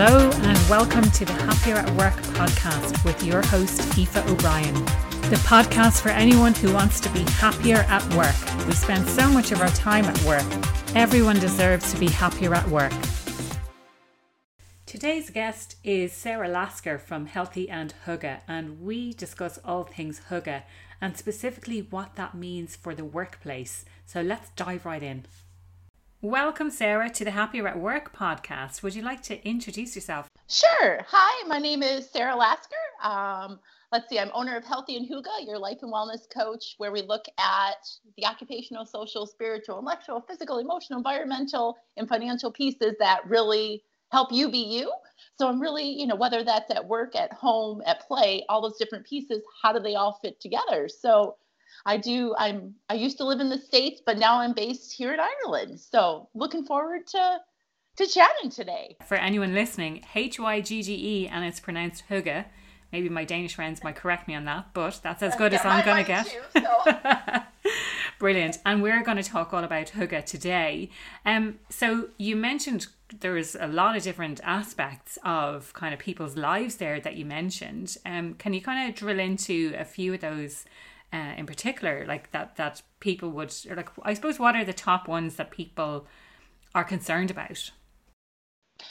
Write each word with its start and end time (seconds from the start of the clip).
Hello, 0.00 0.30
and 0.30 0.70
welcome 0.70 1.10
to 1.10 1.24
the 1.24 1.32
Happier 1.32 1.74
at 1.74 1.90
Work 1.96 2.14
podcast 2.38 3.04
with 3.04 3.20
your 3.24 3.42
host, 3.42 3.80
Aoife 3.98 4.16
O'Brien. 4.28 4.72
The 5.28 5.42
podcast 5.44 6.02
for 6.02 6.10
anyone 6.10 6.54
who 6.54 6.72
wants 6.72 7.00
to 7.00 7.08
be 7.08 7.22
happier 7.22 7.78
at 7.88 8.04
work. 8.14 8.36
We 8.68 8.74
spend 8.74 9.08
so 9.08 9.28
much 9.28 9.50
of 9.50 9.60
our 9.60 9.70
time 9.70 10.04
at 10.04 10.22
work. 10.22 10.46
Everyone 10.94 11.40
deserves 11.40 11.92
to 11.92 11.98
be 11.98 12.06
happier 12.06 12.54
at 12.54 12.68
work. 12.68 12.92
Today's 14.86 15.30
guest 15.30 15.74
is 15.82 16.12
Sara 16.12 16.46
Lasker 16.46 16.96
from 17.00 17.26
Healthy 17.26 17.68
and 17.68 17.92
Hygge, 18.06 18.42
and 18.46 18.80
we 18.80 19.12
discuss 19.12 19.58
all 19.64 19.82
things 19.82 20.20
Hygge 20.30 20.62
and 21.00 21.16
specifically 21.16 21.80
what 21.80 22.14
that 22.14 22.36
means 22.36 22.76
for 22.76 22.94
the 22.94 23.04
workplace. 23.04 23.84
So 24.06 24.22
let's 24.22 24.50
dive 24.50 24.86
right 24.86 25.02
in. 25.02 25.24
Welcome, 26.20 26.70
Sara, 26.70 27.08
to 27.10 27.24
the 27.24 27.30
Happier 27.30 27.68
at 27.68 27.78
Work 27.78 28.12
podcast. 28.12 28.82
Would 28.82 28.96
you 28.96 29.02
like 29.02 29.22
to 29.22 29.40
introduce 29.48 29.94
yourself? 29.94 30.28
Sure. 30.48 30.98
Hi, 31.06 31.46
my 31.46 31.60
name 31.60 31.80
is 31.80 32.10
Sara 32.10 32.34
Lasker. 32.34 32.74
Um, 33.04 33.60
let's 33.92 34.08
see, 34.08 34.18
I'm 34.18 34.32
owner 34.34 34.56
of 34.56 34.64
Healthy 34.64 34.96
and 34.96 35.08
Hygge, 35.08 35.46
your 35.46 35.60
life 35.60 35.78
and 35.82 35.92
wellness 35.92 36.28
coach, 36.28 36.74
where 36.78 36.90
we 36.90 37.02
look 37.02 37.26
at 37.38 37.86
the 38.16 38.26
occupational, 38.26 38.84
social, 38.84 39.26
spiritual, 39.26 39.78
intellectual, 39.78 40.20
physical, 40.20 40.58
emotional, 40.58 40.98
environmental, 40.98 41.76
and 41.96 42.08
financial 42.08 42.50
pieces 42.50 42.96
that 42.98 43.20
really 43.24 43.84
help 44.10 44.32
you 44.32 44.50
be 44.50 44.58
you. 44.58 44.92
So 45.36 45.46
I'm 45.46 45.60
really, 45.60 45.88
you 45.88 46.08
know, 46.08 46.16
whether 46.16 46.42
that's 46.42 46.72
at 46.72 46.84
work, 46.84 47.14
at 47.14 47.32
home, 47.32 47.80
at 47.86 48.04
play, 48.08 48.44
all 48.48 48.60
those 48.60 48.76
different 48.76 49.06
pieces, 49.06 49.40
how 49.62 49.72
do 49.72 49.78
they 49.78 49.94
all 49.94 50.18
fit 50.20 50.40
together? 50.40 50.88
So 50.88 51.36
I 51.86 51.96
do. 51.96 52.34
I'm. 52.38 52.74
I 52.88 52.94
used 52.94 53.18
to 53.18 53.24
live 53.24 53.40
in 53.40 53.48
the 53.48 53.58
states, 53.58 54.00
but 54.04 54.18
now 54.18 54.40
I'm 54.40 54.52
based 54.52 54.92
here 54.92 55.12
in 55.12 55.20
Ireland. 55.20 55.80
So 55.80 56.28
looking 56.34 56.64
forward 56.64 57.06
to 57.08 57.38
to 57.96 58.06
chatting 58.06 58.50
today. 58.50 58.96
For 59.06 59.16
anyone 59.16 59.54
listening, 59.54 60.04
H 60.14 60.38
Y 60.38 60.60
G 60.60 60.82
G 60.82 60.94
E, 60.94 61.28
and 61.28 61.44
it's 61.44 61.60
pronounced 61.60 62.04
Hygge. 62.08 62.44
Maybe 62.92 63.10
my 63.10 63.24
Danish 63.24 63.54
friends 63.54 63.84
might 63.84 63.96
correct 63.96 64.28
me 64.28 64.34
on 64.34 64.46
that, 64.46 64.72
but 64.72 65.00
that's 65.02 65.22
as 65.22 65.36
good 65.36 65.52
as 65.52 65.64
I'm 65.64 65.84
going 65.84 66.04
to 66.04 66.08
get. 66.08 66.26
Too, 66.26 66.62
so. 66.62 67.42
Brilliant. 68.18 68.58
And 68.64 68.82
we're 68.82 69.02
going 69.02 69.18
to 69.18 69.22
talk 69.22 69.52
all 69.52 69.62
about 69.62 69.88
Hygge 69.88 70.24
today. 70.24 70.90
Um, 71.26 71.58
so 71.68 72.08
you 72.16 72.34
mentioned 72.34 72.86
there 73.20 73.32
was 73.32 73.56
a 73.58 73.66
lot 73.66 73.96
of 73.96 74.02
different 74.02 74.40
aspects 74.42 75.18
of 75.22 75.72
kind 75.74 75.92
of 75.92 76.00
people's 76.00 76.36
lives 76.36 76.76
there 76.76 76.98
that 77.00 77.16
you 77.16 77.24
mentioned. 77.24 77.96
Um, 78.06 78.34
can 78.34 78.54
you 78.54 78.62
kind 78.62 78.88
of 78.88 78.96
drill 78.96 79.18
into 79.18 79.74
a 79.78 79.84
few 79.84 80.14
of 80.14 80.20
those 80.20 80.64
uh, 81.12 81.34
in 81.36 81.46
particular, 81.46 82.04
like 82.06 82.30
that 82.32 82.56
that 82.56 82.82
people 83.00 83.30
would, 83.30 83.54
like 83.74 83.90
I 84.02 84.14
suppose, 84.14 84.38
what 84.38 84.54
are 84.56 84.64
the 84.64 84.72
top 84.72 85.08
ones 85.08 85.36
that 85.36 85.50
people 85.50 86.06
are 86.74 86.84
concerned 86.84 87.30
about? 87.30 87.70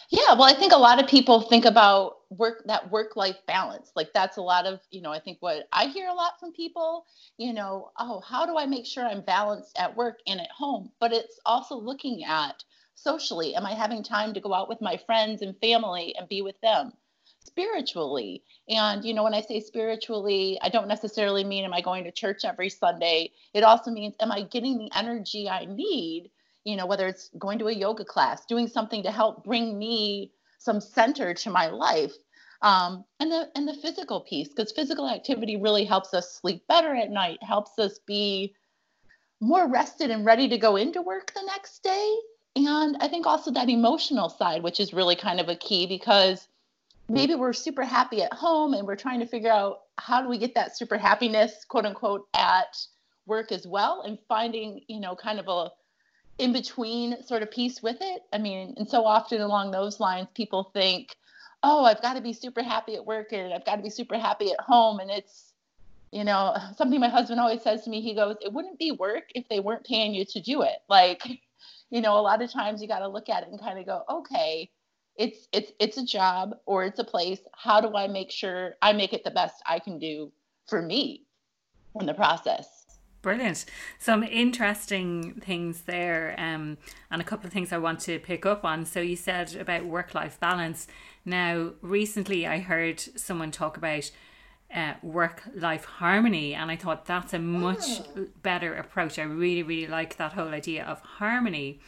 Yeah, 0.10 0.34
well, 0.34 0.44
I 0.44 0.54
think 0.54 0.74
a 0.74 0.78
lot 0.78 1.02
of 1.02 1.10
people 1.10 1.42
think 1.42 1.66
about 1.66 2.18
work 2.30 2.64
that 2.66 2.92
work 2.92 3.16
life 3.16 3.38
balance. 3.46 3.92
Like 3.96 4.12
that's 4.14 4.38
a 4.38 4.42
lot 4.42 4.66
of, 4.66 4.82
you 4.92 5.02
know, 5.02 5.12
I 5.12 5.20
think 5.20 5.38
what 5.40 5.68
I 5.72 5.88
hear 5.88 6.10
a 6.10 6.14
lot 6.14 6.40
from 6.40 6.52
people, 6.52 7.06
you 7.38 7.54
know, 7.54 7.92
oh, 7.98 8.22
how 8.22 8.46
do 8.46 8.58
I 8.58 8.66
make 8.66 8.86
sure 8.86 9.06
I'm 9.06 9.22
balanced 9.22 9.78
at 9.78 9.96
work 9.96 10.20
and 10.28 10.42
at 10.42 10.52
home? 10.52 10.92
But 11.00 11.14
it's 11.14 11.40
also 11.46 11.76
looking 11.76 12.24
at 12.26 12.64
socially, 12.96 13.56
am 13.56 13.66
I 13.66 13.74
having 13.74 14.04
time 14.04 14.34
to 14.34 14.42
go 14.42 14.54
out 14.54 14.68
with 14.68 14.82
my 14.82 14.98
friends 15.06 15.42
and 15.42 15.58
family 15.60 16.16
and 16.18 16.28
be 16.28 16.42
with 16.42 16.60
them? 16.62 16.92
Spiritually. 17.58 18.44
And, 18.70 19.04
you 19.04 19.14
know, 19.14 19.24
when 19.24 19.34
I 19.34 19.42
say 19.42 19.60
spiritually, 19.60 20.60
I 20.62 20.70
don't 20.70 20.88
necessarily 20.88 21.44
mean 21.44 21.66
am 21.66 21.74
I 21.74 21.82
going 21.82 22.04
to 22.04 22.12
church 22.12 22.46
every 22.46 22.70
Sunday? 22.70 23.32
It 23.54 23.64
also 23.64 23.90
means 23.90 24.16
am 24.20 24.32
I 24.32 24.44
getting 24.44 24.78
the 24.78 24.92
energy 24.96 25.50
I 25.50 25.66
need, 25.66 26.30
you 26.66 26.76
know, 26.76 26.86
whether 26.86 27.08
it's 27.08 27.30
going 27.40 27.58
to 27.60 27.68
a 27.68 27.74
yoga 27.74 28.06
class, 28.06 28.46
doing 28.46 28.68
something 28.68 29.02
to 29.04 29.12
help 29.12 29.44
bring 29.44 29.78
me 29.80 30.32
some 30.60 30.80
center 30.80 31.34
to 31.34 31.50
my 31.50 31.68
life. 31.68 32.14
Um, 32.62 33.06
and 33.20 33.32
the 33.32 33.50
and 33.56 33.68
the 33.68 33.74
physical 33.74 34.22
piece, 34.22 34.50
because 34.50 34.72
physical 34.72 35.08
activity 35.08 35.58
really 35.58 35.86
helps 35.86 36.14
us 36.14 36.34
sleep 36.34 36.68
better 36.68 36.96
at 36.96 37.12
night, 37.12 37.38
helps 37.42 37.78
us 37.80 38.00
be 38.06 38.54
more 39.40 39.68
rested 39.68 40.10
and 40.10 40.26
ready 40.26 40.48
to 40.50 40.58
go 40.58 40.76
into 40.76 41.02
work 41.02 41.32
the 41.34 41.44
next 41.44 41.84
day. 41.84 42.16
And 42.56 42.98
I 43.00 43.08
think 43.08 43.28
also 43.28 43.52
that 43.52 43.70
emotional 43.70 44.30
side, 44.30 44.64
which 44.64 44.80
is 44.80 44.94
really 44.94 45.16
kind 45.16 45.40
of 45.40 45.50
a 45.50 45.56
key 45.56 45.86
because 45.86 46.48
Mm-hmm. 47.08 47.14
maybe 47.14 47.36
we're 47.36 47.54
super 47.54 47.84
happy 47.84 48.22
at 48.22 48.34
home 48.34 48.74
and 48.74 48.86
we're 48.86 48.98
trying 48.98 49.22
to 49.22 49.26
figure 49.26 49.52
out 49.52 49.80
how 49.98 50.22
do 50.22 50.28
we 50.28 50.38
get 50.38 50.56
that 50.56 50.78
super 50.78 50.98
happiness 50.98 51.64
quote 51.70 51.86
unquote 51.86 52.28
at 52.36 52.78
work 53.26 53.54
as 53.54 53.66
well 53.66 54.04
and 54.06 54.18
finding 54.28 54.82
you 54.90 55.00
know 55.00 55.16
kind 55.16 55.40
of 55.40 55.48
a 55.48 55.70
in 56.38 56.52
between 56.52 57.24
sort 57.24 57.42
of 57.42 57.50
piece 57.50 57.82
with 57.82 57.96
it. 58.02 58.24
I 58.34 58.40
mean 58.40 58.74
and 58.76 58.90
so 58.90 59.06
often 59.06 59.40
along 59.40 59.72
those 59.72 60.02
lines 60.02 60.28
people 60.36 60.70
think 60.74 61.16
oh 61.64 61.86
i've 61.86 62.02
got 62.02 62.16
to 62.16 62.22
be 62.22 62.34
super 62.34 62.62
happy 62.62 62.96
at 62.96 63.06
work 63.06 63.32
and 63.32 63.54
i've 63.54 63.66
got 63.66 63.78
to 63.78 63.84
be 63.84 63.90
super 63.90 64.18
happy 64.18 64.52
at 64.52 64.60
home. 64.60 65.00
And 65.00 65.10
it's 65.10 65.54
you 66.12 66.26
know 66.26 66.58
something 66.76 67.00
my 67.00 67.08
husband 67.08 67.40
always 67.40 67.62
says 67.62 67.84
to 67.84 67.90
me 67.90 68.02
he 68.02 68.16
goes 68.16 68.36
it 68.42 68.52
wouldn't 68.52 68.80
be 68.80 68.92
work 68.92 69.24
if 69.34 69.48
they 69.48 69.62
weren't 69.62 69.86
paying 69.86 70.14
you 70.14 70.26
to 70.26 70.42
do 70.42 70.62
it. 70.62 70.80
Like 70.90 71.24
you 71.90 72.02
know 72.02 72.20
a 72.20 72.22
lot 72.22 72.42
of 72.42 72.52
times 72.52 72.82
you 72.82 72.88
got 72.90 73.00
to 73.00 73.08
look 73.08 73.30
at 73.30 73.44
it 73.44 73.50
and 73.50 73.62
kind 73.62 73.80
of 73.80 73.86
go 73.86 74.04
okay 74.10 74.70
it's 75.18 75.48
it's 75.52 75.72
it's 75.80 75.98
a 75.98 76.06
job 76.06 76.56
or 76.66 76.86
it's 76.86 77.00
a 77.00 77.04
place. 77.04 77.40
How 77.54 77.82
do 77.82 77.96
i 77.96 78.08
make 78.08 78.32
sure 78.32 78.76
i 78.82 78.94
make 78.94 79.14
it 79.14 79.24
the 79.24 79.32
best 79.32 79.62
i 79.66 79.80
can 79.80 80.00
do 80.00 80.32
for 80.68 80.82
me 80.82 81.26
in 82.00 82.06
the 82.06 82.14
process? 82.14 82.86
Brilliant. 83.24 83.66
Some 84.00 84.24
interesting 84.24 85.42
things 85.44 85.82
there 85.82 86.36
um, 86.38 86.78
and 87.10 87.20
a 87.20 87.26
couple 87.26 87.48
of 87.48 87.54
things 87.54 87.74
i 87.74 87.78
want 87.78 88.00
to 88.02 88.20
pick 88.20 88.46
up 88.46 88.64
on. 88.64 88.86
So 88.86 89.02
you 89.02 89.16
said 89.16 89.56
about 89.56 89.86
work 89.86 90.14
life 90.14 90.40
balance. 90.40 90.88
Now 91.26 91.72
recently 91.82 92.46
i 92.46 92.60
heard 92.60 93.00
someone 93.00 93.52
talk 93.52 93.76
about 93.78 94.12
uh, 94.74 94.94
work 95.02 95.44
life 95.56 95.86
harmony 95.86 96.54
and 96.54 96.70
i 96.70 96.76
thought 96.76 97.06
that's 97.06 97.34
a 97.34 97.40
much 97.40 98.02
oh. 98.16 98.28
better 98.44 98.76
approach. 98.76 99.18
I 99.18 99.24
really 99.24 99.64
really 99.64 99.88
like 99.88 100.18
that 100.18 100.34
whole 100.34 100.50
idea 100.50 100.86
of 100.86 101.00
harmony 101.02 101.80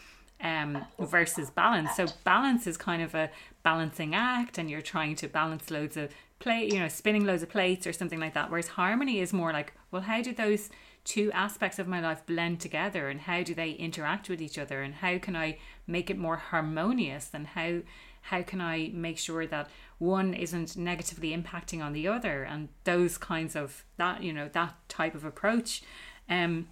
um, 0.42 0.86
versus 1.00 1.50
balance. 1.50 1.96
So 1.96 2.08
balance 2.24 2.68
is 2.68 2.78
kind 2.78 3.02
of 3.02 3.16
a 3.16 3.30
balancing 3.64 4.16
act, 4.16 4.58
and 4.58 4.70
you're 4.70 4.82
trying 4.82 5.16
to 5.18 5.28
balance 5.28 5.70
loads 5.70 5.98
of 5.98 6.12
plate, 6.40 6.72
you 6.74 6.80
know, 6.80 6.88
spinning 6.88 7.26
loads 7.26 7.44
of 7.44 7.50
plates 7.50 7.86
or 7.86 7.94
something 7.94 8.20
like 8.20 8.34
that. 8.34 8.50
Whereas 8.50 8.70
harmony 8.70 9.20
is 9.20 9.34
more 9.34 9.52
like, 9.52 9.74
well, 9.92 10.04
how 10.04 10.22
do 10.22 10.34
those 10.34 10.70
two 11.04 11.32
aspects 11.34 11.80
of 11.80 11.88
my 11.88 12.00
life 12.00 12.26
blend 12.26 12.60
together, 12.60 13.10
and 13.10 13.22
how 13.22 13.44
do 13.44 13.54
they 13.54 13.72
interact 13.72 14.30
with 14.30 14.42
each 14.42 14.58
other, 14.58 14.82
and 14.82 14.96
how 14.96 15.18
can 15.18 15.36
I 15.36 15.58
make 15.88 16.10
it 16.10 16.18
more 16.18 16.38
harmonious, 16.38 17.32
and 17.34 17.48
how 17.48 17.80
how 18.22 18.44
can 18.44 18.60
I 18.62 18.92
make 18.94 19.18
sure 19.18 19.48
that 19.48 19.70
one 19.98 20.34
isn't 20.34 20.78
negatively 20.78 21.36
impacting 21.36 21.84
on 21.84 21.94
the 21.94 22.08
other, 22.08 22.44
and 22.44 22.70
those 22.84 23.18
kinds 23.18 23.56
of 23.56 23.86
that, 23.98 24.22
you 24.24 24.34
know, 24.34 24.50
that 24.50 24.76
type 24.88 25.16
of 25.16 25.26
approach. 25.26 25.82
Um, 26.30 26.68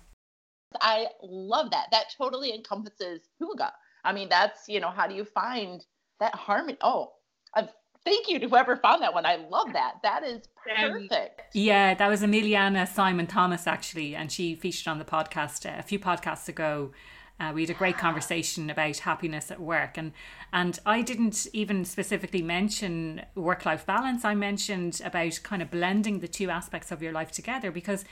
I 0.81 1.07
love 1.21 1.71
that. 1.71 1.87
That 1.91 2.05
totally 2.17 2.53
encompasses 2.53 3.21
hygge. 3.41 3.71
I 4.03 4.13
mean, 4.13 4.29
that's, 4.29 4.67
you 4.67 4.79
know, 4.79 4.89
how 4.89 5.07
do 5.07 5.15
you 5.15 5.25
find 5.25 5.85
that 6.19 6.35
harmony? 6.35 6.77
Oh, 6.81 7.13
I've, 7.53 7.69
thank 8.03 8.29
you 8.29 8.39
to 8.39 8.47
whoever 8.47 8.75
found 8.77 9.01
that 9.01 9.13
one. 9.13 9.25
I 9.25 9.35
love 9.35 9.73
that. 9.73 9.95
That 10.03 10.23
is 10.23 10.43
perfect. 10.63 11.41
yeah, 11.53 11.93
that 11.93 12.07
was 12.07 12.21
Emiliana 12.21 12.87
Simon 12.87 13.27
Thomas, 13.27 13.67
actually, 13.67 14.15
and 14.15 14.31
she 14.31 14.55
featured 14.55 14.87
on 14.87 14.99
the 14.99 15.05
podcast 15.05 15.65
uh, 15.65 15.79
a 15.79 15.83
few 15.83 15.99
podcasts 15.99 16.47
ago. 16.47 16.91
Uh, 17.39 17.51
we 17.53 17.61
had 17.61 17.69
a 17.69 17.73
great 17.75 17.97
conversation 17.97 18.67
about 18.69 18.97
happiness 18.97 19.51
at 19.51 19.59
work, 19.59 19.95
and 19.95 20.11
and 20.51 20.79
I 20.87 21.03
didn't 21.03 21.45
even 21.53 21.85
specifically 21.85 22.41
mention 22.41 23.21
work 23.35 23.63
life 23.63 23.85
balance. 23.85 24.25
I 24.25 24.33
mentioned 24.33 25.01
about 25.05 25.39
kind 25.43 25.61
of 25.61 25.69
blending 25.69 26.19
the 26.19 26.27
two 26.27 26.49
aspects 26.49 26.91
of 26.91 27.03
your 27.03 27.11
life 27.11 27.31
together 27.31 27.69
because 27.69 28.05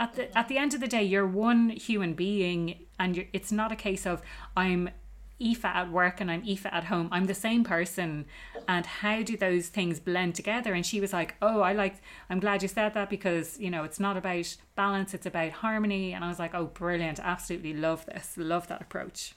at 0.00 0.14
the 0.14 0.36
at 0.36 0.48
the 0.48 0.58
end 0.58 0.74
of 0.74 0.80
the 0.80 0.88
day, 0.88 1.04
you're 1.04 1.26
one 1.26 1.70
human 1.70 2.14
being, 2.14 2.86
and 2.98 3.26
it's 3.32 3.52
not 3.52 3.70
a 3.70 3.76
case 3.76 4.06
of 4.06 4.22
I'm 4.56 4.90
Aoife 5.40 5.64
at 5.64 5.90
work 5.90 6.20
and 6.20 6.30
I'm 6.30 6.42
Aoife 6.44 6.66
at 6.66 6.84
home. 6.84 7.08
I'm 7.10 7.26
the 7.26 7.34
same 7.34 7.64
person. 7.64 8.26
And 8.68 8.84
how 8.84 9.22
do 9.22 9.36
those 9.36 9.68
things 9.68 9.98
blend 9.98 10.34
together? 10.34 10.74
And 10.74 10.84
she 10.84 11.00
was 11.00 11.12
like, 11.12 11.34
Oh, 11.40 11.60
I 11.60 11.72
like, 11.72 11.96
I'm 12.28 12.40
glad 12.40 12.62
you 12.62 12.68
said 12.68 12.94
that 12.94 13.08
because, 13.10 13.58
you 13.58 13.70
know, 13.70 13.84
it's 13.84 14.00
not 14.00 14.16
about 14.16 14.54
balance, 14.76 15.14
it's 15.14 15.26
about 15.26 15.52
harmony. 15.52 16.12
And 16.12 16.24
I 16.24 16.28
was 16.28 16.38
like, 16.38 16.54
Oh, 16.54 16.66
brilliant. 16.66 17.20
Absolutely 17.20 17.74
love 17.74 18.04
this. 18.06 18.34
Love 18.36 18.68
that 18.68 18.82
approach. 18.82 19.34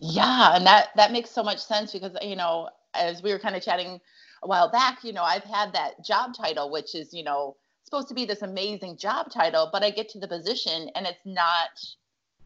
Yeah. 0.00 0.56
And 0.56 0.66
that, 0.66 0.88
that 0.96 1.12
makes 1.12 1.30
so 1.30 1.42
much 1.42 1.58
sense 1.58 1.92
because, 1.92 2.16
you 2.22 2.36
know, 2.36 2.70
as 2.94 3.22
we 3.22 3.32
were 3.32 3.38
kind 3.38 3.56
of 3.56 3.62
chatting 3.62 4.00
a 4.42 4.46
while 4.46 4.70
back, 4.70 5.04
you 5.04 5.12
know, 5.12 5.22
I've 5.24 5.44
had 5.44 5.72
that 5.74 6.04
job 6.04 6.34
title, 6.34 6.70
which 6.70 6.94
is, 6.94 7.12
you 7.12 7.24
know, 7.24 7.56
supposed 7.88 8.08
to 8.08 8.14
be 8.14 8.24
this 8.24 8.42
amazing 8.42 8.96
job 8.96 9.30
title, 9.30 9.70
but 9.72 9.82
I 9.82 9.90
get 9.90 10.08
to 10.10 10.18
the 10.18 10.28
position 10.28 10.90
and 10.94 11.06
it's 11.06 11.24
not 11.24 11.70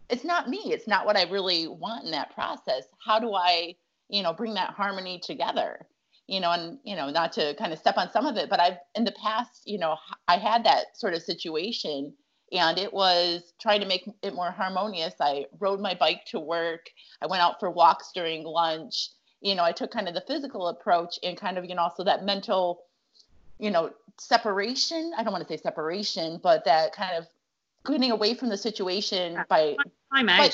it's 0.08 0.24
not 0.24 0.48
me. 0.48 0.58
It's 0.66 0.86
not 0.86 1.06
what 1.06 1.16
I 1.16 1.24
really 1.24 1.66
want 1.68 2.04
in 2.04 2.10
that 2.10 2.34
process. 2.34 2.84
How 3.04 3.18
do 3.18 3.34
I, 3.34 3.74
you 4.08 4.22
know, 4.22 4.32
bring 4.34 4.54
that 4.54 4.70
harmony 4.70 5.20
together? 5.22 5.86
You 6.26 6.40
know, 6.40 6.50
and 6.52 6.78
you 6.84 6.96
know, 6.96 7.10
not 7.10 7.32
to 7.32 7.54
kind 7.54 7.72
of 7.72 7.78
step 7.78 7.96
on 7.98 8.10
some 8.10 8.26
of 8.26 8.36
it, 8.36 8.48
but 8.50 8.60
I've 8.60 8.78
in 8.94 9.04
the 9.04 9.12
past, 9.12 9.62
you 9.64 9.78
know, 9.78 9.96
I 10.28 10.36
had 10.36 10.64
that 10.64 10.96
sort 10.96 11.14
of 11.14 11.22
situation 11.22 12.12
and 12.52 12.78
it 12.78 12.92
was 12.92 13.54
trying 13.60 13.80
to 13.80 13.86
make 13.86 14.08
it 14.22 14.34
more 14.34 14.50
harmonious. 14.50 15.14
I 15.20 15.46
rode 15.58 15.80
my 15.80 15.94
bike 15.94 16.24
to 16.26 16.38
work. 16.38 16.90
I 17.22 17.26
went 17.26 17.42
out 17.42 17.58
for 17.58 17.70
walks 17.70 18.10
during 18.14 18.44
lunch 18.44 19.08
you 19.42 19.56
know, 19.56 19.64
I 19.64 19.72
took 19.72 19.90
kind 19.90 20.08
of 20.08 20.14
the 20.14 20.24
physical 20.26 20.68
approach 20.68 21.18
and 21.22 21.36
kind 21.36 21.58
of, 21.58 21.64
you 21.64 21.74
know, 21.74 21.82
also 21.82 22.04
that 22.04 22.24
mental, 22.24 22.84
you 23.58 23.70
know, 23.70 23.90
separation. 24.18 25.12
I 25.16 25.22
don't 25.22 25.32
want 25.32 25.46
to 25.46 25.52
say 25.52 25.60
separation, 25.60 26.40
but 26.42 26.64
that 26.64 26.92
kind 26.92 27.16
of 27.16 27.26
getting 27.86 28.10
away 28.10 28.34
from 28.34 28.48
the 28.48 28.56
situation 28.56 29.38
by 29.48 29.76
time. 30.14 30.26
By, 30.26 30.50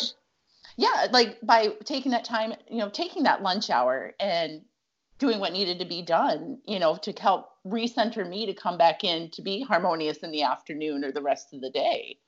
yeah, 0.77 1.09
like 1.11 1.39
by 1.43 1.69
taking 1.85 2.13
that 2.13 2.25
time, 2.25 2.55
you 2.71 2.79
know, 2.79 2.89
taking 2.89 3.25
that 3.25 3.43
lunch 3.43 3.71
hour 3.71 4.15
and 4.21 4.63
doing 5.19 5.41
what 5.41 5.53
needed 5.53 5.81
to 5.81 5.85
be 5.85 6.03
done, 6.03 6.59
you 6.67 6.79
know, 6.79 6.97
to 6.97 7.13
help 7.13 7.51
recenter 7.67 8.29
me 8.29 8.47
to 8.47 8.55
come 8.55 8.79
back 8.79 9.03
in 9.05 9.31
to 9.33 9.43
be 9.43 9.63
harmonious 9.63 10.19
in 10.19 10.31
the 10.31 10.43
afternoon 10.43 11.05
or 11.05 11.13
the 11.13 11.23
rest 11.23 11.53
of 11.53 11.61
the 11.61 11.71
day. 11.71 12.19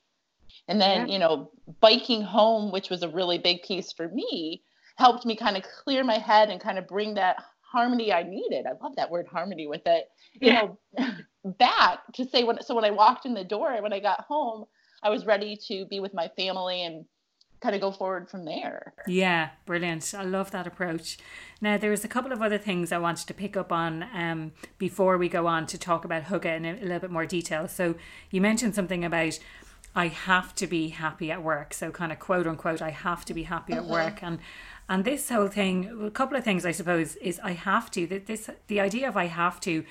And 0.67 0.81
then, 0.81 1.07
yeah. 1.07 1.13
you 1.13 1.19
know, 1.21 1.53
biking 1.81 2.23
home, 2.23 2.73
which 2.73 2.91
was 2.91 3.03
a 3.03 3.09
really 3.09 3.39
big 3.39 3.63
piece 3.63 3.93
for 3.93 4.09
me, 4.09 4.63
helped 4.97 5.25
me 5.25 5.37
kind 5.37 5.57
of 5.57 5.63
clear 5.85 6.03
my 6.03 6.19
head 6.19 6.51
and 6.51 6.61
kind 6.61 6.79
of 6.79 6.89
bring 6.89 7.15
that 7.15 7.37
harmony 7.71 8.13
I 8.13 8.23
needed. 8.23 8.67
I 8.67 8.73
love 8.83 8.97
that 8.97 9.11
word 9.11 9.27
harmony 9.27 9.67
with 9.67 9.83
it. 9.87 10.07
You 10.41 10.53
yeah. 10.53 10.63
know, 10.99 11.13
back 11.59 12.01
to 12.15 12.25
say 12.25 12.45
when 12.45 12.63
so 12.63 12.75
when 12.75 12.85
I 12.85 12.91
walked 12.91 13.27
in 13.27 13.35
the 13.35 13.45
door 13.45 13.81
when 13.83 13.93
I 13.93 14.01
got 14.01 14.23
home, 14.23 14.67
I 15.03 15.11
was 15.11 15.27
ready 15.27 15.59
to 15.69 15.87
be 15.87 16.01
with 16.01 16.15
my 16.15 16.29
family 16.37 16.83
and 16.83 17.05
kind 17.61 17.75
of 17.75 17.81
go 17.81 17.93
forward 17.93 18.29
from 18.31 18.45
there. 18.47 18.95
Yeah, 19.07 19.51
brilliant. 19.67 20.15
I 20.17 20.25
love 20.25 20.51
that 20.51 20.67
approach. 20.67 21.19
Now, 21.61 21.77
there's 21.77 22.05
a 22.05 22.09
couple 22.09 22.33
of 22.33 22.41
other 22.41 22.57
things 22.57 22.91
I 22.91 22.99
wanted 22.99 23.27
to 23.29 23.35
pick 23.35 23.55
up 23.55 23.71
on 23.71 24.07
um, 24.15 24.53
before 24.79 25.19
we 25.19 25.29
go 25.29 25.47
on 25.47 25.67
to 25.67 25.79
talk 25.79 26.07
about 26.07 26.25
Hygge 26.25 26.57
in 26.57 26.65
a, 26.65 26.73
a 26.73 26.81
little 26.81 27.01
bit 27.01 27.11
more 27.11 27.27
detail. 27.27 27.69
So, 27.69 27.97
you 28.31 28.41
mentioned 28.41 28.75
something 28.75 29.05
about 29.05 29.39
I 29.95 30.07
have 30.07 30.55
to 30.55 30.67
be 30.67 30.89
happy 30.89 31.31
at 31.31 31.43
work. 31.43 31.75
So, 31.75 31.91
kind 31.91 32.13
of 32.13 32.19
quote 32.19 32.47
unquote, 32.47 32.81
I 32.81 32.91
have 32.91 33.27
to 33.27 33.35
be 33.35 33.43
happy 33.43 33.75
at 33.75 33.83
mm-hmm. 33.83 33.93
work. 33.93 34.23
And 34.23 34.39
and 34.91 35.05
this 35.05 35.29
whole 35.29 35.47
thing, 35.47 36.03
a 36.05 36.11
couple 36.11 36.37
of 36.37 36.43
things, 36.43 36.67
I 36.67 36.73
suppose, 36.73 37.15
is 37.17 37.39
I 37.45 37.53
have 37.53 37.93
to. 37.93 38.09
That 38.09 38.27
this 38.27 38.51
the 38.67 38.81
idea 38.81 39.09
of 39.09 39.17
I 39.17 39.27
have 39.27 39.61
to. 39.61 39.85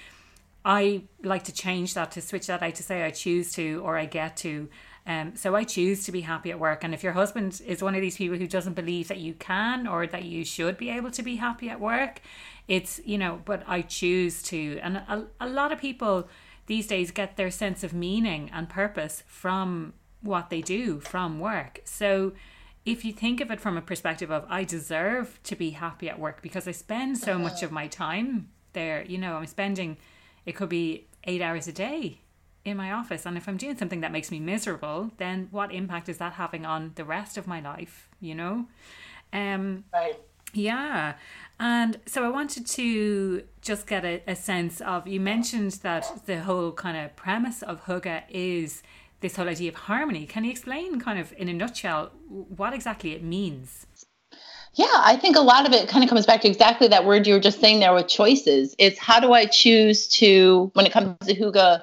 I 0.65 1.03
like 1.23 1.45
to 1.45 1.53
change 1.53 1.93
that 1.93 2.11
to 2.11 2.21
switch 2.21 2.47
that 2.47 2.61
out 2.61 2.75
to 2.75 2.83
say 2.83 3.03
I 3.03 3.11
choose 3.11 3.53
to 3.53 3.81
or 3.85 3.97
I 3.97 4.05
get 4.05 4.35
to. 4.37 4.67
Um, 5.07 5.37
so 5.37 5.55
I 5.55 5.63
choose 5.63 6.03
to 6.03 6.11
be 6.11 6.21
happy 6.21 6.51
at 6.51 6.59
work. 6.59 6.83
And 6.83 6.93
if 6.93 7.01
your 7.01 7.13
husband 7.13 7.61
is 7.65 7.81
one 7.81 7.95
of 7.95 8.01
these 8.01 8.17
people 8.17 8.37
who 8.37 8.45
doesn't 8.45 8.73
believe 8.73 9.07
that 9.07 9.19
you 9.19 9.33
can 9.35 9.87
or 9.87 10.05
that 10.05 10.25
you 10.25 10.43
should 10.43 10.77
be 10.77 10.89
able 10.89 11.11
to 11.11 11.23
be 11.23 11.37
happy 11.37 11.69
at 11.69 11.79
work, 11.79 12.19
it's, 12.67 12.99
you 13.05 13.17
know, 13.17 13.41
but 13.45 13.63
I 13.67 13.81
choose 13.83 14.43
to. 14.43 14.79
And 14.83 14.97
a, 14.97 15.27
a 15.39 15.47
lot 15.47 15.71
of 15.71 15.79
people 15.79 16.27
these 16.67 16.87
days 16.87 17.09
get 17.11 17.37
their 17.37 17.51
sense 17.51 17.85
of 17.85 17.93
meaning 17.93 18.51
and 18.53 18.67
purpose 18.67 19.23
from 19.27 19.93
what 20.21 20.49
they 20.49 20.61
do, 20.61 20.99
from 20.99 21.39
work. 21.39 21.79
So 21.85 22.33
if 22.91 23.05
you 23.05 23.13
think 23.13 23.39
of 23.39 23.51
it 23.51 23.61
from 23.61 23.77
a 23.77 23.81
perspective 23.81 24.31
of 24.31 24.45
I 24.49 24.63
deserve 24.63 25.39
to 25.43 25.55
be 25.55 25.71
happy 25.71 26.09
at 26.09 26.19
work 26.19 26.41
because 26.41 26.67
I 26.67 26.71
spend 26.71 27.17
so 27.17 27.33
uh-huh. 27.33 27.43
much 27.43 27.63
of 27.63 27.71
my 27.71 27.87
time 27.87 28.49
there, 28.73 29.03
you 29.03 29.17
know, 29.17 29.35
I'm 29.35 29.45
spending 29.45 29.97
it 30.45 30.53
could 30.53 30.69
be 30.69 31.07
eight 31.25 31.41
hours 31.41 31.67
a 31.67 31.71
day 31.71 32.21
in 32.65 32.77
my 32.77 32.91
office. 32.91 33.25
And 33.25 33.37
if 33.37 33.47
I'm 33.47 33.57
doing 33.57 33.77
something 33.77 34.01
that 34.01 34.11
makes 34.11 34.31
me 34.31 34.39
miserable, 34.39 35.11
then 35.17 35.49
what 35.51 35.71
impact 35.71 36.09
is 36.09 36.17
that 36.17 36.33
having 36.33 36.65
on 36.65 36.93
the 36.95 37.05
rest 37.05 37.37
of 37.37 37.45
my 37.45 37.59
life, 37.59 38.09
you 38.19 38.33
know? 38.33 38.65
Um 39.31 39.83
right. 39.93 40.19
Yeah. 40.53 41.13
And 41.59 41.99
so 42.07 42.25
I 42.25 42.29
wanted 42.29 42.65
to 42.65 43.43
just 43.61 43.85
get 43.85 44.03
a, 44.03 44.23
a 44.25 44.35
sense 44.35 44.81
of 44.81 45.07
you 45.07 45.19
mentioned 45.19 45.73
that 45.83 46.25
the 46.25 46.39
whole 46.41 46.71
kind 46.71 46.97
of 46.97 47.15
premise 47.15 47.61
of 47.61 47.85
Hygge 47.85 48.23
is 48.29 48.81
this 49.21 49.35
whole 49.35 49.49
idea 49.49 49.69
of 49.69 49.75
harmony. 49.75 50.25
Can 50.25 50.43
you 50.43 50.51
explain, 50.51 50.99
kind 50.99 51.19
of 51.19 51.33
in 51.37 51.49
a 51.49 51.53
nutshell, 51.53 52.11
what 52.27 52.73
exactly 52.73 53.11
it 53.11 53.23
means? 53.23 53.85
Yeah, 54.75 54.85
I 54.93 55.17
think 55.17 55.35
a 55.35 55.41
lot 55.41 55.65
of 55.65 55.73
it 55.73 55.89
kind 55.89 56.03
of 56.03 56.09
comes 56.09 56.25
back 56.25 56.41
to 56.41 56.47
exactly 56.47 56.87
that 56.89 57.05
word 57.05 57.25
you 57.27 57.33
were 57.33 57.39
just 57.39 57.59
saying 57.59 57.79
there 57.79 57.93
with 57.93 58.07
choices. 58.07 58.75
It's 58.77 58.99
how 58.99 59.19
do 59.19 59.33
I 59.33 59.45
choose 59.45 60.07
to, 60.19 60.71
when 60.73 60.85
it 60.85 60.91
comes 60.91 61.17
to 61.25 61.35
Hygge, 61.35 61.81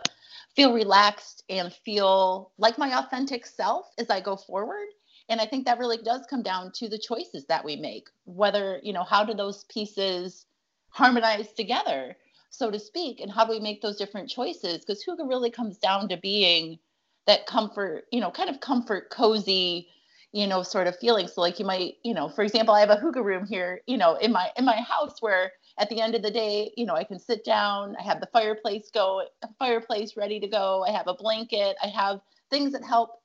feel 0.55 0.73
relaxed 0.73 1.45
and 1.51 1.73
feel 1.73 2.53
like 2.59 2.79
my 2.79 2.97
authentic 2.99 3.45
self 3.45 3.87
as 3.99 4.09
I 4.09 4.21
go 4.21 4.37
forward? 4.37 4.87
And 5.29 5.41
I 5.41 5.47
think 5.47 5.67
that 5.67 5.79
really 5.79 5.99
does 5.99 6.25
come 6.31 6.43
down 6.43 6.71
to 6.77 6.89
the 6.89 6.99
choices 6.99 7.45
that 7.47 7.65
we 7.65 7.75
make. 7.77 8.09
Whether, 8.25 8.81
you 8.83 8.93
know, 8.93 9.03
how 9.03 9.25
do 9.25 9.35
those 9.35 9.65
pieces 9.65 10.47
harmonize 10.89 11.53
together, 11.53 12.17
so 12.51 12.71
to 12.71 12.79
speak, 12.79 13.21
and 13.21 13.31
how 13.31 13.45
do 13.45 13.51
we 13.51 13.61
make 13.61 13.83
those 13.83 13.97
different 13.97 14.31
choices? 14.31 14.79
Because 14.79 15.05
Hygge 15.05 15.29
really 15.29 15.51
comes 15.51 15.77
down 15.77 16.09
to 16.09 16.17
being 16.17 16.79
that 17.27 17.47
comfort, 17.47 18.05
you 18.13 18.21
know, 18.21 18.31
kind 18.31 18.49
of 18.49 18.61
comfort, 18.61 19.11
cozy, 19.11 19.89
you 20.33 20.47
know, 20.47 20.63
sort 20.63 20.87
of 20.87 20.99
feeling. 20.99 21.29
So 21.29 21.41
like 21.41 21.59
you 21.59 21.65
might, 21.65 21.95
you 22.03 22.15
know, 22.15 22.29
for 22.29 22.43
example, 22.43 22.75
I 22.75 22.81
have 22.81 22.91
a 22.91 22.97
hygge 22.97 23.23
room 23.25 23.47
here, 23.47 23.81
you 23.87 23.97
know, 23.97 24.15
in 24.17 24.33
my 24.33 24.51
in 24.57 24.65
my 24.65 24.77
house 24.77 25.21
where 25.21 25.53
at 25.79 25.89
the 25.89 26.01
end 26.01 26.15
of 26.15 26.23
the 26.23 26.31
day, 26.31 26.73
you 26.77 26.87
know, 26.87 26.95
I 26.95 27.05
can 27.05 27.19
sit 27.19 27.45
down, 27.45 27.97
I 27.99 28.03
have 28.03 28.21
the 28.21 28.29
fireplace 28.33 28.91
go, 28.93 29.23
fireplace 29.59 30.17
ready 30.17 30.41
to 30.41 30.47
go, 30.47 30.85
I 30.87 30.93
have 30.93 31.07
a 31.07 31.15
blanket, 31.15 31.77
I 31.83 31.89
have 31.89 32.21
things 32.51 32.73
that 32.73 32.85
help 32.85 33.21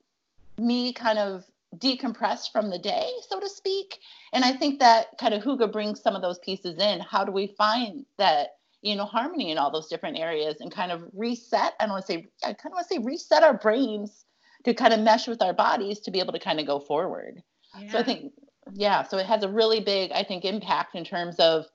me 0.57 0.93
kind 0.93 1.19
of 1.19 1.45
decompress 1.77 2.51
from 2.51 2.69
the 2.69 2.79
day, 2.79 3.09
so 3.27 3.39
to 3.39 3.47
speak. 3.47 3.99
And 4.33 4.43
I 4.43 4.51
think 4.51 4.79
that 4.79 5.17
kind 5.17 5.33
of 5.33 5.43
Hygge 5.43 5.71
brings 5.71 6.01
some 6.01 6.15
of 6.15 6.21
those 6.21 6.39
pieces 6.39 6.77
in. 6.79 6.99
How 6.99 7.23
do 7.23 7.31
we 7.31 7.47
find 7.47 8.05
that 8.17 8.57
you 8.81 8.95
know, 8.95 9.05
harmony 9.05 9.51
in 9.51 9.57
all 9.57 9.71
those 9.71 9.87
different 9.87 10.17
areas 10.17 10.57
and 10.59 10.71
kind 10.71 10.91
of 10.91 11.03
reset. 11.13 11.73
I 11.79 11.85
don't 11.85 11.91
want 11.91 12.05
to 12.07 12.13
say, 12.13 12.27
I 12.43 12.53
kind 12.53 12.67
of 12.67 12.73
want 12.73 12.87
to 12.87 12.95
say 12.95 12.99
reset 12.99 13.43
our 13.43 13.53
brains 13.53 14.25
to 14.65 14.73
kind 14.73 14.93
of 14.93 14.99
mesh 14.99 15.27
with 15.27 15.41
our 15.41 15.53
bodies 15.53 15.99
to 16.01 16.11
be 16.11 16.19
able 16.19 16.33
to 16.33 16.39
kind 16.39 16.59
of 16.59 16.67
go 16.67 16.79
forward. 16.79 17.41
Yeah. 17.79 17.91
So 17.91 17.99
I 17.99 18.03
think, 18.03 18.33
yeah, 18.73 19.03
so 19.03 19.17
it 19.17 19.25
has 19.25 19.43
a 19.43 19.49
really 19.49 19.79
big, 19.79 20.11
I 20.11 20.23
think, 20.23 20.45
impact 20.45 20.95
in 20.95 21.03
terms 21.03 21.35
of 21.37 21.65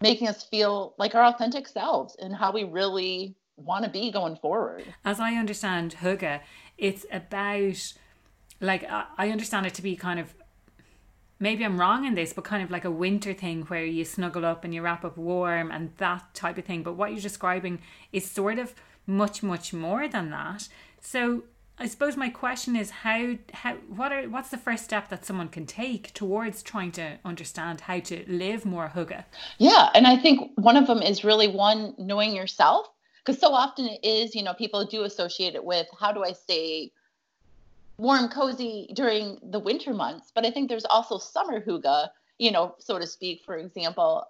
making 0.00 0.28
us 0.28 0.44
feel 0.44 0.94
like 0.98 1.14
our 1.14 1.24
authentic 1.24 1.68
selves 1.68 2.16
and 2.20 2.34
how 2.34 2.52
we 2.52 2.64
really 2.64 3.36
want 3.56 3.84
to 3.84 3.90
be 3.90 4.10
going 4.10 4.36
forward. 4.36 4.84
As 5.04 5.20
I 5.20 5.34
understand 5.34 5.96
Hygge, 6.00 6.40
it's 6.78 7.04
about 7.12 7.94
like 8.60 8.86
I 8.90 9.30
understand 9.30 9.66
it 9.66 9.74
to 9.74 9.82
be 9.82 9.96
kind 9.96 10.20
of 10.20 10.34
maybe 11.40 11.64
I'm 11.64 11.80
wrong 11.80 12.04
in 12.04 12.14
this, 12.14 12.32
but 12.32 12.44
kind 12.44 12.62
of 12.62 12.70
like 12.70 12.84
a 12.84 12.90
winter 12.90 13.32
thing 13.32 13.62
where 13.62 13.84
you 13.84 14.04
snuggle 14.04 14.44
up 14.44 14.62
and 14.62 14.74
you 14.74 14.82
wrap 14.82 15.04
up 15.04 15.16
warm 15.16 15.72
and 15.72 15.90
that 15.96 16.34
type 16.34 16.58
of 16.58 16.64
thing. 16.66 16.82
But 16.82 16.92
what 16.92 17.10
you're 17.10 17.20
describing 17.20 17.80
is 18.12 18.30
sort 18.30 18.58
of 18.58 18.74
much, 19.06 19.42
much 19.42 19.72
more 19.72 20.06
than 20.06 20.30
that. 20.30 20.68
So 21.00 21.44
I 21.78 21.86
suppose 21.86 22.14
my 22.14 22.28
question 22.28 22.76
is 22.76 22.90
how 22.90 23.36
how 23.54 23.74
what 23.88 24.12
are 24.12 24.28
what's 24.28 24.50
the 24.50 24.58
first 24.58 24.84
step 24.84 25.08
that 25.08 25.24
someone 25.24 25.48
can 25.48 25.64
take 25.64 26.12
towards 26.12 26.62
trying 26.62 26.92
to 26.92 27.18
understand 27.24 27.80
how 27.80 28.00
to 28.00 28.24
live 28.28 28.66
more 28.66 28.92
hygge? 28.94 29.24
Yeah, 29.56 29.88
and 29.94 30.06
I 30.06 30.16
think 30.16 30.52
one 30.56 30.76
of 30.76 30.86
them 30.86 31.00
is 31.00 31.24
really 31.24 31.48
one 31.48 31.94
knowing 31.96 32.36
yourself 32.36 32.86
because 33.24 33.40
so 33.40 33.54
often 33.54 33.86
it 33.86 34.04
is, 34.04 34.34
you 34.34 34.42
know, 34.42 34.52
people 34.52 34.84
do 34.84 35.04
associate 35.04 35.54
it 35.54 35.64
with 35.64 35.86
how 35.98 36.12
do 36.12 36.22
I 36.22 36.32
stay 36.32 36.92
warm, 38.00 38.28
cozy 38.28 38.90
during 38.94 39.38
the 39.50 39.60
winter 39.60 39.92
months. 39.92 40.32
But 40.34 40.46
I 40.46 40.50
think 40.50 40.68
there's 40.68 40.86
also 40.86 41.18
summer 41.18 41.60
hygge, 41.64 42.08
you 42.38 42.50
know, 42.50 42.74
so 42.78 42.98
to 42.98 43.06
speak. 43.06 43.42
For 43.44 43.56
example, 43.56 44.24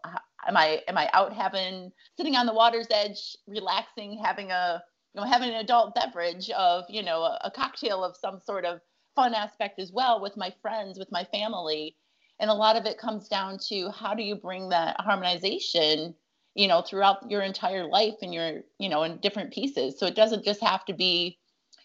am 0.47 0.57
I 0.57 0.83
am 0.89 0.99
I 0.99 1.09
out 1.13 1.33
having 1.33 1.93
sitting 2.17 2.37
on 2.37 2.47
the 2.47 2.53
water's 2.53 2.89
edge, 2.91 3.37
relaxing, 3.47 4.21
having 4.23 4.51
a 4.51 4.83
you 5.15 5.21
know 5.21 5.27
having 5.27 5.51
an 5.51 5.57
adult 5.57 5.95
beverage 5.95 6.51
of 6.51 6.85
you 6.89 7.03
know 7.03 7.23
a, 7.23 7.39
a 7.45 7.51
cocktail 7.51 8.05
of 8.05 8.17
some 8.17 8.41
sort 8.45 8.65
of 8.65 8.81
fun 9.15 9.35
aspect 9.35 9.79
as 9.79 9.93
well 9.93 10.21
with 10.21 10.37
my 10.37 10.53
friends, 10.61 10.99
with 10.99 11.13
my 11.13 11.25
family. 11.25 11.97
And 12.41 12.51
a 12.51 12.55
lot 12.55 12.77
of 12.77 12.87
it 12.87 12.99
comes 12.99 13.29
down 13.29 13.59
to 13.69 13.91
how 13.91 14.15
do 14.15 14.23
you 14.23 14.35
bring 14.35 14.71
that 14.71 14.97
harmonization 14.99 16.15
you 16.57 16.67
know 16.67 16.83
throughout 16.83 17.31
your 17.31 17.43
entire 17.43 17.87
life 17.87 18.17
and 18.23 18.35
your 18.35 18.63
you 18.79 18.89
know 18.89 19.05
in 19.05 19.19
different 19.19 19.53
pieces 19.53 19.97
so 19.99 20.07
it 20.07 20.17
doesn't 20.17 20.45
just 20.45 20.61
have 20.61 20.85
to 20.85 20.93
be 20.93 21.39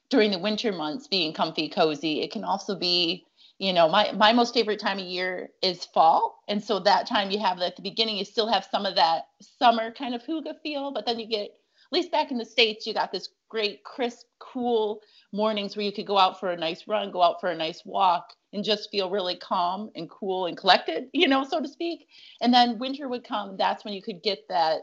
during 0.09 0.31
the 0.31 0.39
winter 0.39 0.71
months 0.71 1.07
being 1.07 1.33
comfy 1.33 1.69
cozy. 1.69 2.21
It 2.21 2.31
can 2.31 2.43
also 2.43 2.75
be 2.75 3.25
you 3.57 3.71
know 3.71 3.87
my 3.87 4.11
my 4.11 4.33
most 4.33 4.53
favorite 4.53 4.79
time 4.79 4.99
of 4.99 5.05
year 5.05 5.49
is 5.61 5.85
fall. 5.85 6.43
And 6.47 6.63
so 6.63 6.79
that 6.79 7.07
time 7.07 7.31
you 7.31 7.39
have 7.39 7.59
at 7.61 7.75
the 7.75 7.81
beginning 7.81 8.17
you 8.17 8.25
still 8.25 8.47
have 8.47 8.67
some 8.69 8.85
of 8.85 8.95
that 8.95 9.27
summer 9.41 9.91
kind 9.91 10.13
of 10.13 10.23
hygge 10.23 10.53
feel 10.63 10.91
but 10.91 11.05
then 11.05 11.19
you 11.19 11.27
get 11.27 11.45
at 11.45 11.91
least 11.91 12.11
back 12.11 12.31
in 12.31 12.37
the 12.37 12.45
states 12.45 12.85
you 12.85 12.93
got 12.93 13.11
this 13.11 13.29
great 13.49 13.83
crisp 13.83 14.25
cool 14.39 14.99
mornings 15.31 15.75
where 15.75 15.85
you 15.85 15.91
could 15.91 16.07
go 16.07 16.17
out 16.17 16.39
for 16.39 16.51
a 16.51 16.57
nice 16.57 16.87
run 16.87 17.11
go 17.11 17.21
out 17.21 17.39
for 17.39 17.49
a 17.49 17.55
nice 17.55 17.83
walk 17.85 18.33
and 18.53 18.63
just 18.63 18.89
feel 18.89 19.09
really 19.09 19.37
calm 19.37 19.89
and 19.95 20.09
cool 20.09 20.47
and 20.47 20.57
collected 20.57 21.05
you 21.13 21.27
know 21.27 21.43
so 21.43 21.61
to 21.61 21.67
speak. 21.67 22.07
And 22.41 22.53
then 22.53 22.79
winter 22.79 23.07
would 23.07 23.23
come 23.23 23.55
that's 23.57 23.85
when 23.85 23.93
you 23.93 24.01
could 24.01 24.21
get 24.21 24.39
that 24.49 24.81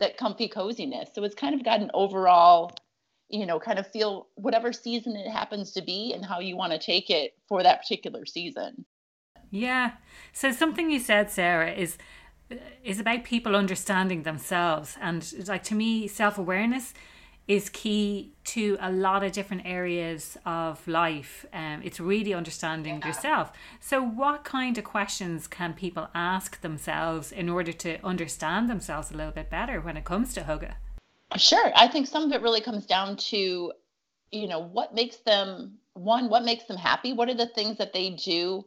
that 0.00 0.16
comfy 0.16 0.48
coziness. 0.48 1.10
So 1.14 1.24
it's 1.24 1.34
kind 1.34 1.54
of 1.54 1.64
got 1.64 1.80
an 1.80 1.90
overall 1.94 2.72
you 3.28 3.46
know, 3.46 3.58
kind 3.58 3.78
of 3.78 3.86
feel 3.90 4.28
whatever 4.34 4.72
season 4.72 5.16
it 5.16 5.30
happens 5.30 5.72
to 5.72 5.82
be 5.82 6.12
and 6.14 6.24
how 6.24 6.40
you 6.40 6.56
want 6.56 6.72
to 6.72 6.78
take 6.78 7.10
it 7.10 7.34
for 7.48 7.62
that 7.62 7.82
particular 7.82 8.24
season. 8.24 8.84
Yeah. 9.50 9.92
So 10.32 10.52
something 10.52 10.90
you 10.90 11.00
said, 11.00 11.30
Sara, 11.30 11.72
is 11.72 11.98
is 12.82 12.98
about 12.98 13.24
people 13.24 13.54
understanding 13.54 14.22
themselves 14.22 14.96
and 15.02 15.34
like 15.46 15.62
to 15.62 15.74
me 15.74 16.08
self-awareness 16.08 16.94
is 17.48 17.70
key 17.70 18.34
to 18.44 18.76
a 18.78 18.92
lot 18.92 19.24
of 19.24 19.32
different 19.32 19.62
areas 19.64 20.36
of 20.44 20.86
life. 20.86 21.46
Um, 21.52 21.80
it's 21.82 21.98
really 21.98 22.34
understanding 22.34 22.98
yeah. 23.00 23.08
yourself. 23.08 23.52
So, 23.80 24.02
what 24.02 24.44
kind 24.44 24.76
of 24.76 24.84
questions 24.84 25.46
can 25.46 25.72
people 25.72 26.08
ask 26.14 26.60
themselves 26.60 27.32
in 27.32 27.48
order 27.48 27.72
to 27.72 27.98
understand 28.04 28.68
themselves 28.68 29.10
a 29.10 29.16
little 29.16 29.32
bit 29.32 29.48
better 29.48 29.80
when 29.80 29.96
it 29.96 30.04
comes 30.04 30.34
to 30.34 30.42
hygge? 30.42 30.74
Sure. 31.36 31.72
I 31.74 31.88
think 31.88 32.06
some 32.06 32.24
of 32.24 32.32
it 32.32 32.42
really 32.42 32.60
comes 32.60 32.86
down 32.86 33.16
to, 33.16 33.72
you 34.30 34.48
know, 34.48 34.60
what 34.60 34.94
makes 34.94 35.18
them, 35.18 35.78
one, 35.94 36.30
what 36.30 36.44
makes 36.44 36.64
them 36.64 36.76
happy? 36.76 37.12
What 37.12 37.28
are 37.28 37.34
the 37.34 37.46
things 37.48 37.78
that 37.78 37.92
they 37.92 38.10
do, 38.10 38.64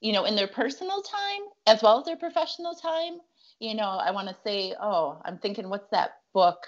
you 0.00 0.12
know, 0.12 0.24
in 0.24 0.36
their 0.36 0.48
personal 0.48 1.02
time 1.02 1.42
as 1.66 1.82
well 1.82 1.98
as 2.00 2.06
their 2.06 2.16
professional 2.16 2.74
time? 2.74 3.20
You 3.60 3.74
know, 3.74 3.88
I 3.88 4.10
want 4.10 4.28
to 4.28 4.36
say, 4.44 4.74
oh, 4.80 5.20
I'm 5.24 5.38
thinking, 5.38 5.68
what's 5.70 5.88
that 5.90 6.18
book? 6.34 6.58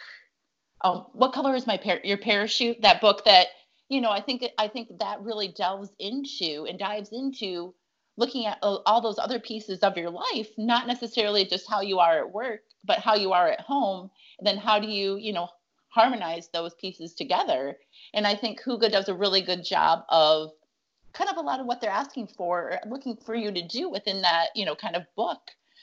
um, 0.82 1.06
what 1.12 1.32
color 1.32 1.54
is 1.54 1.66
my 1.66 1.76
par- 1.76 2.00
your 2.04 2.18
parachute? 2.18 2.82
That 2.82 3.00
book 3.00 3.24
that 3.24 3.48
you 3.88 4.00
know, 4.00 4.10
I 4.10 4.20
think 4.20 4.44
I 4.58 4.68
think 4.68 4.88
that 4.98 5.20
really 5.22 5.48
delves 5.48 5.90
into 5.98 6.66
and 6.68 6.78
dives 6.78 7.10
into 7.12 7.74
looking 8.16 8.46
at 8.46 8.58
all 8.62 9.00
those 9.00 9.18
other 9.18 9.40
pieces 9.40 9.80
of 9.80 9.96
your 9.96 10.10
life, 10.10 10.48
not 10.56 10.86
necessarily 10.86 11.44
just 11.44 11.68
how 11.68 11.80
you 11.80 11.98
are 11.98 12.18
at 12.18 12.32
work, 12.32 12.62
but 12.84 12.98
how 12.98 13.14
you 13.14 13.32
are 13.32 13.48
at 13.48 13.60
home. 13.60 14.10
Then 14.40 14.56
how 14.56 14.78
do 14.78 14.88
you, 14.88 15.16
you 15.16 15.32
know, 15.32 15.48
harmonize 15.88 16.48
those 16.52 16.74
pieces 16.74 17.14
together? 17.14 17.76
And 18.12 18.26
I 18.26 18.34
think 18.34 18.60
Hygge 18.62 18.90
does 18.90 19.08
a 19.08 19.14
really 19.14 19.40
good 19.40 19.64
job 19.64 20.04
of 20.08 20.50
kind 21.12 21.30
of 21.30 21.36
a 21.36 21.40
lot 21.40 21.60
of 21.60 21.66
what 21.66 21.80
they're 21.80 21.90
asking 21.90 22.28
for, 22.36 22.78
looking 22.86 23.16
for 23.16 23.34
you 23.34 23.52
to 23.52 23.66
do 23.66 23.88
within 23.88 24.22
that, 24.22 24.48
you 24.54 24.64
know, 24.64 24.74
kind 24.74 24.96
of 24.96 25.04
book 25.16 25.40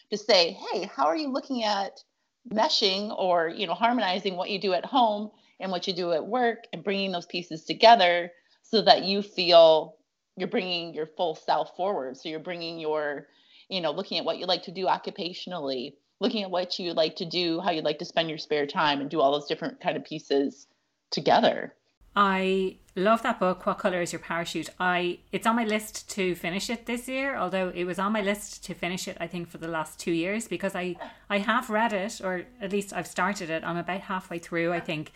to 0.10 0.18
say, 0.18 0.52
hey, 0.52 0.90
how 0.94 1.06
are 1.06 1.16
you 1.16 1.30
looking 1.30 1.64
at 1.64 2.04
meshing 2.50 3.16
or 3.18 3.50
you 3.50 3.68
know 3.68 3.74
harmonizing 3.74 4.36
what 4.36 4.50
you 4.50 4.60
do 4.60 4.74
at 4.74 4.86
home 4.86 5.30
and 5.60 5.72
what 5.72 5.88
you 5.88 5.94
do 5.94 6.12
at 6.12 6.26
work 6.26 6.66
and 6.74 6.84
bringing 6.84 7.12
those 7.12 7.28
pieces 7.28 7.64
together 7.66 8.32
so 8.64 8.82
that 8.82 9.04
you 9.04 9.22
feel 9.22 9.98
you're 10.38 10.48
bringing 10.48 10.94
your 10.94 11.06
full 11.06 11.36
self 11.36 11.76
forward 11.76 12.18
so 12.18 12.30
you're 12.30 12.40
bringing 12.40 12.80
your 12.80 13.28
you 13.70 13.80
know 13.80 13.92
looking 13.92 14.18
at 14.18 14.26
what 14.26 14.40
you 14.40 14.46
like 14.46 14.64
to 14.64 14.72
do 14.72 14.86
occupationally 14.86 15.94
looking 16.22 16.44
at 16.44 16.52
what 16.52 16.80
you 16.80 16.94
like 16.94 17.16
to 17.18 17.26
do 17.26 17.60
how 17.60 17.72
you'd 17.72 17.84
like 17.84 18.00
to 18.00 18.06
spend 18.06 18.30
your 18.30 18.38
spare 18.38 18.66
time 18.66 19.02
and 19.02 19.10
do 19.10 19.20
all 19.20 19.34
those 19.34 19.48
different 19.48 19.82
kind 19.82 19.98
of 19.98 20.06
pieces 20.06 20.68
together 21.10 21.74
I 22.16 22.78
love 22.96 23.24
that 23.24 23.40
book. 23.40 23.66
What 23.66 23.78
color 23.78 24.02
is 24.02 24.12
your 24.12 24.20
parachute? 24.20 24.70
I 24.80 25.20
it's 25.32 25.48
on 25.48 25.56
my 25.56 25.64
list 25.64 26.10
to 26.12 26.36
finish 26.36 26.70
it 26.70 26.86
this 26.86 27.08
year. 27.08 27.38
Although 27.38 27.72
it 27.74 27.86
was 27.86 28.00
on 28.00 28.12
my 28.12 28.22
list 28.22 28.64
to 28.66 28.74
finish 28.74 29.08
it, 29.08 29.18
I 29.20 29.28
think 29.28 29.48
for 29.48 29.58
the 29.58 29.68
last 29.68 30.00
two 30.00 30.12
years 30.12 30.48
because 30.48 30.76
I 30.76 30.98
I 31.30 31.38
have 31.40 31.70
read 31.70 31.94
it 31.94 32.20
or 32.22 32.46
at 32.60 32.72
least 32.72 32.94
I've 32.94 33.08
started 33.08 33.50
it. 33.50 33.64
I'm 33.64 33.78
about 33.78 34.02
halfway 34.02 34.40
through, 34.40 34.74
I 34.74 34.82
think. 34.82 35.14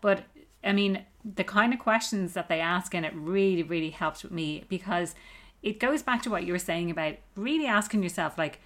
But 0.00 0.24
I 0.64 0.72
mean, 0.72 1.04
the 1.24 1.44
kind 1.44 1.74
of 1.74 1.78
questions 1.78 2.32
that 2.32 2.48
they 2.48 2.60
ask 2.60 2.94
and 2.94 3.04
it 3.04 3.12
really 3.14 3.62
really 3.62 3.90
helped 3.90 4.30
me 4.30 4.64
because 4.68 5.14
it 5.62 5.80
goes 5.80 6.02
back 6.02 6.22
to 6.22 6.30
what 6.30 6.44
you 6.44 6.52
were 6.52 6.58
saying 6.58 6.90
about 6.90 7.16
really 7.36 7.66
asking 7.66 8.02
yourself 8.02 8.38
like 8.38 8.60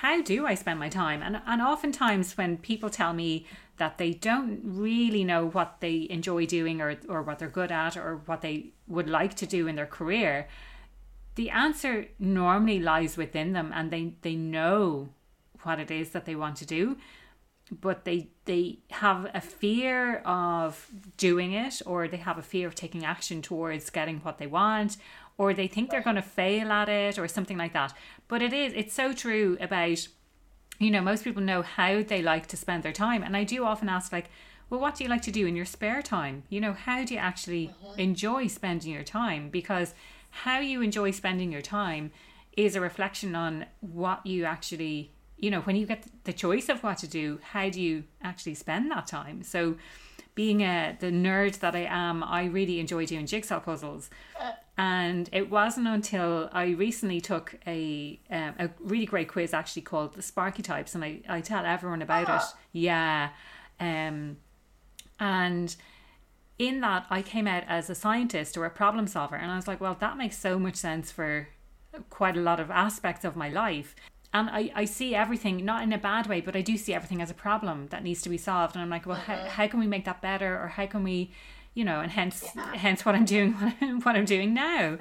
how 0.00 0.22
do 0.22 0.46
I 0.46 0.54
spend 0.54 0.78
my 0.78 0.88
time? 0.88 1.22
And 1.22 1.40
and 1.46 1.60
oftentimes 1.60 2.36
when 2.36 2.58
people 2.58 2.90
tell 2.90 3.12
me 3.12 3.46
that 3.76 3.98
they 3.98 4.12
don't 4.12 4.60
really 4.62 5.24
know 5.24 5.48
what 5.48 5.76
they 5.80 6.06
enjoy 6.10 6.46
doing 6.46 6.80
or, 6.80 6.96
or 7.08 7.22
what 7.22 7.38
they're 7.38 7.48
good 7.48 7.72
at 7.72 7.96
or 7.96 8.20
what 8.26 8.42
they 8.42 8.72
would 8.86 9.08
like 9.08 9.34
to 9.34 9.46
do 9.46 9.66
in 9.66 9.74
their 9.74 9.86
career, 9.86 10.48
the 11.34 11.48
answer 11.48 12.06
normally 12.18 12.78
lies 12.78 13.16
within 13.16 13.54
them 13.54 13.72
and 13.74 13.90
they, 13.90 14.12
they 14.20 14.36
know 14.36 15.08
what 15.62 15.80
it 15.80 15.90
is 15.90 16.10
that 16.10 16.26
they 16.26 16.36
want 16.36 16.56
to 16.56 16.66
do 16.66 16.96
but 17.70 18.04
they 18.04 18.28
they 18.44 18.78
have 18.90 19.30
a 19.32 19.40
fear 19.40 20.16
of 20.18 20.90
doing 21.16 21.52
it 21.52 21.80
or 21.86 22.08
they 22.08 22.16
have 22.16 22.38
a 22.38 22.42
fear 22.42 22.66
of 22.66 22.74
taking 22.74 23.04
action 23.04 23.40
towards 23.42 23.90
getting 23.90 24.18
what 24.18 24.38
they 24.38 24.46
want 24.46 24.96
or 25.40 25.54
they 25.54 25.66
think 25.66 25.90
they're 25.90 26.08
going 26.08 26.22
to 26.22 26.22
fail 26.40 26.70
at 26.70 26.88
it 26.88 27.18
or 27.18 27.26
something 27.26 27.58
like 27.58 27.72
that 27.72 27.92
but 28.28 28.40
it 28.42 28.52
is 28.52 28.72
it's 28.74 28.94
so 28.94 29.12
true 29.12 29.56
about 29.60 30.06
you 30.80 30.90
know, 30.90 31.02
most 31.02 31.22
people 31.22 31.42
know 31.42 31.62
how 31.62 32.02
they 32.02 32.22
like 32.22 32.46
to 32.48 32.56
spend 32.56 32.82
their 32.82 32.92
time. 32.92 33.22
And 33.22 33.36
I 33.36 33.44
do 33.44 33.64
often 33.64 33.88
ask, 33.88 34.10
like, 34.10 34.30
well, 34.70 34.80
what 34.80 34.94
do 34.96 35.04
you 35.04 35.10
like 35.10 35.22
to 35.22 35.30
do 35.30 35.46
in 35.46 35.54
your 35.54 35.66
spare 35.66 36.00
time? 36.00 36.42
You 36.48 36.60
know, 36.60 36.72
how 36.72 37.04
do 37.04 37.14
you 37.14 37.20
actually 37.20 37.68
mm-hmm. 37.68 38.00
enjoy 38.00 38.46
spending 38.46 38.92
your 38.92 39.04
time? 39.04 39.50
Because 39.50 39.94
how 40.30 40.58
you 40.58 40.80
enjoy 40.80 41.10
spending 41.10 41.52
your 41.52 41.60
time 41.60 42.12
is 42.56 42.74
a 42.74 42.80
reflection 42.80 43.34
on 43.34 43.66
what 43.80 44.24
you 44.24 44.44
actually, 44.44 45.12
you 45.36 45.50
know, 45.50 45.60
when 45.60 45.76
you 45.76 45.86
get 45.86 46.06
the 46.24 46.32
choice 46.32 46.70
of 46.70 46.82
what 46.82 46.98
to 46.98 47.06
do, 47.06 47.40
how 47.42 47.68
do 47.68 47.80
you 47.80 48.04
actually 48.22 48.54
spend 48.54 48.90
that 48.90 49.06
time? 49.06 49.42
So, 49.42 49.76
being 50.36 50.62
a 50.62 50.96
the 50.98 51.08
nerd 51.10 51.58
that 51.58 51.74
I 51.74 51.86
am, 51.90 52.22
I 52.22 52.44
really 52.44 52.80
enjoy 52.80 53.04
doing 53.04 53.26
jigsaw 53.26 53.60
puzzles. 53.60 54.08
And 54.80 55.28
it 55.30 55.50
wasn't 55.50 55.88
until 55.88 56.48
I 56.52 56.68
recently 56.68 57.20
took 57.20 57.54
a 57.66 58.18
um, 58.30 58.54
a 58.58 58.70
really 58.80 59.04
great 59.04 59.28
quiz 59.28 59.52
actually 59.52 59.82
called 59.82 60.14
the 60.14 60.22
Sparketypes, 60.22 60.94
and 60.94 61.04
I, 61.04 61.20
I 61.28 61.42
tell 61.42 61.66
everyone 61.66 62.00
about 62.00 62.22
it. 62.22 62.28
Ah. 62.30 62.54
Yeah, 62.72 63.28
um, 63.78 64.38
and 65.18 65.76
in 66.58 66.80
that 66.80 67.04
I 67.10 67.20
came 67.20 67.46
out 67.46 67.64
as 67.68 67.90
a 67.90 67.94
scientist 67.94 68.56
or 68.56 68.64
a 68.64 68.70
problem 68.70 69.06
solver, 69.06 69.36
and 69.36 69.52
I 69.52 69.56
was 69.56 69.68
like, 69.68 69.82
well, 69.82 69.98
that 70.00 70.16
makes 70.16 70.38
so 70.38 70.58
much 70.58 70.76
sense 70.76 71.12
for 71.12 71.48
quite 72.08 72.38
a 72.38 72.40
lot 72.40 72.58
of 72.58 72.70
aspects 72.70 73.22
of 73.22 73.36
my 73.36 73.50
life. 73.50 73.94
And 74.32 74.48
I, 74.48 74.72
I 74.74 74.84
see 74.86 75.14
everything, 75.14 75.62
not 75.62 75.82
in 75.82 75.92
a 75.92 75.98
bad 75.98 76.26
way, 76.26 76.40
but 76.40 76.56
I 76.56 76.62
do 76.62 76.78
see 76.78 76.94
everything 76.94 77.20
as 77.20 77.30
a 77.30 77.34
problem 77.34 77.88
that 77.88 78.02
needs 78.02 78.22
to 78.22 78.30
be 78.30 78.38
solved. 78.38 78.76
And 78.76 78.82
I'm 78.82 78.88
like, 78.88 79.04
well, 79.04 79.18
how, 79.18 79.34
uh-huh. 79.34 79.48
how 79.48 79.66
can 79.66 79.78
we 79.78 79.86
make 79.86 80.06
that 80.06 80.22
better? 80.22 80.58
Or 80.58 80.68
how 80.68 80.86
can 80.86 81.02
we 81.02 81.32
you 81.74 81.84
know, 81.84 82.00
and 82.00 82.10
hence 82.10 82.44
yeah. 82.54 82.74
hence 82.74 83.04
what 83.04 83.14
I'm 83.14 83.24
doing 83.24 83.52
what 84.02 84.16
I'm 84.16 84.24
doing 84.24 84.54
now. 84.54 84.98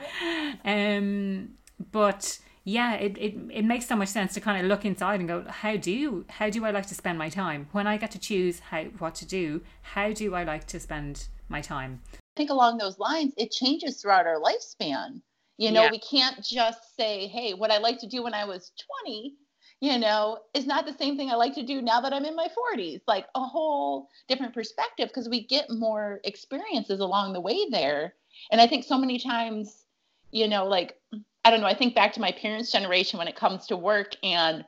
Um, 0.63 1.51
but 1.91 2.39
yeah, 2.63 2.93
it, 2.95 3.17
it 3.17 3.35
it 3.51 3.65
makes 3.65 3.87
so 3.87 3.95
much 3.95 4.09
sense 4.09 4.33
to 4.35 4.41
kind 4.41 4.61
of 4.61 4.67
look 4.67 4.85
inside 4.85 5.19
and 5.19 5.27
go, 5.27 5.45
how 5.47 5.75
do 5.75 5.91
you, 5.91 6.25
how 6.29 6.49
do 6.49 6.65
I 6.65 6.71
like 6.71 6.85
to 6.87 6.95
spend 6.95 7.17
my 7.17 7.29
time 7.29 7.67
when 7.71 7.87
I 7.87 7.97
get 7.97 8.11
to 8.11 8.19
choose 8.19 8.59
how 8.59 8.83
what 8.99 9.15
to 9.15 9.25
do? 9.25 9.61
How 9.81 10.11
do 10.11 10.35
I 10.35 10.43
like 10.43 10.67
to 10.67 10.79
spend 10.79 11.27
my 11.47 11.61
time? 11.61 12.01
I 12.13 12.17
think 12.37 12.49
along 12.51 12.77
those 12.77 12.99
lines, 12.99 13.33
it 13.37 13.51
changes 13.51 14.01
throughout 14.01 14.27
our 14.27 14.39
lifespan. 14.39 15.21
You 15.57 15.71
know, 15.71 15.83
yeah. 15.83 15.91
we 15.91 15.99
can't 15.99 16.41
just 16.41 16.95
say, 16.95 17.27
hey, 17.27 17.53
what 17.53 17.69
I 17.69 17.79
like 17.79 17.99
to 17.99 18.07
do 18.07 18.23
when 18.23 18.33
I 18.33 18.45
was 18.45 18.71
20 19.03 19.35
you 19.81 19.97
know, 19.97 20.39
is 20.53 20.65
not 20.65 20.85
the 20.85 20.93
same 20.93 21.15
thing 21.15 21.29
I 21.29 21.35
like 21.35 21.55
to 21.55 21.63
do 21.63 21.81
now 21.81 22.01
that 22.01 22.13
I'm 22.13 22.25
in 22.25 22.35
my 22.35 22.47
40s. 22.47 23.01
Like 23.07 23.27
a 23.35 23.41
whole 23.41 24.09
different 24.27 24.53
perspective 24.53 25.07
because 25.07 25.29
we 25.29 25.45
get 25.45 25.69
more 25.69 26.19
experiences 26.23 26.99
along 26.99 27.33
the 27.33 27.41
way 27.41 27.67
there. 27.71 28.15
And 28.51 28.59
I 28.59 28.67
think 28.67 28.83
so 28.83 28.97
many 28.97 29.19
times, 29.19 29.85
you 30.31 30.47
know, 30.47 30.65
like 30.65 30.99
I 31.45 31.51
don't 31.51 31.61
know, 31.61 31.67
I 31.67 31.73
think 31.73 31.95
back 31.95 32.13
to 32.13 32.21
my 32.21 32.31
parents' 32.31 32.71
generation 32.71 33.17
when 33.17 33.29
it 33.29 33.37
comes 33.37 33.67
to 33.67 33.77
work 33.77 34.15
and 34.21 34.65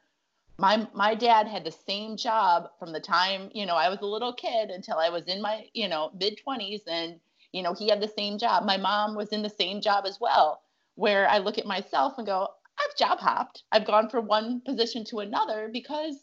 my 0.58 0.88
my 0.94 1.16
dad 1.16 1.48
had 1.48 1.66
the 1.66 1.72
same 1.72 2.16
job 2.16 2.70
from 2.80 2.94
the 2.94 3.00
time, 3.00 3.50
you 3.54 3.66
know, 3.66 3.76
I 3.76 3.90
was 3.90 4.00
a 4.02 4.06
little 4.06 4.34
kid 4.34 4.70
until 4.70 4.98
I 4.98 5.10
was 5.10 5.26
in 5.26 5.42
my, 5.42 5.66
you 5.74 5.90
know, 5.90 6.12
mid 6.18 6.40
20s 6.48 6.82
and 6.88 7.20
you 7.52 7.64
know, 7.64 7.74
he 7.74 7.90
had 7.90 8.02
the 8.02 8.08
same 8.08 8.38
job. 8.38 8.64
My 8.64 8.78
mom 8.78 9.14
was 9.14 9.30
in 9.30 9.42
the 9.42 9.50
same 9.50 9.82
job 9.82 10.06
as 10.08 10.20
well 10.22 10.62
where 10.96 11.28
I 11.28 11.40
look 11.40 11.58
at 11.58 11.66
myself 11.66 12.14
and 12.18 12.28
go, 12.28 12.50
I've 12.84 12.98
job 12.98 13.20
hopped. 13.20 13.64
I've 13.72 13.86
gone 13.86 14.10
from 14.10 14.28
one 14.28 14.62
position 14.66 15.04
to 15.06 15.20
another 15.20 15.70
because 15.72 16.16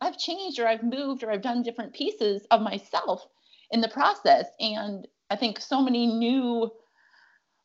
I've 0.00 0.18
changed 0.18 0.58
or 0.58 0.66
I've 0.66 0.82
moved 0.82 1.22
or 1.22 1.30
I've 1.30 1.42
done 1.42 1.62
different 1.62 1.94
pieces 1.94 2.46
of 2.50 2.60
myself 2.60 3.26
in 3.70 3.80
the 3.80 3.88
process. 3.88 4.46
And 4.60 5.06
I 5.30 5.36
think 5.36 5.60
so 5.60 5.80
many 5.82 6.06
new, 6.06 6.70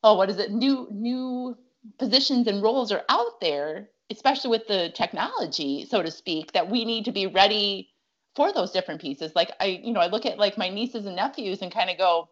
oh, 0.04 0.16
what 0.16 0.30
is 0.30 0.38
it? 0.38 0.52
New, 0.52 0.88
new 0.92 1.56
positions 1.98 2.48
and 2.48 2.62
roles 2.64 2.92
are 2.92 3.04
out 3.10 3.40
there, 3.42 3.90
especially 4.10 4.52
with 4.52 4.68
the 4.68 4.92
technology, 4.96 5.86
so 5.90 6.02
to 6.02 6.12
speak, 6.12 6.54
that 6.54 6.70
we 6.70 6.86
need 6.86 7.06
to 7.06 7.12
be 7.12 7.28
ready 7.28 7.90
for 8.36 8.54
those 8.54 8.72
different 8.72 9.02
pieces. 9.02 9.34
Like 9.36 9.52
I, 9.60 9.82
you 9.84 9.94
know, 9.94 10.00
I 10.00 10.08
look 10.08 10.26
at 10.26 10.38
like 10.38 10.58
my 10.58 10.70
nieces 10.70 11.06
and 11.06 11.16
nephews 11.16 11.62
and 11.62 11.72
kind 11.72 11.90
of 11.90 11.98
go, 11.98 12.30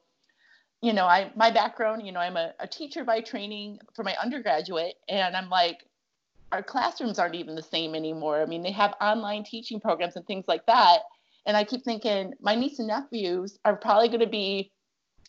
you 0.82 0.94
know, 0.94 1.06
I 1.06 1.32
my 1.36 1.52
background, 1.52 2.06
you 2.06 2.14
know, 2.14 2.22
I'm 2.22 2.38
a, 2.38 2.54
a 2.60 2.68
teacher 2.68 3.04
by 3.04 3.20
training 3.20 3.80
for 3.96 4.04
my 4.04 4.16
undergraduate, 4.22 4.96
and 5.10 5.36
I'm 5.36 5.50
like, 5.50 5.84
our 6.52 6.64
classrooms 6.64 7.20
aren't 7.20 7.36
even 7.36 7.56
the 7.56 7.64
same 7.64 7.96
anymore. 7.96 8.42
I 8.42 8.46
mean, 8.46 8.64
they 8.64 8.72
have 8.72 8.94
online 9.02 9.44
teaching 9.44 9.80
programs 9.80 10.16
and 10.16 10.26
things 10.26 10.46
like 10.48 10.66
that. 10.66 11.00
And 11.46 11.56
I 11.56 11.64
keep 11.64 11.84
thinking 11.84 12.34
my 12.42 12.56
niece 12.56 12.80
and 12.80 12.88
nephews 12.88 13.58
are 13.66 13.76
probably 13.76 14.08
going 14.08 14.20
to 14.20 14.28
be 14.28 14.72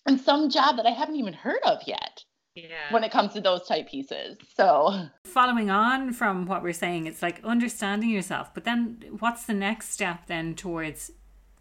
in 0.07 0.19
some 0.19 0.51
job 0.51 0.77
that 0.77 0.87
I 0.87 0.91
haven't 0.91 1.17
even 1.17 1.33
heard 1.33 1.63
of 1.65 1.79
yet. 1.87 2.25
Yeah. 2.55 2.91
When 2.91 3.05
it 3.05 3.13
comes 3.13 3.33
to 3.35 3.41
those 3.41 3.67
type 3.67 3.89
pieces. 3.89 4.37
So, 4.57 5.07
following 5.25 5.71
on 5.71 6.13
from 6.13 6.47
what 6.47 6.65
we're 6.65 6.73
saying, 6.73 7.07
it's 7.07 7.23
like 7.23 7.41
understanding 7.45 8.11
yourself, 8.11 8.53
but 8.53 8.65
then 8.65 9.03
what's 9.21 9.45
the 9.45 9.55
next 9.55 9.93
step 9.93 10.27
then 10.27 10.57
towards 10.57 11.13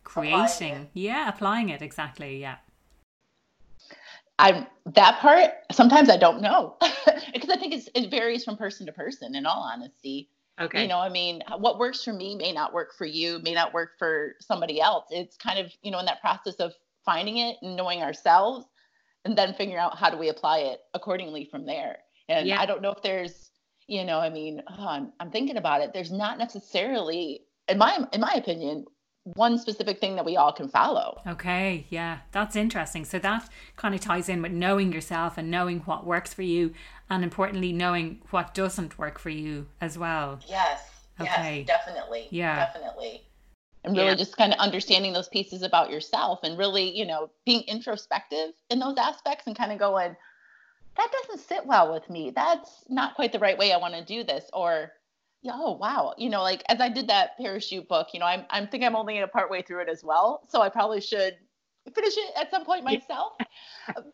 creating? 0.04 0.42
Applying 0.42 0.88
yeah, 0.94 1.30
applying 1.30 1.70
it 1.70 1.84
exactly. 1.84 2.42
Yeah. 2.42 2.56
I'm 4.40 4.66
that 4.96 5.20
part. 5.20 5.52
Sometimes 5.72 6.10
I 6.10 6.18
don't 6.18 6.42
know 6.42 6.78
because 7.34 7.50
I 7.50 7.58
think 7.58 7.74
it's, 7.74 7.90
it 7.96 8.10
varies 8.10 8.44
from 8.44 8.58
person 8.58 8.86
to 8.86 8.92
person. 8.92 9.36
In 9.36 9.46
all 9.46 9.62
honesty, 9.62 10.30
okay. 10.60 10.84
You 10.84 10.88
know, 10.88 11.00
I 11.00 11.10
mean, 11.10 11.42
what 11.58 11.80
works 11.80 12.04
for 12.04 12.14
me 12.14 12.36
may 12.36 12.52
not 12.52 12.74
work 12.74 12.94
for 12.98 13.06
you, 13.06 13.40
may 13.44 13.54
not 13.54 13.74
work 13.74 13.92
for 13.98 14.36
somebody 14.40 14.82
else. 14.82 15.06
It's 15.10 15.38
kind 15.38 15.60
of 15.60 15.72
you 15.82 15.92
know 15.92 16.00
in 16.00 16.06
that 16.06 16.22
process 16.22 16.56
of 16.56 16.74
finding 17.06 17.38
it 17.38 17.58
and 17.62 17.76
knowing 17.76 18.04
ourselves 18.04 18.66
and 19.26 19.38
then 19.38 19.54
figuring 19.54 19.80
out 19.80 19.98
how 19.98 20.10
do 20.10 20.18
we 20.18 20.30
apply 20.30 20.60
it 20.60 20.82
accordingly 20.94 21.46
from 21.46 21.66
there. 21.66 21.98
And 22.28 22.48
yeah. 22.48 22.62
I 22.62 22.66
don't 22.66 22.82
know 22.82 22.92
if 22.92 23.02
there's, 23.02 23.52
you 23.88 24.06
know, 24.06 24.20
I 24.20 24.30
mean, 24.30 24.62
oh, 24.70 24.88
I'm, 24.88 25.12
I'm 25.20 25.32
thinking 25.32 25.58
about 25.58 25.82
it. 25.82 25.94
There's 25.94 26.12
not 26.12 26.38
necessarily, 26.38 27.42
in 27.68 27.78
my 27.78 28.06
in 28.14 28.22
my 28.22 28.34
opinion, 28.34 28.86
one 29.36 29.58
specific 29.58 30.00
thing 30.00 30.16
that 30.16 30.26
we 30.26 30.38
all 30.38 30.52
can 30.52 30.70
follow. 30.70 31.22
Okay, 31.28 31.86
yeah, 31.90 32.20
that's 32.32 32.56
interesting. 32.56 33.06
So 33.06 33.20
that 33.20 33.50
kind 33.76 33.96
of 33.96 34.02
ties 34.02 34.30
in 34.30 34.42
with 34.42 34.52
knowing 34.52 34.92
yourself 34.92 35.38
and 35.38 35.50
knowing 35.52 35.80
what 35.82 36.06
works 36.06 36.34
for 36.34 36.44
you, 36.44 36.74
and 37.10 37.24
importantly, 37.24 37.72
knowing 37.72 38.22
what 38.30 38.54
doesn't 38.54 38.98
work 38.98 39.20
for 39.20 39.30
you 39.30 39.68
as 39.82 39.98
well. 39.98 40.40
Yes. 40.48 40.82
Okay. 41.20 41.66
Yes, 41.68 41.68
definitely. 41.68 42.28
Yeah. 42.32 42.56
Definitely. 42.66 43.24
And 43.84 43.96
really 43.96 44.10
yeah. 44.10 44.16
just 44.16 44.38
kind 44.38 44.54
of 44.54 44.60
understanding 44.60 45.14
those 45.14 45.30
pieces 45.30 45.62
about 45.64 45.90
yourself 45.90 46.40
and 46.44 46.58
really, 46.58 46.96
you 46.98 47.06
know, 47.06 47.30
being 47.46 47.64
introspective 47.64 48.52
in 48.70 48.80
those 48.80 48.98
aspects 48.98 49.48
and 49.48 49.58
kind 49.58 49.72
of 49.72 49.80
going, 49.80 50.16
that 50.98 51.12
doesn't 51.12 51.48
sit 51.48 51.66
well 51.66 51.94
with 51.94 52.10
me. 52.10 52.32
That's 52.36 52.84
not 52.90 53.16
quite 53.16 53.32
the 53.32 53.40
right 53.40 53.58
way 53.58 53.72
I 53.72 53.78
want 53.78 53.94
to 53.94 54.04
do 54.04 54.24
this. 54.24 54.46
Or, 54.54 54.92
oh 55.46 55.74
wow, 55.74 56.14
you 56.18 56.30
know, 56.30 56.42
like 56.42 56.64
as 56.70 56.82
I 56.82 56.90
did 56.90 57.08
that 57.08 57.38
parachute 57.38 57.88
book, 57.88 58.10
you 58.14 58.20
know, 58.20 58.26
I'm 58.26 58.46
I'm 58.50 58.68
think 58.68 58.84
I'm 58.84 58.96
only 58.96 59.18
in 59.18 59.24
a 59.24 59.28
part 59.28 59.50
way 59.50 59.62
through 59.62 59.82
it 59.82 59.90
as 59.90 60.04
well, 60.04 60.44
so 60.50 60.62
I 60.62 60.70
probably 60.70 61.02
should 61.02 61.38
finish 61.94 62.18
it 62.18 62.34
at 62.36 62.52
some 62.52 62.66
point 62.66 62.84
myself. 62.84 63.34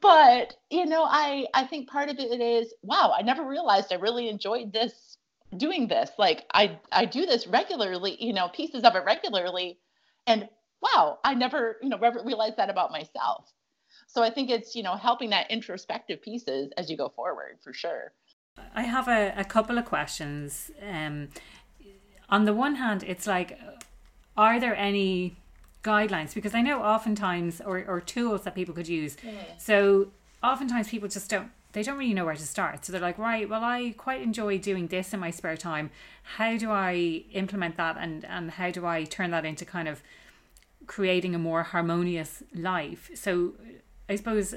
but 0.01 0.55
you 0.69 0.85
know, 0.85 1.03
I 1.03 1.47
I 1.53 1.65
think 1.65 1.89
part 1.89 2.09
of 2.09 2.19
it 2.19 2.41
is 2.41 2.73
wow, 2.81 3.13
I 3.17 3.21
never 3.21 3.43
realized 3.43 3.91
I 3.91 3.95
really 3.95 4.29
enjoyed 4.29 4.73
this 4.73 5.17
doing 5.57 5.87
this. 5.87 6.11
Like 6.17 6.45
I 6.53 6.79
I 6.91 7.05
do 7.05 7.25
this 7.25 7.47
regularly, 7.47 8.23
you 8.23 8.33
know, 8.33 8.49
pieces 8.49 8.83
of 8.83 8.95
it 8.95 9.03
regularly, 9.05 9.79
and 10.27 10.47
wow, 10.81 11.19
I 11.23 11.33
never 11.33 11.77
you 11.81 11.89
know 11.89 11.97
realized 12.23 12.57
that 12.57 12.69
about 12.69 12.91
myself. 12.91 13.51
So 14.07 14.21
I 14.23 14.29
think 14.29 14.49
it's 14.49 14.75
you 14.75 14.83
know 14.83 14.95
helping 14.95 15.31
that 15.31 15.49
introspective 15.49 16.21
pieces 16.21 16.71
as 16.77 16.89
you 16.89 16.97
go 16.97 17.09
forward 17.09 17.57
for 17.63 17.73
sure. 17.73 18.13
I 18.75 18.83
have 18.83 19.07
a, 19.07 19.33
a 19.37 19.43
couple 19.43 19.77
of 19.77 19.85
questions. 19.85 20.71
Um, 20.81 21.29
on 22.29 22.45
the 22.45 22.53
one 22.53 22.75
hand, 22.75 23.03
it's 23.03 23.25
like, 23.25 23.59
are 24.35 24.59
there 24.59 24.75
any 24.75 25.37
guidelines? 25.83 26.33
Because 26.33 26.53
I 26.53 26.61
know 26.61 26.81
oftentimes, 26.81 27.61
or, 27.61 27.85
or 27.87 28.01
tools 28.01 28.43
that 28.43 28.55
people 28.55 28.73
could 28.73 28.87
use. 28.87 29.15
Yeah. 29.23 29.31
So 29.57 30.11
oftentimes 30.43 30.89
people 30.89 31.07
just 31.07 31.29
don't, 31.29 31.51
they 31.71 31.83
don't 31.83 31.97
really 31.97 32.13
know 32.13 32.25
where 32.25 32.35
to 32.35 32.47
start. 32.47 32.85
So 32.85 32.91
they're 32.91 33.01
like, 33.01 33.17
right, 33.17 33.47
well, 33.47 33.63
I 33.63 33.93
quite 33.97 34.21
enjoy 34.21 34.57
doing 34.57 34.87
this 34.87 35.13
in 35.13 35.19
my 35.19 35.29
spare 35.29 35.57
time. 35.57 35.89
How 36.37 36.57
do 36.57 36.71
I 36.71 37.23
implement 37.31 37.77
that 37.77 37.97
and, 37.99 38.25
and 38.25 38.51
how 38.51 38.71
do 38.71 38.85
I 38.85 39.03
turn 39.03 39.31
that 39.31 39.45
into 39.45 39.65
kind 39.65 39.87
of 39.87 40.01
creating 40.87 41.35
a 41.35 41.39
more 41.39 41.63
harmonious 41.63 42.43
life? 42.53 43.11
So 43.13 43.53
I 44.09 44.15
suppose 44.15 44.55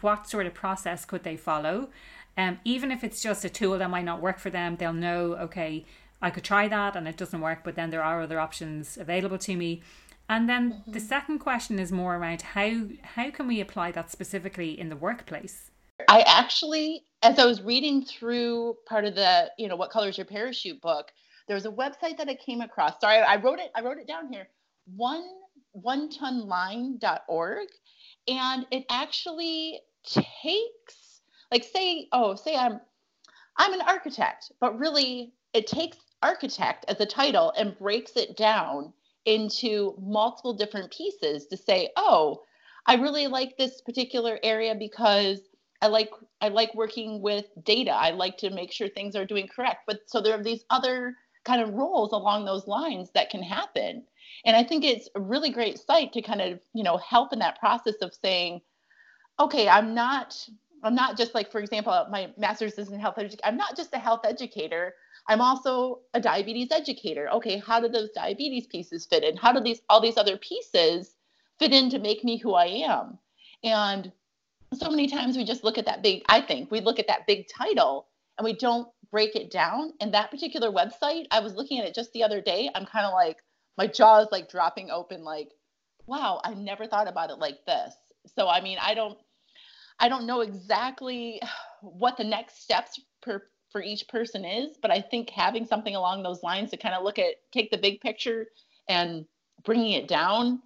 what 0.00 0.28
sort 0.28 0.46
of 0.46 0.54
process 0.54 1.04
could 1.04 1.22
they 1.22 1.36
follow? 1.36 1.88
Um, 2.36 2.58
even 2.64 2.90
if 2.90 3.04
it's 3.04 3.22
just 3.22 3.44
a 3.44 3.48
tool 3.48 3.78
that 3.78 3.90
might 3.90 4.04
not 4.04 4.20
work 4.20 4.38
for 4.38 4.50
them, 4.50 4.76
they'll 4.76 4.92
know, 4.92 5.34
okay, 5.36 5.84
I 6.20 6.30
could 6.30 6.44
try 6.44 6.68
that 6.68 6.96
and 6.96 7.06
it 7.06 7.16
doesn't 7.16 7.40
work, 7.40 7.60
but 7.64 7.76
then 7.76 7.90
there 7.90 8.02
are 8.02 8.22
other 8.22 8.40
options 8.40 8.96
available 8.96 9.38
to 9.38 9.56
me. 9.56 9.82
And 10.28 10.48
then 10.48 10.72
mm-hmm. 10.72 10.92
the 10.92 11.00
second 11.00 11.38
question 11.38 11.78
is 11.78 11.92
more 11.92 12.16
around 12.16 12.42
how 12.42 12.86
how 13.02 13.30
can 13.30 13.46
we 13.46 13.60
apply 13.60 13.92
that 13.92 14.10
specifically 14.10 14.78
in 14.78 14.88
the 14.88 14.96
workplace? 14.96 15.70
I 16.08 16.22
actually, 16.26 17.04
as 17.22 17.38
I 17.38 17.44
was 17.44 17.60
reading 17.62 18.04
through 18.04 18.76
part 18.86 19.04
of 19.04 19.14
the, 19.14 19.50
you 19.58 19.68
know, 19.68 19.76
what 19.76 19.90
colors 19.90 20.16
your 20.18 20.24
parachute 20.24 20.80
book, 20.80 21.12
there 21.46 21.54
was 21.54 21.66
a 21.66 21.70
website 21.70 22.16
that 22.16 22.28
I 22.28 22.34
came 22.34 22.62
across. 22.62 23.00
Sorry, 23.00 23.18
I 23.18 23.36
wrote 23.36 23.58
it, 23.58 23.70
I 23.74 23.82
wrote 23.82 23.98
it 23.98 24.08
down 24.08 24.32
here. 24.32 24.48
One 24.96 25.24
one 25.72 26.08
ton 26.08 26.46
tonline.org. 26.48 27.68
And 28.26 28.66
it 28.70 28.84
actually 28.88 29.80
takes 30.04 31.03
like 31.54 31.64
say 31.64 32.08
oh 32.10 32.34
say 32.34 32.56
i'm 32.56 32.80
i'm 33.58 33.72
an 33.72 33.80
architect 33.82 34.50
but 34.60 34.76
really 34.76 35.32
it 35.52 35.68
takes 35.68 35.98
architect 36.20 36.84
as 36.88 37.00
a 37.00 37.06
title 37.06 37.52
and 37.56 37.78
breaks 37.78 38.16
it 38.16 38.36
down 38.36 38.92
into 39.24 39.94
multiple 40.02 40.52
different 40.52 40.90
pieces 40.90 41.46
to 41.46 41.56
say 41.56 41.90
oh 41.96 42.42
i 42.86 42.96
really 42.96 43.28
like 43.28 43.56
this 43.56 43.80
particular 43.82 44.36
area 44.42 44.74
because 44.74 45.42
i 45.80 45.86
like 45.86 46.10
i 46.40 46.48
like 46.48 46.74
working 46.74 47.22
with 47.22 47.46
data. 47.62 47.92
I 47.92 48.10
like 48.10 48.36
to 48.38 48.50
make 48.50 48.72
sure 48.72 48.88
things 48.88 49.14
are 49.14 49.24
doing 49.24 49.46
correct. 49.46 49.84
But 49.86 50.00
so 50.06 50.20
there 50.20 50.38
are 50.38 50.42
these 50.42 50.64
other 50.70 51.14
kind 51.44 51.62
of 51.62 51.74
roles 51.74 52.12
along 52.12 52.44
those 52.44 52.66
lines 52.66 53.10
that 53.14 53.30
can 53.30 53.42
happen. 53.42 54.04
And 54.44 54.56
i 54.56 54.64
think 54.64 54.82
it's 54.84 55.08
a 55.14 55.20
really 55.20 55.50
great 55.50 55.78
site 55.78 56.12
to 56.14 56.22
kind 56.22 56.40
of 56.40 56.58
you 56.72 56.82
know 56.82 56.96
help 56.96 57.32
in 57.32 57.38
that 57.38 57.60
process 57.60 57.94
of 58.02 58.12
saying 58.12 58.60
okay 59.38 59.68
i'm 59.68 59.94
not 59.94 60.36
I'm 60.84 60.94
not 60.94 61.16
just 61.16 61.34
like, 61.34 61.50
for 61.50 61.60
example, 61.60 62.06
my 62.10 62.30
master's 62.36 62.78
is 62.78 62.90
in 62.90 63.00
health 63.00 63.18
education. 63.18 63.40
I'm 63.42 63.56
not 63.56 63.76
just 63.76 63.94
a 63.94 63.98
health 63.98 64.20
educator. 64.24 64.94
I'm 65.26 65.40
also 65.40 66.00
a 66.12 66.20
diabetes 66.20 66.70
educator. 66.70 67.28
Okay, 67.30 67.56
how 67.58 67.80
do 67.80 67.88
those 67.88 68.10
diabetes 68.10 68.66
pieces 68.66 69.06
fit 69.06 69.24
in? 69.24 69.36
How 69.36 69.52
do 69.52 69.60
these 69.60 69.80
all 69.88 70.00
these 70.00 70.18
other 70.18 70.36
pieces 70.36 71.16
fit 71.58 71.72
in 71.72 71.90
to 71.90 71.98
make 71.98 72.22
me 72.22 72.36
who 72.36 72.54
I 72.54 72.66
am? 72.66 73.18
And 73.62 74.12
so 74.74 74.90
many 74.90 75.08
times 75.08 75.36
we 75.36 75.44
just 75.44 75.64
look 75.64 75.78
at 75.78 75.86
that 75.86 76.02
big, 76.02 76.22
I 76.28 76.42
think 76.42 76.70
we 76.70 76.80
look 76.80 76.98
at 76.98 77.08
that 77.08 77.26
big 77.26 77.48
title 77.48 78.08
and 78.36 78.44
we 78.44 78.52
don't 78.52 78.88
break 79.10 79.36
it 79.36 79.50
down. 79.50 79.92
And 80.00 80.12
that 80.12 80.30
particular 80.30 80.70
website, 80.70 81.26
I 81.30 81.40
was 81.40 81.54
looking 81.54 81.78
at 81.78 81.86
it 81.86 81.94
just 81.94 82.12
the 82.12 82.24
other 82.24 82.40
day. 82.40 82.68
I'm 82.74 82.84
kind 82.84 83.06
of 83.06 83.12
like, 83.14 83.38
my 83.78 83.86
jaw 83.86 84.20
is 84.20 84.28
like 84.30 84.50
dropping 84.50 84.90
open, 84.90 85.24
like, 85.24 85.50
wow, 86.06 86.40
I 86.44 86.54
never 86.54 86.86
thought 86.86 87.08
about 87.08 87.30
it 87.30 87.38
like 87.38 87.64
this. 87.66 87.94
So, 88.36 88.48
I 88.48 88.60
mean, 88.60 88.78
I 88.80 88.94
don't, 88.94 89.16
I 89.98 90.08
don't 90.08 90.26
know 90.26 90.40
exactly 90.40 91.40
what 91.80 92.16
the 92.16 92.24
next 92.24 92.62
steps 92.62 93.00
per, 93.22 93.42
for 93.70 93.82
each 93.82 94.08
person 94.08 94.44
is, 94.44 94.76
but 94.80 94.90
I 94.90 95.00
think 95.00 95.30
having 95.30 95.66
something 95.66 95.94
along 95.94 96.22
those 96.22 96.42
lines 96.42 96.70
to 96.70 96.76
kind 96.76 96.94
of 96.94 97.04
look 97.04 97.18
at, 97.18 97.34
take 97.52 97.70
the 97.70 97.78
big 97.78 98.00
picture 98.00 98.46
and 98.88 99.26
bringing 99.64 99.92
it 99.92 100.08
down 100.08 100.60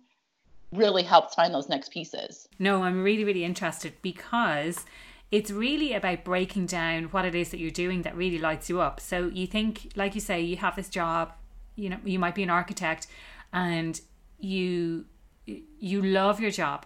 really 0.72 1.02
helps 1.02 1.34
find 1.34 1.54
those 1.54 1.68
next 1.68 1.90
pieces. 1.90 2.48
No, 2.58 2.82
I'm 2.82 3.02
really, 3.02 3.24
really 3.24 3.44
interested 3.44 3.94
because 4.02 4.84
it's 5.30 5.50
really 5.50 5.92
about 5.92 6.24
breaking 6.24 6.66
down 6.66 7.04
what 7.04 7.24
it 7.24 7.34
is 7.34 7.50
that 7.50 7.58
you're 7.58 7.70
doing 7.70 8.02
that 8.02 8.16
really 8.16 8.38
lights 8.38 8.68
you 8.68 8.80
up. 8.80 9.00
So 9.00 9.26
you 9.26 9.46
think, 9.46 9.92
like 9.94 10.14
you 10.14 10.20
say, 10.20 10.40
you 10.40 10.56
have 10.56 10.76
this 10.76 10.88
job, 10.88 11.32
you 11.76 11.90
know, 11.90 11.98
you 12.04 12.18
might 12.18 12.34
be 12.34 12.42
an 12.42 12.50
architect 12.50 13.06
and 13.52 14.00
you 14.38 15.06
you 15.46 16.02
love 16.02 16.40
your 16.40 16.50
job, 16.50 16.84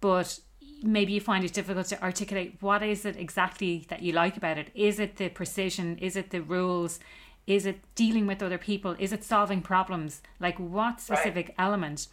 but 0.00 0.40
maybe 0.84 1.14
you 1.14 1.20
find 1.20 1.44
it 1.44 1.52
difficult 1.52 1.86
to 1.86 2.02
articulate 2.02 2.56
what 2.60 2.82
is 2.82 3.04
it 3.04 3.16
exactly 3.16 3.86
that 3.88 4.02
you 4.02 4.12
like 4.12 4.36
about 4.36 4.58
it. 4.58 4.70
Is 4.74 5.00
it 5.00 5.16
the 5.16 5.28
precision? 5.30 5.98
Is 5.98 6.16
it 6.16 6.30
the 6.30 6.40
rules? 6.40 7.00
Is 7.46 7.66
it 7.66 7.80
dealing 7.94 8.26
with 8.26 8.42
other 8.42 8.58
people? 8.58 8.94
Is 8.98 9.12
it 9.12 9.24
solving 9.24 9.62
problems? 9.62 10.22
Like 10.38 10.58
what 10.58 11.00
specific 11.00 11.48
right. 11.48 11.54
element? 11.58 12.08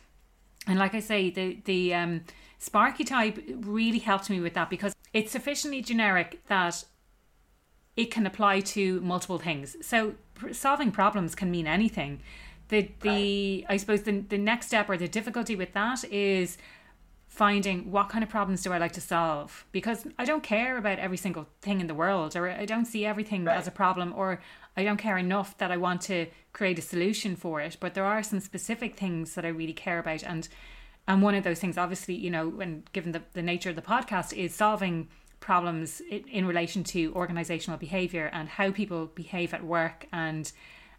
And 0.67 0.79
like 0.79 0.93
i 0.93 0.99
say 0.99 1.29
the 1.29 1.59
the 1.65 1.93
um, 1.93 2.21
Sparketype 2.59 3.65
really 3.65 3.99
helped 3.99 4.29
me 4.29 4.39
with 4.39 4.53
that 4.53 4.69
because 4.69 4.95
it's 5.13 5.31
sufficiently 5.31 5.81
generic 5.81 6.41
that 6.47 6.85
it 7.97 8.11
can 8.11 8.25
apply 8.25 8.61
to 8.61 9.01
multiple 9.01 9.39
things. 9.39 9.75
So 9.81 10.15
solving 10.51 10.91
problems 10.91 11.35
can 11.35 11.51
mean 11.51 11.67
anything. 11.67 12.21
The 12.69 12.89
the 13.01 13.65
right. 13.67 13.73
i 13.73 13.77
suppose 13.77 14.03
the, 14.03 14.19
the 14.19 14.37
next 14.37 14.67
step 14.67 14.89
or 14.89 14.97
the 14.97 15.07
difficulty 15.07 15.55
with 15.55 15.73
that 15.73 16.03
is 16.05 16.57
finding 17.31 17.89
what 17.89 18.09
kind 18.09 18.25
of 18.25 18.29
problems 18.29 18.61
do 18.61 18.73
I 18.73 18.77
like 18.77 18.91
to 18.91 19.01
solve? 19.01 19.65
Because 19.71 20.05
I 20.19 20.25
don't 20.25 20.43
care 20.43 20.77
about 20.77 20.99
every 20.99 21.15
single 21.15 21.47
thing 21.61 21.79
in 21.79 21.87
the 21.87 21.95
world 21.95 22.35
or 22.35 22.49
I 22.49 22.65
don't 22.65 22.83
see 22.83 23.05
everything 23.05 23.45
right. 23.45 23.57
as 23.57 23.67
a 23.67 23.71
problem 23.71 24.13
or 24.17 24.41
I 24.75 24.83
don't 24.83 24.97
care 24.97 25.17
enough 25.17 25.57
that 25.57 25.71
I 25.71 25.77
want 25.77 26.01
to 26.01 26.27
create 26.51 26.77
a 26.77 26.81
solution 26.81 27.37
for 27.37 27.61
it 27.61 27.77
but 27.79 27.93
there 27.93 28.03
are 28.03 28.21
some 28.21 28.41
specific 28.41 28.97
things 28.97 29.33
that 29.35 29.45
I 29.45 29.47
really 29.47 29.73
care 29.73 29.97
about. 29.97 30.23
And 30.23 30.49
and 31.07 31.21
one 31.23 31.33
of 31.33 31.45
those 31.45 31.59
things 31.59 31.77
obviously 31.77 32.15
you 32.15 32.29
know 32.29 32.49
when 32.49 32.83
given 32.91 33.13
the, 33.13 33.21
the 33.31 33.41
nature 33.41 33.69
of 33.69 33.77
the 33.77 33.81
podcast 33.81 34.33
is 34.33 34.53
solving 34.53 35.07
problems 35.39 36.01
in, 36.11 36.27
in 36.27 36.45
relation 36.45 36.83
to 36.83 37.13
organizational 37.15 37.77
behavior 37.77 38.29
and 38.33 38.49
how 38.49 38.71
people 38.71 39.05
behave 39.05 39.53
at 39.53 39.63
work 39.63 40.05
and 40.11 40.51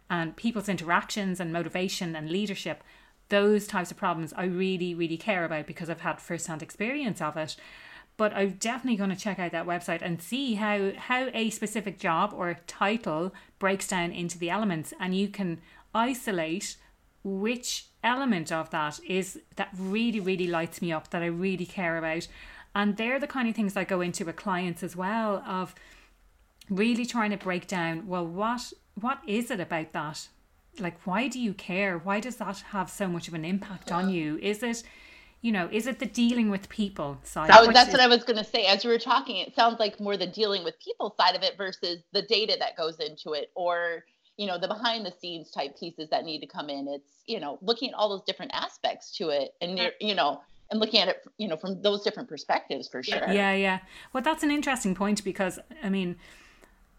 and 0.09 0.35
people's 0.35 0.67
interactions 0.67 1.39
and 1.39 1.53
motivation 1.53 2.15
and 2.15 2.31
leadership 2.31 2.83
those 3.29 3.67
types 3.67 3.91
of 3.91 3.97
problems 3.97 4.33
I 4.33 4.45
really, 4.45 4.93
really 4.93 5.17
care 5.17 5.45
about 5.45 5.67
because 5.67 5.89
I've 5.89 6.01
had 6.01 6.19
first-hand 6.19 6.61
experience 6.61 7.21
of 7.21 7.37
it. 7.37 7.55
But 8.15 8.33
I'm 8.33 8.51
definitely 8.51 8.97
going 8.97 9.09
to 9.09 9.15
check 9.15 9.39
out 9.39 9.51
that 9.53 9.65
website 9.65 10.01
and 10.01 10.21
see 10.21 10.53
how 10.53 10.91
how 10.95 11.29
a 11.33 11.49
specific 11.49 11.97
job 11.97 12.31
or 12.35 12.59
title 12.67 13.33
breaks 13.57 13.87
down 13.87 14.11
into 14.11 14.37
the 14.37 14.51
elements, 14.51 14.93
and 14.99 15.15
you 15.15 15.29
can 15.29 15.61
isolate 15.95 16.77
which 17.23 17.87
element 18.03 18.51
of 18.51 18.69
that 18.69 18.99
is 19.07 19.39
that 19.55 19.69
really, 19.77 20.19
really 20.19 20.47
lights 20.47 20.81
me 20.81 20.91
up 20.91 21.09
that 21.09 21.23
I 21.23 21.27
really 21.27 21.65
care 21.65 21.97
about. 21.97 22.27
And 22.75 22.97
they're 22.97 23.19
the 23.19 23.27
kind 23.27 23.47
of 23.47 23.55
things 23.55 23.77
I 23.77 23.83
go 23.83 24.01
into 24.01 24.25
with 24.25 24.35
clients 24.35 24.83
as 24.83 24.95
well 24.95 25.37
of 25.47 25.73
really 26.69 27.05
trying 27.05 27.31
to 27.31 27.37
break 27.37 27.67
down 27.67 28.07
well 28.07 28.25
what 28.25 28.73
what 28.99 29.19
is 29.27 29.51
it 29.51 29.59
about 29.59 29.91
that 29.93 30.27
like 30.79 30.99
why 31.05 31.27
do 31.27 31.39
you 31.39 31.53
care 31.53 31.97
why 31.97 32.19
does 32.19 32.37
that 32.37 32.59
have 32.71 32.89
so 32.89 33.07
much 33.07 33.27
of 33.27 33.33
an 33.33 33.45
impact 33.45 33.91
on 33.91 34.09
you 34.09 34.37
is 34.41 34.63
it 34.63 34.83
you 35.43 35.51
know, 35.51 35.67
is 35.71 35.87
it 35.87 35.99
the 35.99 36.05
dealing 36.05 36.49
with 36.49 36.69
people 36.69 37.19
side? 37.23 37.49
That, 37.49 37.73
that's 37.73 37.89
is, 37.89 37.93
what 37.93 38.01
I 38.01 38.07
was 38.07 38.23
going 38.23 38.37
to 38.37 38.45
say. 38.45 38.65
As 38.65 38.85
you 38.85 38.89
were 38.89 38.97
talking, 38.97 39.35
it 39.35 39.53
sounds 39.53 39.77
like 39.77 39.99
more 39.99 40.15
the 40.15 40.25
dealing 40.25 40.63
with 40.63 40.79
people 40.79 41.13
side 41.19 41.35
of 41.35 41.43
it 41.43 41.57
versus 41.57 42.01
the 42.13 42.21
data 42.21 42.55
that 42.59 42.77
goes 42.77 42.97
into 43.01 43.33
it 43.33 43.51
or, 43.53 44.05
you 44.37 44.47
know, 44.47 44.57
the 44.57 44.69
behind 44.69 45.05
the 45.05 45.11
scenes 45.11 45.51
type 45.51 45.77
pieces 45.77 46.09
that 46.11 46.23
need 46.23 46.39
to 46.39 46.47
come 46.47 46.69
in. 46.69 46.87
It's, 46.87 47.23
you 47.27 47.41
know, 47.41 47.59
looking 47.61 47.89
at 47.89 47.95
all 47.95 48.07
those 48.07 48.23
different 48.23 48.53
aspects 48.53 49.11
to 49.17 49.29
it 49.31 49.53
and, 49.59 49.77
you 49.99 50.15
know, 50.15 50.39
and 50.71 50.79
looking 50.79 51.01
at 51.01 51.09
it, 51.09 51.17
you 51.37 51.49
know, 51.49 51.57
from 51.57 51.81
those 51.81 52.03
different 52.03 52.29
perspectives 52.29 52.87
for 52.87 53.03
sure. 53.03 53.29
Yeah, 53.29 53.53
yeah. 53.53 53.79
Well, 54.13 54.23
that's 54.23 54.43
an 54.43 54.49
interesting 54.49 54.95
point 54.95 55.25
because, 55.25 55.59
I 55.83 55.89
mean, 55.89 56.15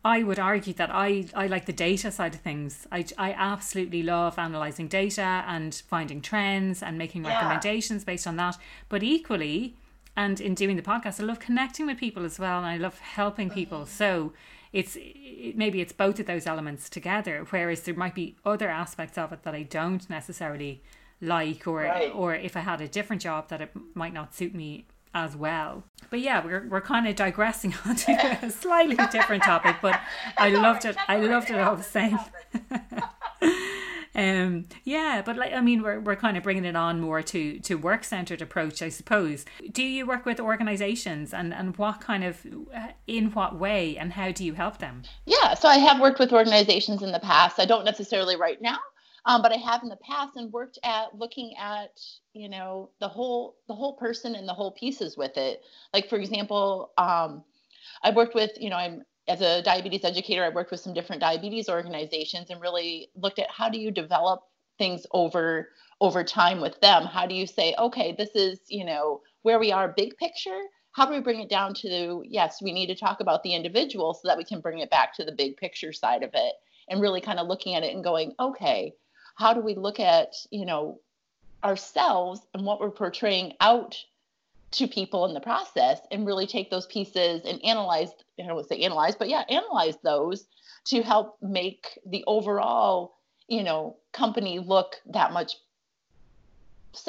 I 0.05 0.23
would 0.23 0.39
argue 0.39 0.75
that 0.75 0.91
I, 0.93 1.27
I 1.35 1.47
like 1.47 1.65
the 1.65 1.73
data 1.73 2.11
side 2.11 2.35
of 2.35 2.41
things. 2.43 2.87
I, 2.93 3.07
I 3.17 3.33
absolutely 3.33 4.03
love 4.03 4.35
analysing 4.37 4.87
data 4.87 5.45
and 5.47 5.75
finding 5.75 6.21
trends 6.21 6.83
and 6.83 6.99
making 6.99 7.25
yeah. 7.25 7.37
recommendations 7.37 8.05
based 8.05 8.27
on 8.27 8.37
that. 8.37 8.59
But 8.91 9.03
equally, 9.03 9.77
and 10.15 10.41
in 10.41 10.55
doing 10.55 10.77
the 10.77 10.83
podcast, 10.83 11.21
I 11.21 11.25
love 11.25 11.41
connecting 11.41 11.87
with 11.87 11.97
people 11.97 12.25
as 12.25 12.39
well, 12.39 12.59
and 12.59 12.67
I 12.67 12.77
love 12.77 12.99
helping 12.99 13.49
people. 13.49 13.81
Mm-hmm. 13.81 13.97
So 13.97 14.33
it's 14.75 14.97
it, 15.01 15.57
maybe 15.57 15.81
it's 15.81 15.93
both 15.93 16.21
of 16.21 16.27
those 16.27 16.47
elements 16.47 16.91
together. 16.91 17.47
Whereas 17.49 17.81
there 17.83 17.95
might 17.95 18.15
be 18.15 18.37
other 18.45 18.69
aspects 18.69 19.17
of 19.17 19.33
it 19.33 19.43
that 19.45 19.55
I 19.55 19.63
don't 19.63 20.09
necessarily 20.11 20.83
like, 21.23 21.67
or 21.67 21.83
right. 21.83 22.13
or 22.15 22.35
if 22.35 22.59
I 22.59 22.61
had 22.61 22.83
a 22.83 22.89
different 22.89 23.23
job 23.23 23.49
that 23.49 23.63
it 23.63 23.71
might 23.95 24.13
not 24.13 24.35
suit 24.35 24.55
me 24.55 24.87
as 25.15 25.37
well. 25.37 25.85
But 26.11 26.21
yeah, 26.21 26.45
we're, 26.45 26.69
we're 26.69 26.81
kind 26.81 27.09
of 27.09 27.17
digressing 27.17 27.75
onto 27.87 28.13
a 28.13 28.51
slightly 28.51 28.97
different 29.11 29.45
topic, 29.45 29.77
but 29.81 30.01
I 30.37 30.51
loved 30.51 30.85
it. 30.85 30.97
I 31.09 31.19
loved 31.19 31.51
it 31.51 31.59
all 31.59 31.77
the 31.77 31.83
same. 31.83 32.19
um 34.17 34.65
yeah 34.85 35.21
but 35.25 35.37
like 35.37 35.53
i 35.53 35.61
mean 35.61 35.83
we're, 35.83 35.99
we're 35.99 36.15
kind 36.15 36.37
of 36.37 36.43
bringing 36.45 36.65
it 36.65 36.77
on 36.77 37.01
more 37.01 37.21
to 37.21 37.59
to 37.59 37.75
work 37.75 38.05
centered 38.05 38.41
approach 38.41 38.81
i 38.81 38.89
suppose 38.89 39.45
do 39.73 39.83
you 39.83 40.07
work 40.07 40.25
with 40.25 40.39
organizations 40.39 41.35
and 41.35 41.53
and 41.53 41.77
what 41.79 42.01
kind 42.01 42.23
of 42.23 42.47
in 43.09 43.33
what 43.33 43.59
way 43.59 43.97
and 43.97 44.13
how 44.13 44.31
do 44.31 44.45
you 44.45 44.55
help 44.55 44.79
them 44.79 45.03
yeah 45.27 45.53
so 45.55 45.69
i 45.69 45.79
have 45.79 46.01
worked 46.01 46.21
with 46.21 46.33
organizations 46.33 47.03
in 47.03 47.11
the 47.11 47.19
past 47.19 47.59
i 47.59 47.65
don't 47.65 47.85
necessarily 47.85 48.37
right 48.37 48.63
now 48.63 48.79
um, 49.27 49.41
but 49.43 49.53
I 49.53 49.57
have 49.57 49.83
in 49.83 49.89
the 49.89 49.97
past 49.97 50.37
and 50.37 50.53
worked 50.53 50.79
at 50.85 51.17
looking 51.19 51.55
at 51.59 51.99
you 52.35 52.49
know 52.49 52.91
the 53.01 53.09
whole 53.09 53.57
the 53.69 53.75
whole 53.75 53.95
person 53.97 54.35
and 54.35 54.47
the 54.47 54.53
whole 54.53 54.73
pieces 54.73 55.17
with 55.17 55.37
it. 55.37 55.63
Like 55.93 56.09
for 56.09 56.17
example, 56.17 56.93
um, 56.99 57.45
I 58.03 58.11
worked 58.11 58.35
with 58.35 58.53
you 58.61 58.71
know 58.71 58.77
I'm 58.77 59.03
as 59.27 59.41
a 59.41 59.63
diabetes 59.63 60.05
educator, 60.05 60.45
I 60.45 60.51
worked 60.51 60.71
with 60.71 60.81
some 60.81 60.93
different 60.93 61.21
diabetes 61.21 61.71
organizations 61.71 62.51
and 62.51 62.61
really 62.61 63.09
looked 63.15 63.39
at 63.39 63.51
how 63.51 63.71
do 63.71 63.79
you 63.79 63.91
develop 63.91 64.43
things 64.79 65.07
over 65.13 65.71
over 66.01 66.23
time 66.23 66.61
with 66.61 66.79
them. 66.81 67.05
How 67.05 67.27
do 67.27 67.35
you 67.35 67.47
say 67.47 67.75
okay, 67.79 68.15
this 68.17 68.31
is 68.35 68.61
you 68.69 68.85
know 68.85 69.23
where 69.43 69.59
we 69.59 69.73
are 69.73 69.95
big 69.97 70.17
picture. 70.19 70.61
How 70.93 71.07
do 71.07 71.13
we 71.13 71.21
bring 71.21 71.41
it 71.41 71.49
down 71.49 71.73
to 71.77 72.23
yes, 72.27 72.61
we 72.63 72.73
need 72.73 72.89
to 72.89 72.95
talk 72.95 73.21
about 73.21 73.43
the 73.43 73.55
individual 73.55 74.13
so 74.13 74.29
that 74.29 74.37
we 74.37 74.45
can 74.45 74.61
bring 74.61 74.81
it 74.81 74.91
back 74.91 75.15
to 75.15 75.25
the 75.25 75.33
big 75.33 75.57
picture 75.57 75.93
side 75.95 76.23
of 76.23 76.31
it 76.35 76.55
and 76.89 77.01
really 77.01 77.23
kind 77.23 77.39
of 77.39 77.47
looking 77.47 77.75
at 77.75 77.83
it 77.83 77.95
and 77.95 78.05
going 78.05 78.35
okay 78.39 78.93
how 79.35 79.53
do 79.53 79.61
we 79.61 79.75
look 79.75 80.01
at 80.01 80.35
you 80.51 80.65
know 80.65 81.01
ourselves 81.63 82.41
and 82.53 82.65
what 82.65 82.81
we're 82.81 82.91
portraying 82.91 83.55
out 83.61 83.97
to 84.71 84.89
people 84.89 85.25
in 85.27 85.35
the 85.35 85.41
process 85.41 86.01
and 86.11 86.27
really 86.27 86.47
take 86.47 86.71
those 86.71 86.87
pieces 86.87 87.43
and 87.45 87.65
analyze 87.65 88.11
i 88.39 88.43
don't 88.43 88.55
want 88.55 88.69
to 88.69 88.75
say 88.75 88.83
analyze 88.83 89.15
but 89.15 89.29
yeah 89.29 89.45
analyze 89.49 89.97
those 90.03 90.47
to 90.85 91.03
help 91.03 91.37
make 91.41 91.99
the 92.07 92.25
overall 92.27 93.15
you 93.49 93.63
know 93.63 93.97
company 94.13 94.59
look 94.59 94.97
that 95.07 95.33
much 95.33 95.53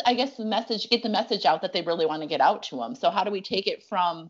i 0.05 0.13
guess 0.13 0.37
the 0.37 0.45
message 0.45 0.89
get 0.89 1.03
the 1.03 1.09
message 1.09 1.45
out 1.45 1.61
that 1.61 1.73
they 1.73 1.81
really 1.81 2.05
want 2.05 2.21
to 2.21 2.27
get 2.27 2.41
out 2.41 2.63
to 2.63 2.77
them 2.77 2.95
so 2.95 3.09
how 3.09 3.23
do 3.23 3.31
we 3.31 3.41
take 3.41 3.67
it 3.67 3.83
from 3.83 4.29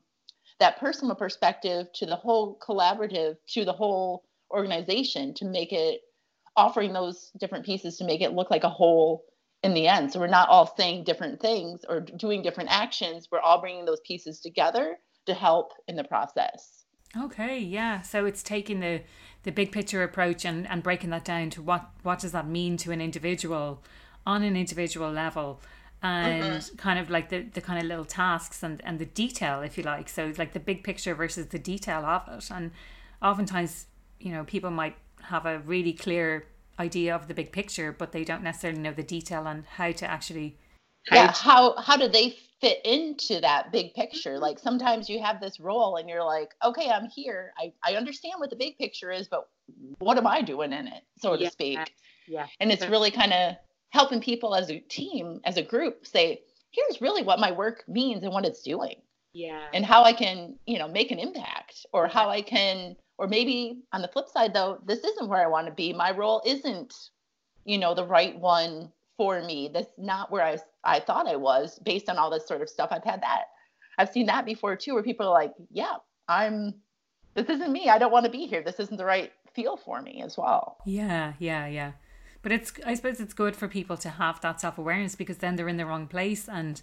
that 0.59 0.79
personal 0.79 1.15
perspective 1.15 1.87
to 1.93 2.05
the 2.05 2.15
whole 2.15 2.57
collaborative 2.59 3.35
to 3.47 3.65
the 3.65 3.73
whole 3.73 4.23
organization 4.51 5.33
to 5.33 5.45
make 5.45 5.73
it 5.73 6.01
offering 6.55 6.93
those 6.93 7.31
different 7.39 7.65
pieces 7.65 7.97
to 7.97 8.05
make 8.05 8.21
it 8.21 8.33
look 8.33 8.49
like 8.49 8.63
a 8.63 8.69
whole 8.69 9.25
in 9.63 9.73
the 9.73 9.87
end. 9.87 10.11
So 10.11 10.19
we're 10.19 10.27
not 10.27 10.49
all 10.49 10.73
saying 10.77 11.03
different 11.03 11.41
things 11.41 11.83
or 11.87 11.99
doing 11.99 12.41
different 12.41 12.69
actions. 12.71 13.27
We're 13.31 13.39
all 13.39 13.59
bringing 13.59 13.85
those 13.85 14.01
pieces 14.01 14.39
together 14.39 14.97
to 15.25 15.33
help 15.33 15.73
in 15.87 15.95
the 15.95 16.03
process. 16.03 16.85
Okay, 17.17 17.59
yeah. 17.59 18.01
So 18.01 18.25
it's 18.25 18.43
taking 18.43 18.79
the 18.79 19.01
the 19.43 19.51
big 19.51 19.71
picture 19.71 20.01
approach 20.01 20.43
and, 20.43 20.67
and 20.67 20.81
breaking 20.81 21.11
that 21.11 21.23
down 21.23 21.51
to 21.51 21.61
what 21.61 21.89
what 22.03 22.19
does 22.19 22.31
that 22.31 22.47
mean 22.47 22.77
to 22.77 22.91
an 22.91 22.99
individual 22.99 23.83
on 24.25 24.43
an 24.43 24.55
individual 24.55 25.11
level 25.11 25.61
and 26.01 26.43
mm-hmm. 26.43 26.75
kind 26.77 26.99
of 26.99 27.09
like 27.09 27.29
the, 27.29 27.43
the 27.53 27.61
kind 27.61 27.79
of 27.79 27.85
little 27.85 28.05
tasks 28.05 28.63
and, 28.63 28.81
and 28.83 28.99
the 28.99 29.05
detail 29.05 29.61
if 29.61 29.77
you 29.77 29.83
like 29.83 30.09
so 30.09 30.33
like 30.37 30.53
the 30.53 30.59
big 30.59 30.83
picture 30.83 31.13
versus 31.13 31.47
the 31.47 31.59
detail 31.59 32.03
of 32.05 32.23
it 32.27 32.49
and 32.51 32.71
oftentimes 33.21 33.85
you 34.19 34.31
know 34.31 34.43
people 34.43 34.71
might 34.71 34.95
have 35.25 35.45
a 35.45 35.59
really 35.59 35.93
clear 35.93 36.47
idea 36.79 37.15
of 37.15 37.27
the 37.27 37.33
big 37.33 37.51
picture, 37.51 37.91
but 37.91 38.11
they 38.11 38.23
don't 38.23 38.43
necessarily 38.43 38.79
know 38.79 38.93
the 38.93 39.03
detail 39.03 39.47
on 39.47 39.65
how 39.75 39.91
to 39.91 40.09
actually. 40.09 40.57
How 41.07 41.15
yeah, 41.15 41.31
how 41.33 41.77
how 41.77 41.97
do 41.97 42.07
they 42.07 42.37
fit 42.61 42.83
into 42.85 43.39
that 43.41 43.71
big 43.71 43.93
picture? 43.93 44.39
Like 44.39 44.59
sometimes 44.59 45.09
you 45.09 45.21
have 45.21 45.39
this 45.39 45.59
role 45.59 45.97
and 45.97 46.09
you're 46.09 46.23
like, 46.23 46.53
okay, 46.63 46.89
I'm 46.89 47.07
here. 47.07 47.53
I, 47.57 47.73
I 47.83 47.95
understand 47.95 48.35
what 48.37 48.49
the 48.49 48.55
big 48.55 48.77
picture 48.77 49.11
is, 49.11 49.27
but 49.27 49.47
what 49.99 50.17
am 50.17 50.27
I 50.27 50.41
doing 50.41 50.73
in 50.73 50.87
it, 50.87 51.03
so 51.19 51.37
to 51.37 51.49
speak? 51.49 51.79
Yeah. 52.27 52.47
And 52.59 52.71
it's 52.71 52.87
really 52.87 53.11
kind 53.11 53.33
of 53.33 53.55
helping 53.89 54.19
people 54.19 54.55
as 54.55 54.69
a 54.69 54.79
team, 54.79 55.41
as 55.45 55.57
a 55.57 55.61
group, 55.61 56.05
say, 56.05 56.41
here's 56.71 57.01
really 57.01 57.23
what 57.23 57.39
my 57.39 57.51
work 57.51 57.83
means 57.87 58.23
and 58.23 58.33
what 58.33 58.45
it's 58.45 58.61
doing. 58.61 58.95
Yeah. 59.33 59.67
And 59.73 59.85
how 59.85 60.03
I 60.03 60.13
can, 60.13 60.57
you 60.65 60.79
know, 60.79 60.87
make 60.87 61.11
an 61.11 61.19
impact 61.19 61.85
or 61.93 62.07
how 62.07 62.29
I 62.29 62.41
can 62.41 62.95
or 63.17 63.27
maybe 63.27 63.81
on 63.93 64.01
the 64.01 64.07
flip 64.07 64.27
side, 64.27 64.53
though, 64.53 64.79
this 64.85 65.03
isn't 65.03 65.29
where 65.29 65.43
I 65.43 65.47
want 65.47 65.67
to 65.67 65.73
be. 65.73 65.93
My 65.93 66.11
role 66.11 66.41
isn't, 66.45 66.93
you 67.63 67.77
know, 67.77 67.93
the 67.93 68.05
right 68.05 68.37
one 68.37 68.91
for 69.17 69.41
me. 69.41 69.69
That's 69.73 69.91
not 69.97 70.31
where 70.31 70.43
I, 70.43 70.57
I 70.83 70.99
thought 70.99 71.27
I 71.27 71.35
was 71.35 71.79
based 71.79 72.09
on 72.09 72.17
all 72.17 72.29
this 72.29 72.47
sort 72.47 72.61
of 72.61 72.69
stuff. 72.69 72.89
I've 72.91 73.03
had 73.03 73.21
that. 73.21 73.45
I've 73.97 74.09
seen 74.09 74.25
that 74.25 74.45
before 74.45 74.75
too, 74.75 74.93
where 74.93 75.03
people 75.03 75.27
are 75.27 75.33
like, 75.33 75.53
yeah, 75.71 75.95
I'm, 76.27 76.73
this 77.33 77.47
isn't 77.47 77.71
me. 77.71 77.89
I 77.89 77.97
don't 77.97 78.11
want 78.11 78.25
to 78.25 78.31
be 78.31 78.45
here. 78.45 78.61
This 78.61 78.79
isn't 78.79 78.97
the 78.97 79.05
right 79.05 79.31
feel 79.53 79.77
for 79.77 80.01
me 80.01 80.21
as 80.21 80.37
well. 80.37 80.77
Yeah, 80.85 81.33
yeah, 81.39 81.67
yeah. 81.67 81.93
But 82.41 82.51
it's, 82.51 82.73
I 82.85 82.93
suppose 82.93 83.19
it's 83.19 83.33
good 83.33 83.55
for 83.55 83.67
people 83.67 83.97
to 83.97 84.09
have 84.09 84.41
that 84.41 84.59
self 84.59 84.77
awareness 84.77 85.15
because 85.15 85.37
then 85.37 85.55
they're 85.55 85.69
in 85.69 85.77
the 85.77 85.85
wrong 85.85 86.07
place 86.07 86.47
and 86.49 86.81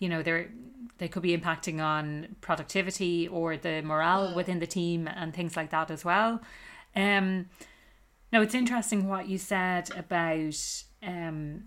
you 0.00 0.08
know 0.08 0.22
they're 0.22 0.50
they 0.98 1.08
could 1.08 1.22
be 1.22 1.36
impacting 1.36 1.82
on 1.82 2.36
productivity 2.42 3.26
or 3.28 3.56
the 3.56 3.80
morale 3.80 4.34
within 4.34 4.58
the 4.58 4.66
team 4.66 5.08
and 5.08 5.32
things 5.32 5.56
like 5.56 5.70
that 5.70 5.90
as 5.90 6.04
well. 6.04 6.42
Um 6.96 7.46
now 8.32 8.42
it's 8.42 8.54
interesting 8.54 9.08
what 9.08 9.28
you 9.28 9.38
said 9.38 9.90
about 9.96 10.84
um 11.02 11.62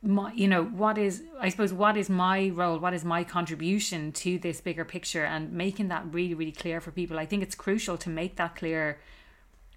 my, 0.00 0.32
you 0.32 0.46
know 0.46 0.64
what 0.64 0.96
is 0.96 1.24
i 1.40 1.48
suppose 1.48 1.72
what 1.72 1.96
is 1.96 2.08
my 2.08 2.50
role 2.50 2.78
what 2.78 2.94
is 2.94 3.04
my 3.04 3.24
contribution 3.24 4.12
to 4.12 4.38
this 4.38 4.60
bigger 4.60 4.84
picture 4.84 5.24
and 5.24 5.52
making 5.52 5.88
that 5.88 6.04
really 6.12 6.34
really 6.34 6.52
clear 6.52 6.80
for 6.80 6.92
people. 6.92 7.18
I 7.18 7.26
think 7.26 7.42
it's 7.42 7.56
crucial 7.56 7.96
to 7.98 8.08
make 8.08 8.36
that 8.36 8.54
clear 8.54 9.00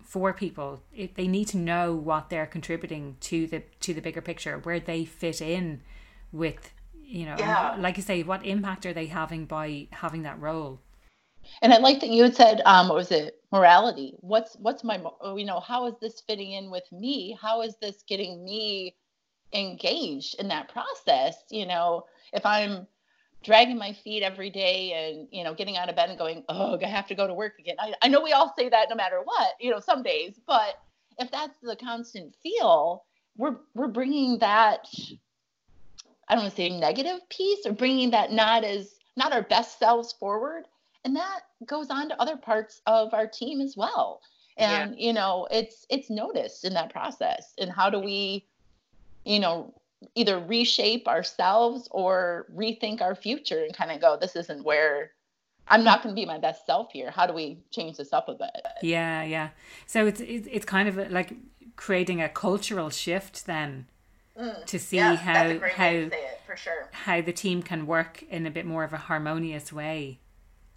for 0.03 0.33
people. 0.33 0.81
If 0.93 1.15
they 1.15 1.27
need 1.27 1.47
to 1.49 1.57
know 1.57 1.95
what 1.95 2.29
they're 2.29 2.45
contributing 2.45 3.17
to 3.21 3.47
the 3.47 3.63
to 3.79 3.93
the 3.93 4.01
bigger 4.01 4.21
picture 4.21 4.59
where 4.59 4.79
they 4.79 5.05
fit 5.05 5.41
in 5.41 5.81
with 6.31 6.71
you 7.11 7.25
know 7.25 7.35
yeah. 7.37 7.75
like 7.79 7.97
you 7.97 8.03
say 8.03 8.23
what 8.23 8.45
impact 8.45 8.85
are 8.85 8.93
they 8.93 9.05
having 9.05 9.45
by 9.45 9.87
having 9.91 10.23
that 10.23 10.39
role? 10.39 10.81
And 11.61 11.73
i 11.73 11.77
like 11.77 11.99
that 12.01 12.09
you 12.09 12.23
had 12.23 12.35
said 12.35 12.61
um 12.65 12.87
what 12.87 12.95
was 12.95 13.11
it? 13.11 13.35
Morality. 13.51 14.15
What's 14.19 14.55
what's 14.55 14.83
my 14.83 15.01
you 15.35 15.45
know 15.45 15.59
how 15.59 15.87
is 15.87 15.95
this 16.01 16.21
fitting 16.27 16.53
in 16.53 16.71
with 16.71 16.89
me? 16.91 17.37
How 17.41 17.61
is 17.61 17.75
this 17.81 18.03
getting 18.07 18.43
me 18.43 18.95
engaged 19.53 20.39
in 20.39 20.47
that 20.47 20.69
process? 20.69 21.35
You 21.49 21.65
know 21.65 22.05
if 22.33 22.45
i'm 22.45 22.87
dragging 23.43 23.77
my 23.77 23.91
feet 24.03 24.23
every 24.23 24.49
day 24.49 24.93
and 24.93 25.27
you 25.31 25.43
know 25.43 25.53
getting 25.53 25.77
out 25.77 25.89
of 25.89 25.95
bed 25.95 26.09
and 26.09 26.17
going 26.17 26.43
oh 26.49 26.77
i 26.81 26.87
have 26.87 27.07
to 27.07 27.15
go 27.15 27.27
to 27.27 27.33
work 27.33 27.53
again. 27.59 27.75
I, 27.79 27.93
I 28.01 28.07
know 28.07 28.21
we 28.21 28.33
all 28.33 28.53
say 28.57 28.69
that 28.69 28.87
no 28.89 28.95
matter 28.95 29.21
what 29.23 29.53
you 29.59 29.71
know 29.71 29.79
some 29.79 30.03
days 30.03 30.39
but 30.47 30.75
if 31.17 31.31
that's 31.31 31.57
the 31.61 31.75
constant 31.75 32.35
feel 32.43 33.03
we're 33.37 33.57
we're 33.73 33.87
bringing 33.87 34.39
that 34.39 34.87
I 36.31 36.35
don't 36.35 36.45
want 36.45 36.55
to 36.55 36.61
say 36.61 36.69
negative 36.69 37.27
piece 37.27 37.65
or 37.65 37.73
bringing 37.73 38.11
that 38.11 38.31
not 38.31 38.63
as 38.63 38.95
not 39.17 39.33
our 39.33 39.41
best 39.41 39.77
selves 39.77 40.13
forward. 40.13 40.63
And 41.03 41.13
that 41.17 41.41
goes 41.65 41.89
on 41.89 42.07
to 42.07 42.21
other 42.21 42.37
parts 42.37 42.81
of 42.87 43.13
our 43.13 43.27
team 43.27 43.59
as 43.59 43.75
well. 43.75 44.21
And 44.55 44.95
yeah. 44.95 45.07
you 45.07 45.11
know, 45.11 45.45
it's 45.51 45.85
it's 45.89 46.09
noticed 46.09 46.63
in 46.63 46.73
that 46.75 46.93
process. 46.93 47.53
And 47.57 47.69
how 47.69 47.89
do 47.89 47.99
we, 47.99 48.45
you 49.25 49.41
know, 49.41 49.73
either 50.15 50.39
reshape 50.39 51.05
ourselves 51.05 51.89
or 51.91 52.47
rethink 52.55 53.01
our 53.01 53.13
future 53.13 53.65
and 53.65 53.75
kind 53.75 53.91
of 53.91 53.99
go, 53.99 54.17
this 54.19 54.37
isn't 54.37 54.63
where 54.63 55.11
I'm 55.67 55.83
not 55.83 56.01
going 56.01 56.15
to 56.15 56.19
be 56.19 56.25
my 56.25 56.37
best 56.37 56.65
self 56.65 56.93
here. 56.93 57.11
How 57.11 57.27
do 57.27 57.33
we 57.33 57.59
change 57.71 57.97
this 57.97 58.13
up 58.13 58.29
a 58.29 58.35
bit? 58.35 58.61
Yeah, 58.81 59.23
yeah. 59.23 59.49
So 59.85 60.07
it's 60.07 60.21
it's, 60.21 60.47
it's 60.49 60.65
kind 60.65 60.87
of 60.87 61.11
like 61.11 61.33
creating 61.75 62.21
a 62.21 62.29
cultural 62.29 62.89
shift 62.89 63.45
then 63.47 63.87
mm. 64.41 64.65
to 64.65 64.79
see 64.79 64.97
yeah, 64.97 65.15
how 65.15 65.59
how 65.75 65.89
it, 65.89 66.11
sure. 66.55 66.89
how 66.91 67.21
the 67.21 67.33
team 67.33 67.61
can 67.61 67.85
work 67.85 68.23
in 68.29 68.45
a 68.45 68.51
bit 68.51 68.65
more 68.65 68.83
of 68.83 68.93
a 68.93 68.97
harmonious 68.97 69.71
way. 69.71 70.19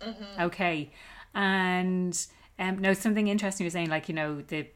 Mm-hmm. 0.01 0.43
Okay, 0.43 0.91
and 1.35 2.27
um, 2.59 2.79
no, 2.79 2.93
something 2.93 3.29
interesting 3.29 3.65
you're 3.65 3.71
saying, 3.71 3.91
like 3.91 4.09
you 4.09 4.15
know 4.15 4.43
the 4.43 4.67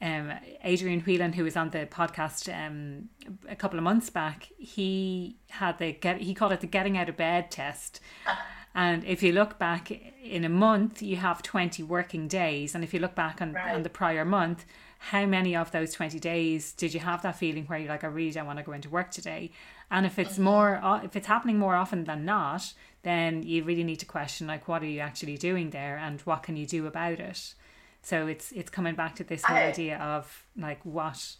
um, 0.00 0.32
Adrian 0.64 1.00
Whelan, 1.00 1.34
who 1.34 1.44
was 1.44 1.56
on 1.56 1.70
the 1.70 1.86
podcast 1.86 2.48
um, 2.52 3.08
a 3.48 3.56
couple 3.56 3.78
of 3.78 3.84
months 3.84 4.10
back, 4.10 4.48
he 4.58 5.36
had 5.48 5.78
the 5.78 5.92
get 5.92 6.20
he 6.20 6.34
called 6.34 6.52
it 6.52 6.60
the 6.60 6.66
getting 6.66 6.96
out 6.96 7.08
of 7.08 7.16
bed 7.16 7.50
test. 7.50 8.00
And 8.74 9.04
if 9.04 9.22
you 9.22 9.32
look 9.32 9.58
back 9.58 9.90
in 10.22 10.44
a 10.44 10.48
month, 10.48 11.02
you 11.02 11.16
have 11.16 11.42
20 11.42 11.82
working 11.82 12.28
days. 12.28 12.74
And 12.74 12.84
if 12.84 12.94
you 12.94 13.00
look 13.00 13.14
back 13.14 13.42
on, 13.42 13.52
right. 13.52 13.74
on 13.74 13.82
the 13.82 13.90
prior 13.90 14.24
month, 14.24 14.64
how 15.02 15.24
many 15.24 15.56
of 15.56 15.70
those 15.72 15.94
20 15.94 16.20
days 16.20 16.72
did 16.72 16.92
you 16.92 17.00
have 17.00 17.22
that 17.22 17.38
feeling 17.38 17.64
where 17.64 17.78
you're 17.78 17.88
like, 17.88 18.04
I 18.04 18.08
really 18.08 18.32
don't 18.32 18.46
want 18.46 18.58
to 18.58 18.62
go 18.62 18.72
into 18.72 18.90
work 18.90 19.10
today? 19.10 19.50
And 19.90 20.04
if 20.04 20.18
it's 20.18 20.34
mm-hmm. 20.34 20.42
more, 20.44 21.00
if 21.02 21.16
it's 21.16 21.26
happening 21.26 21.58
more 21.58 21.74
often 21.74 22.04
than 22.04 22.26
not, 22.26 22.74
then 23.02 23.42
you 23.42 23.64
really 23.64 23.82
need 23.82 23.98
to 24.00 24.06
question, 24.06 24.46
like, 24.46 24.68
what 24.68 24.82
are 24.82 24.86
you 24.86 25.00
actually 25.00 25.38
doing 25.38 25.70
there 25.70 25.96
and 25.96 26.20
what 26.22 26.42
can 26.42 26.58
you 26.58 26.66
do 26.66 26.86
about 26.86 27.18
it? 27.18 27.54
So 28.02 28.26
it's 28.26 28.52
it's 28.52 28.68
coming 28.68 28.94
back 28.94 29.16
to 29.16 29.24
this 29.24 29.42
whole 29.42 29.56
idea 29.56 29.98
of 29.98 30.46
like 30.56 30.84
what 30.84 31.36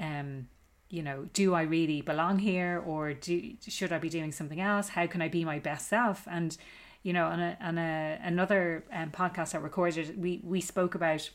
um 0.00 0.48
you 0.88 1.02
know, 1.02 1.28
do 1.32 1.52
I 1.52 1.62
really 1.62 2.00
belong 2.00 2.38
here 2.38 2.82
or 2.86 3.12
do 3.12 3.52
should 3.68 3.92
I 3.92 3.98
be 3.98 4.08
doing 4.08 4.32
something 4.32 4.60
else? 4.60 4.88
How 4.88 5.06
can 5.06 5.20
I 5.20 5.28
be 5.28 5.44
my 5.44 5.58
best 5.58 5.88
self? 5.88 6.26
And 6.30 6.56
you 7.02 7.12
know, 7.12 7.26
on 7.26 7.40
a 7.40 7.58
on 7.60 7.76
a 7.76 8.18
another 8.22 8.84
um, 8.90 9.10
podcast 9.10 9.54
I 9.54 9.58
recorded, 9.58 10.20
we 10.20 10.40
we 10.42 10.62
spoke 10.62 10.94
about 10.94 11.28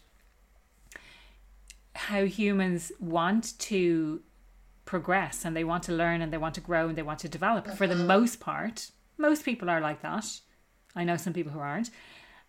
how 2.07 2.25
humans 2.25 2.91
want 2.99 3.57
to 3.59 4.21
progress 4.85 5.45
and 5.45 5.55
they 5.55 5.63
want 5.63 5.83
to 5.83 5.93
learn 5.93 6.21
and 6.21 6.33
they 6.33 6.37
want 6.37 6.55
to 6.55 6.61
grow 6.61 6.87
and 6.87 6.97
they 6.97 7.03
want 7.03 7.19
to 7.19 7.29
develop. 7.29 7.67
For 7.77 7.87
the 7.87 7.95
mm-hmm. 7.95 8.07
most 8.07 8.39
part, 8.39 8.91
most 9.17 9.45
people 9.45 9.69
are 9.69 9.79
like 9.79 10.01
that. 10.01 10.25
I 10.95 11.03
know 11.03 11.17
some 11.17 11.33
people 11.33 11.51
who 11.51 11.59
aren't. 11.59 11.89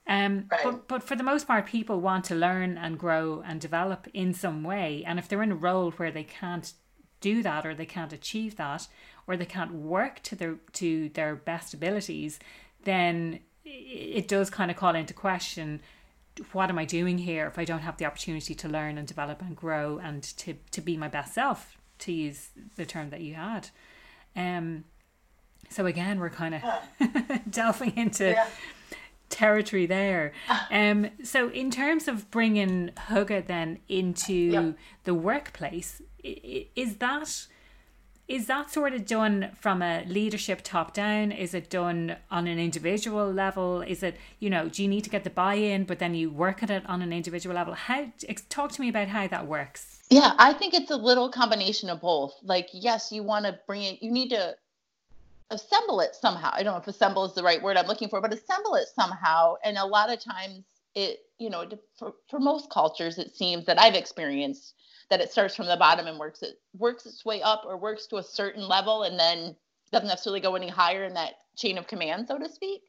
Um, 0.07 0.47
right. 0.51 0.61
but, 0.65 0.89
but 0.89 1.03
for 1.03 1.15
the 1.15 1.23
most 1.23 1.47
part, 1.47 1.67
people 1.67 2.01
want 2.01 2.25
to 2.27 2.35
learn 2.35 2.77
and 2.77 2.99
grow 2.99 3.43
and 3.47 3.61
develop 3.61 4.09
in 4.15 4.33
some 4.35 4.65
way. 4.65 5.05
And 5.07 5.19
if 5.19 5.29
they're 5.29 5.43
in 5.43 5.53
a 5.53 5.57
role 5.57 5.91
where 5.93 6.11
they 6.11 6.25
can't 6.25 6.73
do 7.21 7.43
that 7.43 7.65
or 7.65 7.75
they 7.75 7.87
can't 7.87 8.13
achieve 8.13 8.57
that 8.57 8.89
or 9.27 9.37
they 9.37 9.47
can't 9.47 9.75
work 9.75 10.21
to 10.25 10.35
their 10.35 10.57
to 10.73 11.11
their 11.11 11.37
best 11.37 11.73
abilities, 11.75 12.41
then 12.85 13.41
it 13.65 14.27
does 14.27 14.51
kind 14.51 14.71
of 14.71 14.77
call 14.77 14.95
into 14.95 15.15
question 15.15 15.81
what 16.53 16.71
am 16.71 16.79
I 16.79 16.85
doing 16.85 17.19
here 17.19 17.47
if 17.47 17.59
I 17.59 17.65
don't 17.65 17.81
have 17.81 17.97
the 17.97 18.07
opportunity 18.07 18.55
to 18.55 18.69
learn 18.69 18.99
and 18.99 19.07
develop 19.07 19.43
and 19.43 19.55
grow 19.57 19.99
and 19.99 20.23
to, 20.23 20.55
to 20.71 20.81
be 20.81 20.97
my 20.97 21.09
best 21.09 21.35
self, 21.35 21.77
to 22.01 22.13
use 22.13 22.49
the 22.77 22.87
term 22.87 23.11
that 23.11 23.21
you 23.21 23.35
had. 23.35 23.69
Um, 24.35 24.85
so 25.69 25.87
again, 25.87 26.19
we're 26.19 26.31
kind 26.31 26.55
of 26.55 26.63
delving 27.51 27.97
into 27.97 28.31
yeah 28.31 28.47
territory 29.33 29.87
there. 29.87 30.33
Um, 30.71 31.11
so 31.23 31.51
in 31.51 31.71
terms 31.71 32.09
of 32.09 32.31
bringing 32.31 32.91
Hygge 33.09 33.47
then 33.47 33.79
into 33.89 34.75
the 35.05 35.13
workplace, 35.13 36.01
is 36.25 36.97
that 36.97 37.47
is 38.29 38.47
that 38.47 38.71
sort 38.71 38.95
of 38.95 39.05
done 39.05 39.51
from 39.61 39.83
a 39.83 40.05
leadership 40.07 40.61
top 40.63 40.95
down? 40.95 41.33
Is 41.33 41.55
it 41.55 41.69
done 41.69 42.17
on 42.31 42.47
an 42.47 42.59
individual 42.59 43.31
level? 43.31 43.83
Is 43.83 44.03
it 44.03 44.17
you 44.39 44.49
know 44.49 44.69
do 44.69 44.83
you 44.83 44.89
need 44.89 45.05
to 45.05 45.11
get 45.11 45.25
the 45.25 45.31
buy 45.31 45.55
in, 45.55 45.85
but 45.85 45.99
then 45.99 46.15
you 46.15 46.31
work 46.31 46.63
at 46.63 46.71
it 46.71 46.85
on 46.87 47.03
an 47.03 47.13
individual 47.13 47.55
level? 47.55 47.75
How 47.75 48.13
talk 48.49 48.73
to 48.73 48.81
me 48.81 48.89
about 48.89 49.09
how 49.09 49.27
that 49.29 49.47
works. 49.47 50.01
Yeah, 50.11 50.35
I 50.39 50.53
think 50.53 50.75
it's 50.75 50.91
a 50.91 50.97
little 50.97 51.31
combination 51.31 51.89
of 51.89 52.03
both. 52.03 52.35
Like, 52.43 52.69
yes, 52.73 53.11
you 53.13 53.23
want 53.23 53.47
to 53.47 53.59
bring 53.67 53.83
it. 53.83 54.03
You 54.03 54.13
need 54.13 54.29
to 54.31 54.55
assemble 55.51 56.01
it 56.01 56.15
somehow. 56.15 56.51
I 56.53 56.63
don't 56.63 56.75
know 56.75 56.81
if 56.81 56.89
assemble 56.89 57.25
is 57.25 57.35
the 57.35 57.43
right 57.43 57.63
word 57.63 57.77
I'm 57.77 57.87
looking 57.87 58.09
for, 58.09 58.21
but 58.21 58.33
assemble 58.33 58.75
it 58.75 58.89
somehow. 58.95 59.55
And 59.65 59.79
a 59.79 59.87
lot 59.87 60.13
of 60.13 60.23
times 60.23 60.65
it, 60.95 61.21
you 61.39 61.51
know, 61.51 61.67
for, 61.99 62.15
for 62.29 62.39
most 62.39 62.71
cultures, 62.71 63.19
it 63.19 63.35
seems 63.35 63.67
that 63.67 63.81
I've 63.81 63.95
experienced 63.95 64.75
that 65.13 65.21
it 65.21 65.31
starts 65.31 65.55
from 65.55 65.67
the 65.67 65.77
bottom 65.77 66.07
and 66.07 66.19
works 66.19 66.41
it 66.41 66.59
works 66.79 67.05
its 67.05 67.23
way 67.23 67.43
up 67.43 67.65
or 67.67 67.77
works 67.77 68.07
to 68.07 68.17
a 68.17 68.23
certain 68.23 68.67
level 68.67 69.03
and 69.03 69.21
then 69.21 69.55
doesn't 69.93 70.09
necessarily 70.09 70.41
go 70.41 70.55
any 70.55 70.71
higher 70.71 71.05
in 71.05 71.13
that 71.13 71.35
chain 71.55 71.77
of 71.77 71.87
command, 71.87 72.27
so 72.27 72.39
to 72.39 72.49
speak. 72.49 72.81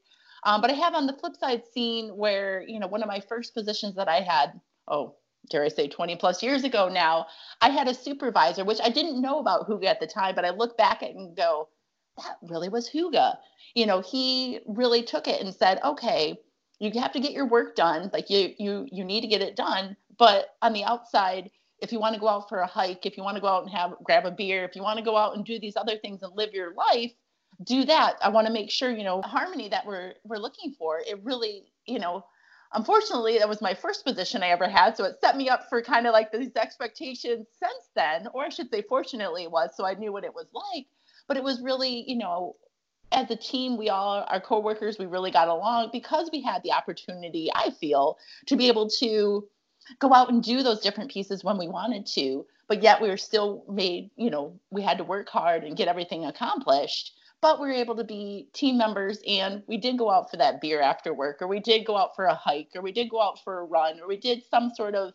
Um, 0.46 0.62
but 0.62 0.70
I 0.70 0.74
have 0.74 0.96
on 0.96 1.06
the 1.06 1.18
flip 1.18 1.36
side 1.36 1.64
seen 1.74 2.16
where, 2.16 2.64
you 2.66 2.80
know, 2.80 2.88
one 2.88 3.04
of 3.04 3.10
my 3.10 3.20
first 3.20 3.54
positions 3.54 3.96
that 3.96 4.08
I 4.08 4.22
had, 4.22 4.62
oh, 4.88 5.16
dare 5.50 5.66
I 5.66 5.68
say 5.68 5.90
20 5.90 6.16
plus 6.16 6.42
years 6.42 6.64
ago 6.64 6.88
now, 6.88 7.26
I 7.60 7.72
had 7.72 7.90
a 7.90 7.94
supervisor, 7.94 8.64
which 8.64 8.80
I 8.82 8.90
didn't 8.90 9.22
know 9.22 9.40
about 9.40 9.68
Hygge 9.68 9.84
at 9.84 10.00
the 10.00 10.08
time, 10.08 10.34
but 10.34 10.46
I 10.46 10.52
look 10.52 10.78
back 10.78 11.04
at 11.04 11.12
and 11.12 11.36
go, 11.36 11.68
that 12.18 12.38
really 12.42 12.70
was 12.70 12.90
Hygge. 12.90 13.36
You 13.76 13.86
know, 13.86 14.00
he 14.00 14.62
really 14.66 15.04
took 15.04 15.28
it 15.28 15.42
and 15.42 15.54
said, 15.54 15.82
okay, 15.84 16.40
you 16.80 16.90
have 17.02 17.12
to 17.12 17.20
get 17.20 17.34
your 17.34 17.48
work 17.48 17.76
done. 17.76 18.10
Like 18.14 18.30
you, 18.30 18.54
you, 18.58 18.88
you 18.90 19.04
need 19.04 19.22
to 19.22 19.28
get 19.28 19.42
it 19.42 19.58
done. 19.58 19.98
But 20.18 20.56
on 20.62 20.72
the 20.72 20.86
outside, 20.86 21.50
if 21.84 21.92
you 21.92 22.00
want 22.00 22.16
to 22.16 22.20
go 22.20 22.28
out 22.28 22.50
for 22.50 22.60
a 22.60 22.68
hike, 22.68 23.06
if 23.06 23.18
you 23.18 23.24
want 23.24 23.36
to 23.36 23.42
go 23.42 23.48
out 23.48 23.64
and 23.64 23.72
have 23.72 23.94
grab 24.04 24.26
a 24.26 24.32
beer, 24.32 24.64
if 24.64 24.76
you 24.76 24.82
want 24.82 24.98
to 24.98 25.06
go 25.06 25.16
out 25.18 25.36
and 25.36 25.46
do 25.46 25.60
these 25.60 25.76
other 25.78 25.98
things 25.98 26.24
and 26.24 26.36
live 26.36 26.54
your 26.54 26.74
life, 26.74 27.12
do 27.64 27.86
that. 27.86 28.16
I 28.22 28.30
want 28.30 28.48
to 28.48 28.54
make 28.54 28.72
sure, 28.72 28.90
you 28.90 29.04
know, 29.04 29.22
harmony 29.22 29.70
that 29.70 29.86
we're 29.86 30.14
we're 30.24 30.38
looking 30.38 30.74
for. 30.78 31.00
It 31.06 31.24
really, 31.24 31.72
you 31.86 32.00
know, 32.00 32.26
unfortunately 32.74 33.38
that 33.38 33.50
was 33.50 33.62
my 33.62 33.76
first 33.76 34.04
position 34.06 34.42
I 34.42 34.50
ever 34.50 34.68
had. 34.68 34.98
So 34.98 35.04
it 35.04 35.18
set 35.22 35.38
me 35.38 35.50
up 35.50 35.70
for 35.70 35.82
kind 35.82 36.08
of 36.08 36.14
like 36.14 36.32
these 36.32 36.56
expectations 36.56 37.48
since 37.60 37.90
then, 37.96 38.28
or 38.34 38.46
I 38.46 38.50
should 38.50 38.72
say 38.72 38.82
fortunately 38.82 39.44
it 39.44 39.52
was, 39.52 39.72
so 39.76 39.86
I 39.86 39.94
knew 39.94 40.12
what 40.12 40.24
it 40.24 40.34
was 40.34 40.48
like 40.54 40.88
but 41.28 41.38
it 41.38 41.44
was 41.44 41.62
really 41.62 42.04
you 42.08 42.18
know 42.18 42.56
as 43.12 43.30
a 43.30 43.36
team 43.36 43.78
we 43.78 43.90
all 43.90 44.26
our 44.28 44.42
coworkers 44.42 44.98
we 44.98 45.06
really 45.06 45.32
got 45.32 45.48
along 45.48 45.90
because 45.92 46.30
we 46.32 46.42
had 46.42 46.62
the 46.64 46.72
opportunity 46.72 47.50
i 47.56 47.70
feel 47.80 48.18
to 48.46 48.56
be 48.56 48.68
able 48.68 48.90
to 48.90 49.48
go 50.00 50.14
out 50.14 50.30
and 50.30 50.44
do 50.44 50.64
those 50.64 50.80
different 50.80 51.12
pieces 51.12 51.44
when 51.44 51.58
we 51.58 51.68
wanted 51.68 52.06
to 52.06 52.46
but 52.68 52.82
yet 52.82 53.02
we 53.02 53.10
were 53.10 53.18
still 53.18 53.64
made 53.70 54.10
you 54.16 54.30
know 54.30 54.58
we 54.70 54.82
had 54.82 54.98
to 54.98 55.04
work 55.04 55.30
hard 55.30 55.64
and 55.64 55.78
get 55.78 55.88
everything 55.88 56.26
accomplished 56.26 57.14
but 57.42 57.60
we 57.60 57.68
were 57.68 57.74
able 57.74 57.96
to 57.96 58.06
be 58.06 58.48
team 58.54 58.78
members 58.78 59.20
and 59.28 59.64
we 59.68 59.78
did 59.78 59.98
go 59.98 60.10
out 60.10 60.32
for 60.32 60.38
that 60.38 60.62
beer 60.62 60.82
after 60.82 61.14
work 61.14 61.42
or 61.42 61.48
we 61.48 61.60
did 61.60 61.86
go 61.86 61.98
out 61.98 62.16
for 62.16 62.26
a 62.26 62.36
hike 62.36 62.70
or 62.76 62.82
we 62.82 62.92
did 62.92 63.10
go 63.10 63.22
out 63.22 63.38
for 63.44 63.60
a 63.60 63.66
run 63.66 64.00
or 64.00 64.08
we 64.08 64.18
did 64.18 64.42
some 64.50 64.72
sort 64.74 64.96
of 64.96 65.14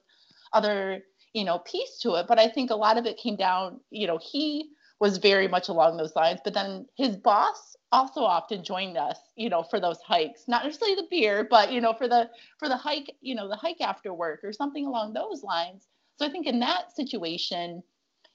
other 0.53 1.03
you 1.33 1.45
know 1.45 1.59
piece 1.61 1.99
to 1.99 2.15
it. 2.15 2.27
But 2.29 2.39
i 2.39 2.49
think 2.49 2.71
a 2.71 2.77
lot 2.77 2.99
of 2.99 3.07
it 3.07 3.17
came 3.17 3.37
down 3.37 3.81
you 3.91 4.07
know 4.07 4.19
he 4.19 4.71
was 5.01 5.19
very 5.19 5.47
much 5.47 5.69
along 5.69 5.97
those 5.97 6.17
lines. 6.17 6.41
But 6.43 6.55
then 6.55 6.87
his 6.97 7.17
boss 7.17 7.77
also 7.93 8.21
often 8.21 8.65
joined 8.65 8.97
us, 8.97 9.19
you 9.37 9.49
know, 9.49 9.63
for 9.63 9.81
those 9.81 10.01
hikes, 10.01 10.45
not 10.49 10.65
necessarily 10.65 10.97
the 10.97 11.07
beer, 11.11 11.47
but 11.49 11.73
you 11.73 11.81
know, 11.81 11.93
for 11.93 12.09
the 12.09 12.31
for 12.59 12.69
the 12.69 12.77
hike, 12.77 13.15
you 13.21 13.35
know, 13.35 13.49
the 13.49 13.57
hike 13.57 13.81
after 13.81 14.13
work 14.13 14.41
or 14.43 14.53
something 14.53 14.87
along 14.87 15.13
those 15.13 15.43
lines. 15.43 15.87
So 16.17 16.27
I 16.27 16.31
think 16.31 16.47
in 16.47 16.59
that 16.61 16.95
situation, 16.95 17.83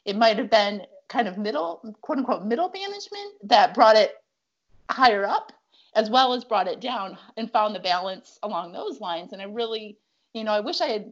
it 0.05 0.15
might 0.15 0.37
have 0.37 0.49
been 0.49 0.83
kind 1.09 1.27
of 1.27 1.37
middle, 1.37 1.95
quote 2.01 2.17
unquote, 2.17 2.45
middle 2.45 2.69
management 2.69 3.33
that 3.43 3.73
brought 3.73 3.95
it 3.95 4.15
higher 4.89 5.25
up, 5.25 5.51
as 5.95 6.09
well 6.09 6.33
as 6.33 6.43
brought 6.43 6.67
it 6.67 6.79
down 6.79 7.17
and 7.37 7.51
found 7.51 7.75
the 7.75 7.79
balance 7.79 8.39
along 8.43 8.71
those 8.71 8.99
lines. 9.01 9.33
And 9.33 9.41
I 9.41 9.45
really, 9.45 9.97
you 10.33 10.43
know, 10.43 10.51
I 10.51 10.61
wish 10.61 10.81
I 10.81 10.87
had 10.87 11.11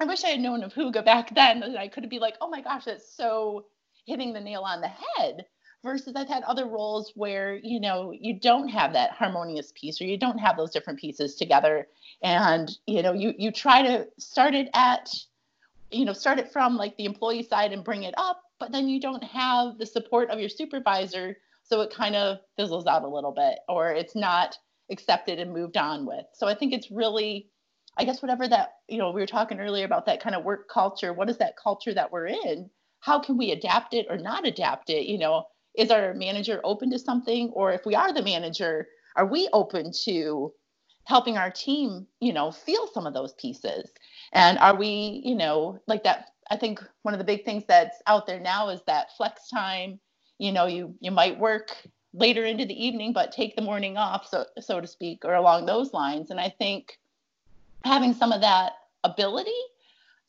I 0.00 0.04
wish 0.04 0.24
I 0.24 0.28
had 0.28 0.40
known 0.40 0.62
of 0.62 0.72
Hygge 0.72 1.04
back 1.04 1.34
then 1.34 1.60
that 1.60 1.76
I 1.76 1.88
could 1.88 2.08
be 2.08 2.18
like, 2.18 2.36
oh 2.40 2.48
my 2.48 2.62
gosh, 2.62 2.84
that's 2.84 3.12
so 3.12 3.66
hitting 4.08 4.32
the 4.32 4.40
nail 4.40 4.62
on 4.62 4.80
the 4.80 4.88
head 4.88 5.44
versus 5.84 6.14
I've 6.16 6.28
had 6.28 6.42
other 6.42 6.66
roles 6.66 7.12
where 7.14 7.54
you 7.62 7.78
know 7.78 8.12
you 8.12 8.38
don't 8.40 8.68
have 8.68 8.92
that 8.94 9.12
harmonious 9.12 9.72
piece 9.74 10.00
or 10.00 10.04
you 10.04 10.18
don't 10.18 10.38
have 10.38 10.56
those 10.56 10.72
different 10.72 10.98
pieces 10.98 11.36
together. 11.36 11.86
And 12.22 12.70
you 12.86 13.02
know 13.02 13.12
you 13.12 13.34
you 13.38 13.52
try 13.52 13.82
to 13.82 14.08
start 14.18 14.54
it 14.54 14.68
at 14.74 15.08
you 15.90 16.04
know 16.04 16.12
start 16.12 16.38
it 16.38 16.52
from 16.52 16.76
like 16.76 16.96
the 16.96 17.04
employee 17.04 17.42
side 17.42 17.72
and 17.72 17.84
bring 17.84 18.02
it 18.02 18.14
up 18.16 18.42
but 18.58 18.72
then 18.72 18.88
you 18.88 19.00
don't 19.00 19.24
have 19.24 19.78
the 19.78 19.86
support 19.86 20.30
of 20.30 20.40
your 20.40 20.48
supervisor 20.48 21.36
so 21.62 21.80
it 21.80 21.92
kind 21.94 22.16
of 22.16 22.38
fizzles 22.56 22.86
out 22.86 23.04
a 23.04 23.08
little 23.08 23.32
bit 23.32 23.58
or 23.68 23.92
it's 23.92 24.14
not 24.14 24.58
accepted 24.90 25.38
and 25.38 25.52
moved 25.52 25.76
on 25.76 26.06
with. 26.06 26.24
So 26.32 26.46
i 26.46 26.54
think 26.54 26.72
it's 26.72 26.90
really 26.90 27.48
i 27.96 28.04
guess 28.04 28.22
whatever 28.22 28.46
that 28.48 28.74
you 28.88 28.98
know 28.98 29.10
we 29.10 29.20
were 29.20 29.26
talking 29.26 29.60
earlier 29.60 29.84
about 29.84 30.06
that 30.06 30.22
kind 30.22 30.36
of 30.36 30.44
work 30.44 30.68
culture 30.68 31.12
what 31.12 31.30
is 31.30 31.38
that 31.38 31.56
culture 31.56 31.94
that 31.94 32.12
we're 32.12 32.26
in 32.26 32.68
how 33.00 33.18
can 33.20 33.36
we 33.36 33.52
adapt 33.52 33.94
it 33.94 34.06
or 34.10 34.18
not 34.18 34.46
adapt 34.46 34.90
it? 34.90 35.06
You 35.06 35.18
know 35.18 35.46
is 35.74 35.90
our 35.90 36.12
manager 36.14 36.60
open 36.64 36.90
to 36.90 36.98
something? 36.98 37.50
Or 37.50 37.72
if 37.72 37.86
we 37.86 37.94
are 37.94 38.12
the 38.12 38.22
manager 38.22 38.88
are 39.16 39.26
we 39.26 39.48
open 39.52 39.92
to 40.04 40.52
helping 41.04 41.38
our 41.38 41.50
team 41.50 42.06
you 42.20 42.32
know 42.32 42.50
feel 42.50 42.86
some 42.88 43.06
of 43.06 43.14
those 43.14 43.34
pieces? 43.34 43.90
And 44.32 44.58
are 44.58 44.76
we 44.76 45.22
you 45.24 45.34
know 45.34 45.80
like 45.86 46.04
that 46.04 46.26
i 46.50 46.56
think 46.56 46.82
one 47.02 47.14
of 47.14 47.18
the 47.18 47.24
big 47.24 47.44
things 47.44 47.64
that's 47.66 48.02
out 48.06 48.26
there 48.26 48.40
now 48.40 48.68
is 48.68 48.82
that 48.86 49.16
flex 49.16 49.48
time. 49.48 50.00
You 50.38 50.52
know 50.52 50.66
you 50.66 50.94
you 51.00 51.10
might 51.10 51.38
work 51.38 51.76
later 52.14 52.44
into 52.44 52.64
the 52.64 52.86
evening 52.86 53.12
but 53.12 53.32
take 53.32 53.54
the 53.54 53.62
morning 53.62 53.96
off 53.96 54.26
so 54.26 54.44
so 54.60 54.80
to 54.80 54.86
speak 54.86 55.24
or 55.24 55.34
along 55.34 55.66
those 55.66 55.92
lines. 55.92 56.30
And 56.30 56.40
i 56.40 56.48
think 56.48 56.98
having 57.84 58.12
some 58.14 58.32
of 58.32 58.40
that 58.40 58.72
ability 59.04 59.60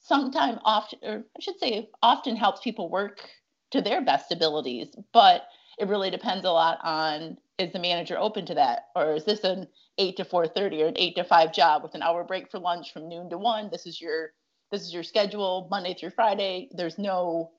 sometimes 0.10 0.60
often 0.66 1.00
or 1.04 1.24
i 1.38 1.40
should 1.40 1.60
say 1.60 1.90
often 2.02 2.36
helps 2.36 2.60
people 2.62 2.90
work 2.90 3.30
to 3.72 3.82
their 3.82 4.02
best 4.02 4.32
abilities. 4.32 4.96
But 5.14 5.44
it 5.78 5.88
really 5.88 6.10
depends 6.10 6.46
a 6.46 6.52
lot 6.52 6.80
on 6.84 7.38
is 7.58 7.74
the 7.74 7.80
manager 7.80 8.18
open 8.18 8.46
to 8.48 8.56
that? 8.56 8.86
Or 8.96 9.14
is 9.14 9.26
this 9.26 9.44
an 9.44 9.68
8 9.98 10.18
to 10.18 10.26
4:30 10.26 10.82
or 10.82 10.88
an 10.88 10.98
8 10.98 11.16
to 11.16 11.24
5 11.24 11.54
job 11.54 11.84
with 11.84 11.96
an 11.96 12.02
hour 12.02 12.24
break 12.24 12.50
for 12.50 12.60
lunch 12.60 12.92
from 12.92 13.10
noon 13.10 13.30
to 13.30 13.38
1 13.38 13.70
this 13.72 13.86
is 13.86 14.02
your 14.02 14.32
this 14.72 14.82
is 14.82 14.94
your 14.94 15.04
schedule 15.04 15.68
Monday 15.72 15.96
through 15.96 16.12
Friday. 16.12 16.70
There's 16.72 17.00
no 17.00 17.52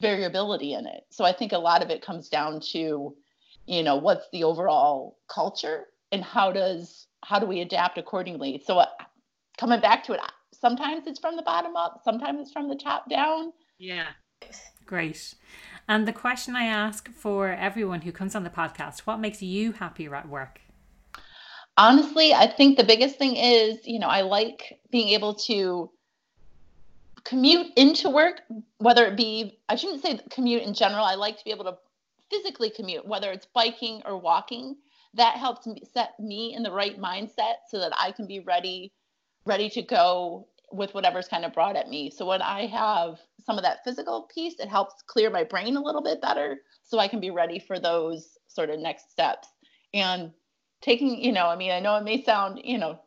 variability 0.00 0.74
in 0.74 0.86
it. 0.86 1.04
So 1.10 1.24
i 1.24 1.32
think 1.32 1.52
a 1.52 1.58
lot 1.58 1.82
of 1.82 1.90
it 1.90 2.06
comes 2.06 2.28
down 2.28 2.60
to 2.72 3.16
you 3.66 3.82
know 3.82 3.96
what's 3.96 4.28
the 4.32 4.44
overall 4.44 5.18
culture 5.28 5.86
and 6.12 6.22
how 6.24 6.52
does 6.52 7.06
how 7.24 7.38
do 7.38 7.46
we 7.46 7.60
adapt 7.60 7.98
accordingly? 7.98 8.62
So 8.64 8.78
uh, 8.78 8.86
coming 9.58 9.80
back 9.80 10.04
to 10.04 10.12
it 10.12 10.20
sometimes 10.52 11.06
it's 11.06 11.20
from 11.20 11.36
the 11.36 11.42
bottom 11.42 11.76
up 11.76 12.00
sometimes 12.04 12.40
it's 12.40 12.52
from 12.52 12.68
the 12.68 12.76
top 12.76 13.08
down 13.08 13.52
yeah 13.78 14.06
great 14.86 15.34
and 15.90 16.06
the 16.06 16.12
question 16.12 16.54
I 16.54 16.64
ask 16.64 17.10
for 17.10 17.48
everyone 17.48 18.02
who 18.02 18.12
comes 18.12 18.34
on 18.34 18.44
the 18.44 18.50
podcast 18.50 19.00
what 19.00 19.20
makes 19.20 19.42
you 19.42 19.72
happier 19.72 20.14
at 20.14 20.28
work? 20.28 20.60
Honestly, 21.78 22.34
I 22.34 22.46
think 22.46 22.76
the 22.76 22.84
biggest 22.84 23.16
thing 23.16 23.36
is, 23.36 23.78
you 23.86 23.98
know, 23.98 24.08
I 24.08 24.20
like 24.20 24.80
being 24.90 25.08
able 25.08 25.34
to 25.46 25.90
commute 27.24 27.68
into 27.76 28.10
work, 28.10 28.42
whether 28.78 29.06
it 29.06 29.16
be, 29.16 29.58
I 29.68 29.76
shouldn't 29.76 30.02
say 30.02 30.20
commute 30.30 30.62
in 30.62 30.74
general, 30.74 31.04
I 31.04 31.14
like 31.14 31.38
to 31.38 31.44
be 31.44 31.52
able 31.52 31.64
to 31.64 31.78
physically 32.30 32.68
commute, 32.68 33.06
whether 33.06 33.32
it's 33.32 33.46
biking 33.54 34.02
or 34.04 34.18
walking. 34.18 34.76
That 35.14 35.36
helps 35.36 35.66
me 35.66 35.82
set 35.94 36.20
me 36.20 36.52
in 36.54 36.62
the 36.62 36.70
right 36.70 37.00
mindset 37.00 37.54
so 37.70 37.78
that 37.78 37.92
I 37.98 38.12
can 38.12 38.26
be 38.26 38.40
ready 38.40 38.92
ready 39.48 39.68
to 39.70 39.82
go 39.82 40.46
with 40.70 40.94
whatever's 40.94 41.28
kind 41.28 41.44
of 41.44 41.52
brought 41.54 41.76
at 41.76 41.88
me. 41.88 42.10
So 42.10 42.26
when 42.26 42.42
I 42.42 42.66
have 42.66 43.18
some 43.44 43.56
of 43.56 43.64
that 43.64 43.82
physical 43.84 44.28
piece, 44.32 44.60
it 44.60 44.68
helps 44.68 45.02
clear 45.06 45.30
my 45.30 45.42
brain 45.42 45.76
a 45.76 45.82
little 45.82 46.02
bit 46.02 46.20
better 46.20 46.58
so 46.82 46.98
I 46.98 47.08
can 47.08 47.20
be 47.20 47.30
ready 47.30 47.58
for 47.58 47.78
those 47.78 48.38
sort 48.46 48.70
of 48.70 48.78
next 48.78 49.10
steps. 49.10 49.48
And 49.94 50.32
taking, 50.82 51.22
you 51.22 51.32
know, 51.32 51.46
I 51.46 51.56
mean, 51.56 51.70
I 51.70 51.80
know 51.80 51.96
it 51.96 52.04
may 52.04 52.22
sound, 52.22 52.60
you 52.62 52.78
know, 52.78 53.00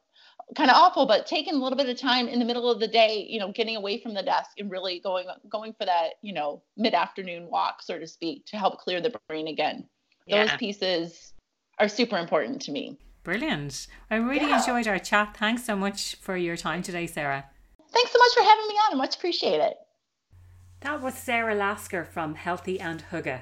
kind 0.55 0.71
of 0.71 0.75
awful, 0.75 1.05
but 1.05 1.27
taking 1.27 1.53
a 1.53 1.57
little 1.57 1.77
bit 1.77 1.87
of 1.87 1.97
time 1.97 2.27
in 2.27 2.39
the 2.39 2.45
middle 2.45 2.69
of 2.69 2.79
the 2.79 2.87
day, 2.87 3.25
you 3.29 3.39
know, 3.39 3.51
getting 3.51 3.75
away 3.75 4.01
from 4.01 4.13
the 4.13 4.23
desk 4.23 4.51
and 4.57 4.71
really 4.71 4.99
going 4.99 5.27
going 5.49 5.73
for 5.73 5.85
that, 5.85 6.13
you 6.21 6.33
know, 6.33 6.63
mid-afternoon 6.75 7.49
walk, 7.49 7.81
so 7.81 7.99
to 7.99 8.07
speak, 8.07 8.45
to 8.47 8.57
help 8.57 8.79
clear 8.79 8.99
the 8.99 9.13
brain 9.29 9.47
again. 9.47 9.87
Yeah. 10.25 10.47
Those 10.47 10.57
pieces 10.57 11.33
are 11.79 11.87
super 11.87 12.17
important 12.17 12.61
to 12.63 12.71
me. 12.71 12.97
Brilliant. 13.23 13.87
I 14.09 14.15
really 14.15 14.47
yeah. 14.47 14.59
enjoyed 14.59 14.87
our 14.87 14.99
chat. 14.99 15.37
Thanks 15.37 15.63
so 15.63 15.75
much 15.75 16.15
for 16.15 16.35
your 16.35 16.57
time 16.57 16.81
today, 16.81 17.05
Sara. 17.05 17.45
Thanks 17.91 18.11
so 18.11 18.17
much 18.17 18.33
for 18.33 18.43
having 18.43 18.67
me 18.67 18.75
on. 18.75 18.93
I 18.93 18.95
much 18.95 19.15
appreciate 19.15 19.59
it. 19.59 19.77
That 20.81 21.01
was 21.01 21.13
Sara 21.13 21.53
Lasker 21.53 22.03
from 22.03 22.35
Healthy 22.35 22.79
and 22.79 23.03
Hygge. 23.11 23.41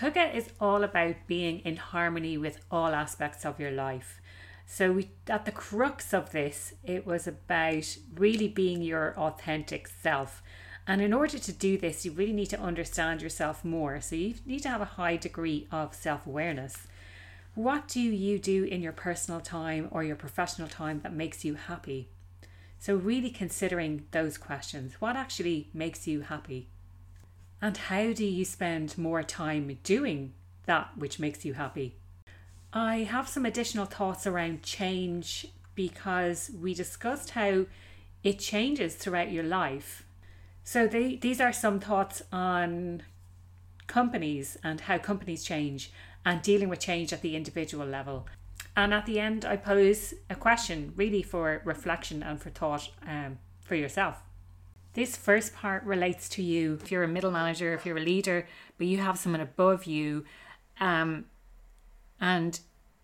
Hygge 0.00 0.34
is 0.34 0.50
all 0.60 0.84
about 0.84 1.16
being 1.26 1.58
in 1.60 1.76
harmony 1.76 2.38
with 2.38 2.60
all 2.70 2.94
aspects 2.94 3.44
of 3.44 3.58
your 3.58 3.72
life. 3.72 4.20
So, 4.64 4.92
we, 4.92 5.10
at 5.26 5.46
the 5.46 5.50
crux 5.50 6.12
of 6.12 6.30
this, 6.30 6.74
it 6.84 7.06
was 7.06 7.26
about 7.26 7.96
really 8.14 8.48
being 8.48 8.82
your 8.82 9.18
authentic 9.18 9.88
self. 9.88 10.42
And 10.86 11.00
in 11.00 11.12
order 11.12 11.38
to 11.38 11.52
do 11.52 11.78
this, 11.78 12.04
you 12.04 12.12
really 12.12 12.32
need 12.34 12.50
to 12.50 12.60
understand 12.60 13.22
yourself 13.22 13.64
more. 13.64 14.00
So, 14.00 14.14
you 14.14 14.34
need 14.46 14.60
to 14.60 14.68
have 14.68 14.82
a 14.82 14.96
high 14.96 15.16
degree 15.16 15.66
of 15.72 15.94
self 15.94 16.26
awareness. 16.26 16.86
What 17.58 17.88
do 17.88 18.00
you 18.00 18.38
do 18.38 18.62
in 18.62 18.82
your 18.82 18.92
personal 18.92 19.40
time 19.40 19.88
or 19.90 20.04
your 20.04 20.14
professional 20.14 20.68
time 20.68 21.00
that 21.00 21.12
makes 21.12 21.44
you 21.44 21.56
happy? 21.56 22.08
So, 22.78 22.94
really 22.94 23.30
considering 23.30 24.06
those 24.12 24.38
questions 24.38 24.92
what 25.00 25.16
actually 25.16 25.68
makes 25.74 26.06
you 26.06 26.20
happy? 26.20 26.68
And 27.60 27.76
how 27.76 28.12
do 28.12 28.24
you 28.24 28.44
spend 28.44 28.96
more 28.96 29.24
time 29.24 29.76
doing 29.82 30.34
that 30.66 30.96
which 30.96 31.18
makes 31.18 31.44
you 31.44 31.54
happy? 31.54 31.96
I 32.72 32.98
have 32.98 33.28
some 33.28 33.44
additional 33.44 33.86
thoughts 33.86 34.24
around 34.24 34.62
change 34.62 35.48
because 35.74 36.52
we 36.62 36.74
discussed 36.74 37.30
how 37.30 37.66
it 38.22 38.38
changes 38.38 38.94
throughout 38.94 39.32
your 39.32 39.42
life. 39.42 40.06
So, 40.62 40.86
they, 40.86 41.16
these 41.16 41.40
are 41.40 41.52
some 41.52 41.80
thoughts 41.80 42.22
on 42.30 43.02
companies 43.88 44.56
and 44.62 44.82
how 44.82 44.98
companies 44.98 45.42
change 45.42 45.90
and 46.24 46.42
dealing 46.42 46.68
with 46.68 46.80
change 46.80 47.12
at 47.12 47.22
the 47.22 47.36
individual 47.36 47.86
level. 47.86 48.26
And 48.76 48.94
at 48.94 49.06
the 49.06 49.18
end, 49.18 49.44
I 49.44 49.56
pose 49.56 50.14
a 50.30 50.34
question 50.34 50.92
really 50.94 51.22
for 51.22 51.62
reflection 51.64 52.22
and 52.22 52.40
for 52.40 52.50
thought 52.50 52.88
um, 53.06 53.38
for 53.60 53.74
yourself. 53.74 54.18
This 54.94 55.16
first 55.16 55.54
part 55.54 55.84
relates 55.84 56.28
to 56.30 56.42
you. 56.42 56.78
If 56.82 56.90
you're 56.90 57.02
a 57.02 57.08
middle 57.08 57.30
manager, 57.30 57.74
if 57.74 57.84
you're 57.84 57.96
a 57.96 58.00
leader, 58.00 58.46
but 58.76 58.86
you 58.86 58.98
have 58.98 59.18
someone 59.18 59.40
above 59.40 59.84
you, 59.84 60.24
um, 60.80 61.26
and 62.20 62.58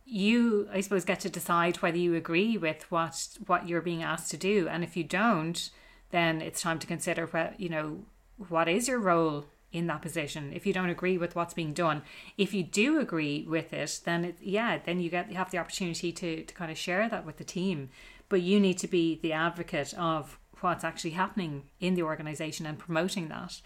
you, 0.05 0.69
I 0.73 0.81
suppose, 0.81 1.05
get 1.05 1.21
to 1.21 1.31
decide 1.31 1.77
whether 1.77 1.97
you 1.97 2.15
agree 2.15 2.57
with 2.57 2.91
what 2.91 3.29
what 3.47 3.69
you're 3.69 3.81
being 3.81 4.03
asked 4.03 4.31
to 4.33 4.37
do. 4.37 4.69
And 4.69 4.85
if 4.85 4.97
you 4.97 5.05
don't, 5.05 5.71
then 6.11 6.41
it's 6.41 6.63
time 6.63 6.79
to 6.79 6.87
consider 6.87 7.27
what 7.27 7.59
you 7.59 7.69
know 7.69 8.05
what 8.49 8.69
is 8.69 8.89
your 8.89 8.99
role 8.99 9.47
in 9.75 9.89
that 9.89 10.01
position. 10.01 10.53
If 10.55 10.65
you 10.67 10.73
don't 10.73 10.89
agree 10.89 11.19
with 11.19 11.35
what's 11.35 11.53
being 11.53 11.75
done 11.75 12.03
if 12.39 12.55
you 12.55 12.63
do 12.63 13.01
agree 13.01 13.45
with 13.47 13.73
it 13.73 14.01
then 14.05 14.25
it, 14.25 14.37
yeah 14.41 14.79
then 14.79 15.01
you 15.01 15.11
get 15.11 15.31
you 15.31 15.37
have 15.37 15.51
the 15.51 15.59
opportunity 15.59 16.13
to, 16.13 16.45
to 16.45 16.55
kind 16.55 16.71
of 16.71 16.79
share 16.79 17.09
that 17.09 17.27
with 17.27 17.37
the 17.37 17.45
team. 17.45 17.91
But 18.29 18.41
you 18.41 18.59
need 18.61 18.79
to 18.79 18.89
be 18.89 19.19
the 19.21 19.33
advocate 19.33 19.93
of 19.95 20.39
what's 20.61 20.85
actually 20.85 21.11
happening 21.11 21.65
in 21.81 21.95
the 21.95 22.03
organization 22.03 22.65
and 22.65 22.79
promoting 22.79 23.29
that. 23.29 23.61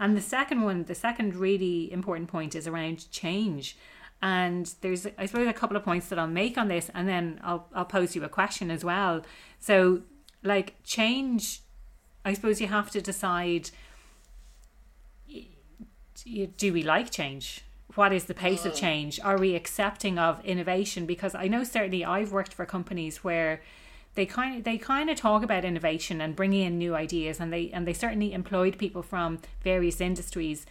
And 0.00 0.16
the 0.16 0.22
second 0.22 0.62
one 0.62 0.84
the 0.84 0.94
second 0.94 1.34
really 1.34 1.92
important 1.92 2.28
point 2.28 2.54
is 2.54 2.66
around 2.66 3.10
change. 3.10 3.76
And 4.22 4.72
there's 4.80 5.06
i 5.18 5.26
suppose 5.26 5.48
a 5.48 5.52
couple 5.52 5.76
of 5.76 5.84
points 5.84 6.08
that 6.08 6.18
i'll 6.18 6.28
make 6.28 6.56
on 6.56 6.68
this 6.68 6.88
and 6.94 7.08
then 7.08 7.40
i'll, 7.42 7.68
I'll 7.74 7.84
pose 7.84 8.14
you 8.14 8.22
a 8.22 8.28
question 8.28 8.70
as 8.70 8.84
well. 8.84 9.22
So 9.58 10.02
like 10.44 10.76
change 10.84 11.62
i 12.24 12.32
suppose 12.32 12.60
you 12.60 12.68
have 12.68 12.90
to 12.92 13.00
decide 13.00 13.70
do 16.56 16.72
we 16.72 16.82
like 16.82 17.10
change? 17.10 17.64
What 17.94 18.12
is 18.12 18.24
the 18.24 18.34
pace 18.34 18.64
of 18.64 18.72
mm. 18.72 18.76
change? 18.76 19.20
Are 19.20 19.38
we 19.38 19.54
accepting 19.54 20.18
of 20.18 20.44
innovation? 20.44 21.06
Because 21.06 21.34
I 21.34 21.48
know 21.48 21.64
certainly 21.64 22.04
I've 22.04 22.32
worked 22.32 22.52
for 22.52 22.66
companies 22.66 23.24
where 23.24 23.62
they 24.14 24.26
kind 24.26 24.58
of 24.58 24.64
they 24.64 24.78
kind 24.78 25.10
of 25.10 25.16
talk 25.16 25.42
about 25.42 25.64
innovation 25.64 26.20
and 26.20 26.36
bringing 26.36 26.66
in 26.66 26.78
new 26.78 26.94
ideas, 26.94 27.40
and 27.40 27.52
they 27.52 27.70
and 27.70 27.86
they 27.86 27.92
certainly 27.92 28.32
employed 28.32 28.78
people 28.78 29.02
from 29.02 29.38
various 29.62 30.00
industries, 30.00 30.66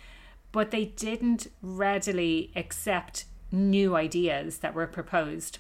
but 0.52 0.72
they 0.72 0.86
didn't 0.86 1.48
readily 1.62 2.52
accept 2.56 3.26
new 3.52 3.96
ideas 3.96 4.60
that 4.60 4.74
were 4.74 4.88
proposed. 4.88 5.60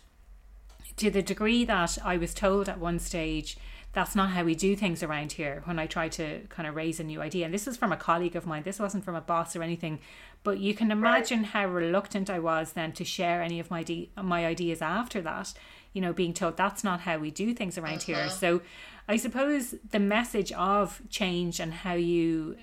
To 0.97 1.11
the 1.11 1.21
degree 1.21 1.63
that 1.65 1.97
I 2.03 2.17
was 2.17 2.33
told 2.33 2.67
at 2.67 2.79
one 2.79 2.99
stage 2.99 3.57
that's 3.97 4.15
not 4.15 4.29
how 4.29 4.43
we 4.43 4.53
do 4.53 4.75
things 4.75 5.01
around 5.01 5.31
here 5.31 5.61
when 5.65 5.79
I 5.79 5.87
try 5.87 6.07
to 6.09 6.41
kind 6.49 6.67
of 6.67 6.75
raise 6.75 6.99
a 6.99 7.03
new 7.03 7.19
idea. 7.19 7.45
And 7.45 7.53
this 7.53 7.65
was 7.65 7.77
from 7.77 7.91
a 7.91 7.97
colleague 7.97 8.35
of 8.35 8.45
mine, 8.45 8.61
this 8.61 8.79
wasn't 8.79 9.03
from 9.03 9.15
a 9.15 9.21
boss 9.21 9.55
or 9.55 9.63
anything. 9.63 9.97
But 10.43 10.59
you 10.59 10.75
can 10.75 10.91
imagine 10.91 11.45
how 11.45 11.65
reluctant 11.65 12.29
I 12.29 12.37
was 12.37 12.73
then 12.73 12.91
to 12.91 13.03
share 13.03 13.41
any 13.41 13.59
of 13.59 13.71
my 13.71 13.81
de- 13.81 14.11
my 14.21 14.45
ideas 14.45 14.83
after 14.83 15.19
that, 15.21 15.53
you 15.93 16.01
know, 16.01 16.13
being 16.13 16.33
told 16.33 16.57
that's 16.57 16.83
not 16.83 17.01
how 17.01 17.17
we 17.17 17.31
do 17.31 17.55
things 17.55 17.77
around 17.77 18.03
uh-huh. 18.03 18.13
here. 18.13 18.29
So 18.29 18.61
I 19.07 19.17
suppose 19.17 19.73
the 19.89 19.99
message 19.99 20.51
of 20.51 21.01
change 21.09 21.59
and 21.59 21.73
how 21.73 21.93
you 21.93 22.55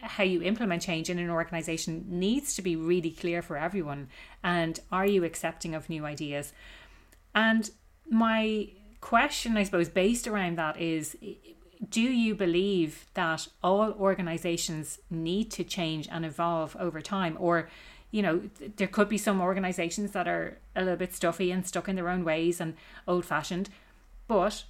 how 0.00 0.24
you 0.24 0.42
implement 0.42 0.82
change 0.82 1.10
in 1.10 1.18
an 1.18 1.30
organization 1.30 2.04
needs 2.08 2.54
to 2.54 2.62
be 2.62 2.76
really 2.76 3.10
clear 3.10 3.40
for 3.42 3.56
everyone 3.56 4.08
and 4.42 4.78
are 4.92 5.06
you 5.06 5.24
accepting 5.24 5.74
of 5.74 5.88
new 5.88 6.04
ideas 6.04 6.52
and 7.34 7.70
my 8.08 8.68
question, 9.00 9.56
I 9.56 9.64
suppose, 9.64 9.88
based 9.88 10.26
around 10.26 10.56
that 10.58 10.80
is 10.80 11.16
do 11.88 12.00
you 12.00 12.34
believe 12.34 13.06
that 13.14 13.48
all 13.62 13.92
organizations 13.92 14.98
need 15.10 15.50
to 15.52 15.64
change 15.64 16.08
and 16.10 16.24
evolve 16.24 16.76
over 16.78 17.00
time? 17.00 17.36
Or, 17.38 17.68
you 18.10 18.22
know, 18.22 18.42
there 18.76 18.88
could 18.88 19.08
be 19.08 19.18
some 19.18 19.40
organizations 19.40 20.12
that 20.12 20.26
are 20.26 20.58
a 20.74 20.80
little 20.80 20.96
bit 20.96 21.12
stuffy 21.12 21.50
and 21.50 21.66
stuck 21.66 21.88
in 21.88 21.96
their 21.96 22.08
own 22.08 22.24
ways 22.24 22.60
and 22.60 22.74
old 23.06 23.24
fashioned, 23.24 23.68
but 24.28 24.64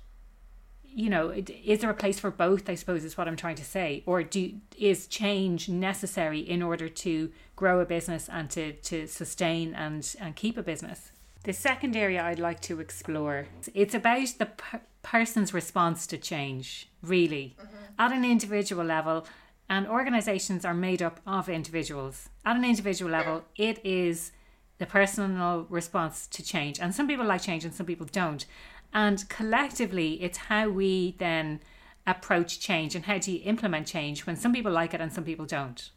you 0.97 1.11
know, 1.11 1.31
is 1.65 1.81
there 1.81 1.91
a 1.91 1.95
place 1.95 2.21
for 2.21 2.31
both? 2.31 2.71
I 2.71 2.77
suppose 2.77 3.03
is 3.03 3.19
what 3.19 3.27
I'm 3.27 3.35
trying 3.35 3.57
to 3.57 3.65
say. 3.65 4.05
Or 4.07 4.23
do 4.23 4.53
is 4.79 5.09
change 5.09 5.69
necessary 5.69 6.39
in 6.39 6.62
order 6.62 6.89
to 6.89 7.33
grow 7.57 7.81
a 7.81 7.85
business 7.85 8.29
and 8.29 8.49
to 8.51 8.75
to 8.75 9.09
sustain 9.09 9.75
and 9.75 10.15
and 10.21 10.37
keep 10.37 10.57
a 10.57 10.62
business? 10.62 11.11
The 11.45 11.53
second 11.53 11.95
area 11.95 12.23
I'd 12.23 12.39
like 12.39 12.61
to 12.63 12.81
explore 12.81 13.47
it's 13.75 13.95
about 13.95 14.29
the 14.39 14.47
per- 14.47 14.81
person's 15.03 15.53
response 15.53 16.07
to 16.07 16.17
change, 16.17 16.89
really, 17.03 17.55
mm-hmm. 17.61 17.77
at 17.99 18.13
an 18.13 18.25
individual 18.25 18.85
level. 18.85 19.27
And 19.69 19.87
organizations 19.87 20.65
are 20.65 20.75
made 20.75 21.03
up 21.03 21.21
of 21.27 21.49
individuals. 21.49 22.31
At 22.45 22.57
an 22.57 22.65
individual 22.65 23.11
level, 23.11 23.45
it 23.57 23.85
is 23.85 24.33
the 24.79 24.87
personal 24.87 25.67
response 25.69 26.27
to 26.29 26.43
change. 26.43 26.81
And 26.81 26.95
some 26.95 27.07
people 27.07 27.27
like 27.27 27.43
change 27.43 27.65
and 27.65 27.75
some 27.75 27.87
people 27.87 28.07
don't. 28.11 28.47
And 28.95 29.29
collectively, 29.29 30.23
it's 30.23 30.39
how 30.39 30.71
we 30.71 31.15
then 31.19 31.61
approach 32.07 32.59
change 32.59 32.95
and 32.95 33.05
how 33.05 33.19
do 33.19 33.33
you 33.33 33.41
implement 33.45 33.87
change 33.87 34.27
when 34.27 34.37
some 34.37 34.53
people 34.53 34.73
like 34.73 34.95
it 34.95 35.01
and 35.01 35.13
some 35.13 35.25
people 35.25 35.47
don't. 35.47 35.91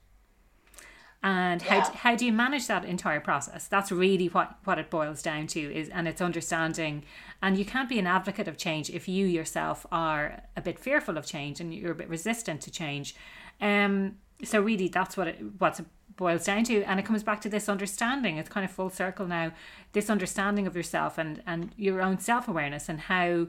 And 1.23 1.63
how, 1.63 1.77
yeah. 1.77 1.91
how 1.93 2.15
do 2.15 2.25
you 2.25 2.31
manage 2.31 2.67
that 2.67 2.85
entire 2.85 3.19
process? 3.19 3.67
That's 3.67 3.91
really 3.91 4.27
what 4.27 4.57
what 4.65 4.77
it 4.77 4.89
boils 4.89 5.21
down 5.21 5.47
to 5.47 5.59
is 5.59 5.89
and 5.89 6.07
it's 6.07 6.21
understanding 6.21 7.03
and 7.41 7.57
you 7.57 7.65
can't 7.65 7.89
be 7.89 7.97
an 7.97 8.07
advocate 8.07 8.47
of 8.47 8.57
change 8.57 8.89
if 8.89 9.07
you 9.07 9.25
yourself 9.25 9.85
are 9.91 10.43
a 10.55 10.61
bit 10.61 10.77
fearful 10.77 11.17
of 11.17 11.25
change 11.25 11.59
and 11.59 11.73
you're 11.73 11.91
a 11.91 11.95
bit 11.95 12.09
resistant 12.09 12.61
to 12.61 12.71
change. 12.71 13.15
Um 13.59 14.17
so 14.43 14.61
really 14.61 14.87
that's 14.87 15.17
what 15.17 15.27
it 15.27 15.39
what 15.57 15.79
it 15.79 15.85
boils 16.15 16.45
down 16.45 16.63
to 16.65 16.83
and 16.83 16.99
it 16.99 17.05
comes 17.05 17.23
back 17.23 17.41
to 17.41 17.49
this 17.49 17.67
understanding. 17.67 18.37
It's 18.37 18.49
kind 18.49 18.63
of 18.63 18.71
full 18.71 18.91
circle 18.91 19.25
now. 19.25 19.51
This 19.93 20.11
understanding 20.11 20.67
of 20.67 20.75
yourself 20.75 21.17
and 21.17 21.41
and 21.47 21.73
your 21.77 21.99
own 22.01 22.19
self-awareness 22.19 22.89
and 22.89 22.99
how 22.99 23.47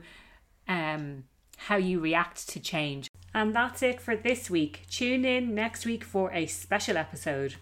um 0.67 1.25
how 1.59 1.77
you 1.77 2.01
react 2.01 2.49
to 2.49 2.61
change 2.61 3.09
and 3.35 3.55
that's 3.55 3.83
it 3.83 4.01
for 4.01 4.17
this 4.17 4.51
week. 4.51 4.87
Tune 4.91 5.25
in 5.25 5.55
next 5.55 5.87
week 5.87 6.05
for 6.05 6.33
a 6.33 6.47
special 6.47 6.97
episode. 6.97 7.55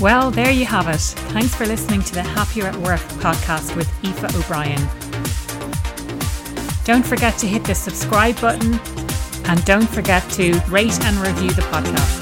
Well, 0.00 0.30
there 0.30 0.50
you 0.50 0.64
have 0.64 0.88
it. 0.88 1.00
Thanks 1.32 1.54
for 1.54 1.66
listening 1.66 2.02
to 2.02 2.14
the 2.14 2.22
Happier 2.22 2.66
at 2.66 2.76
Work 2.76 3.00
podcast 3.20 3.76
with 3.76 3.88
Aoife 4.04 4.36
O'Brien. 4.36 4.80
Don't 6.84 7.06
forget 7.06 7.36
to 7.38 7.46
hit 7.46 7.64
the 7.64 7.74
subscribe 7.74 8.40
button 8.40 8.80
and 9.44 9.64
don't 9.64 9.88
forget 9.88 10.28
to 10.30 10.58
rate 10.68 10.98
and 11.04 11.16
review 11.18 11.50
the 11.50 11.62
podcast. 11.62 12.19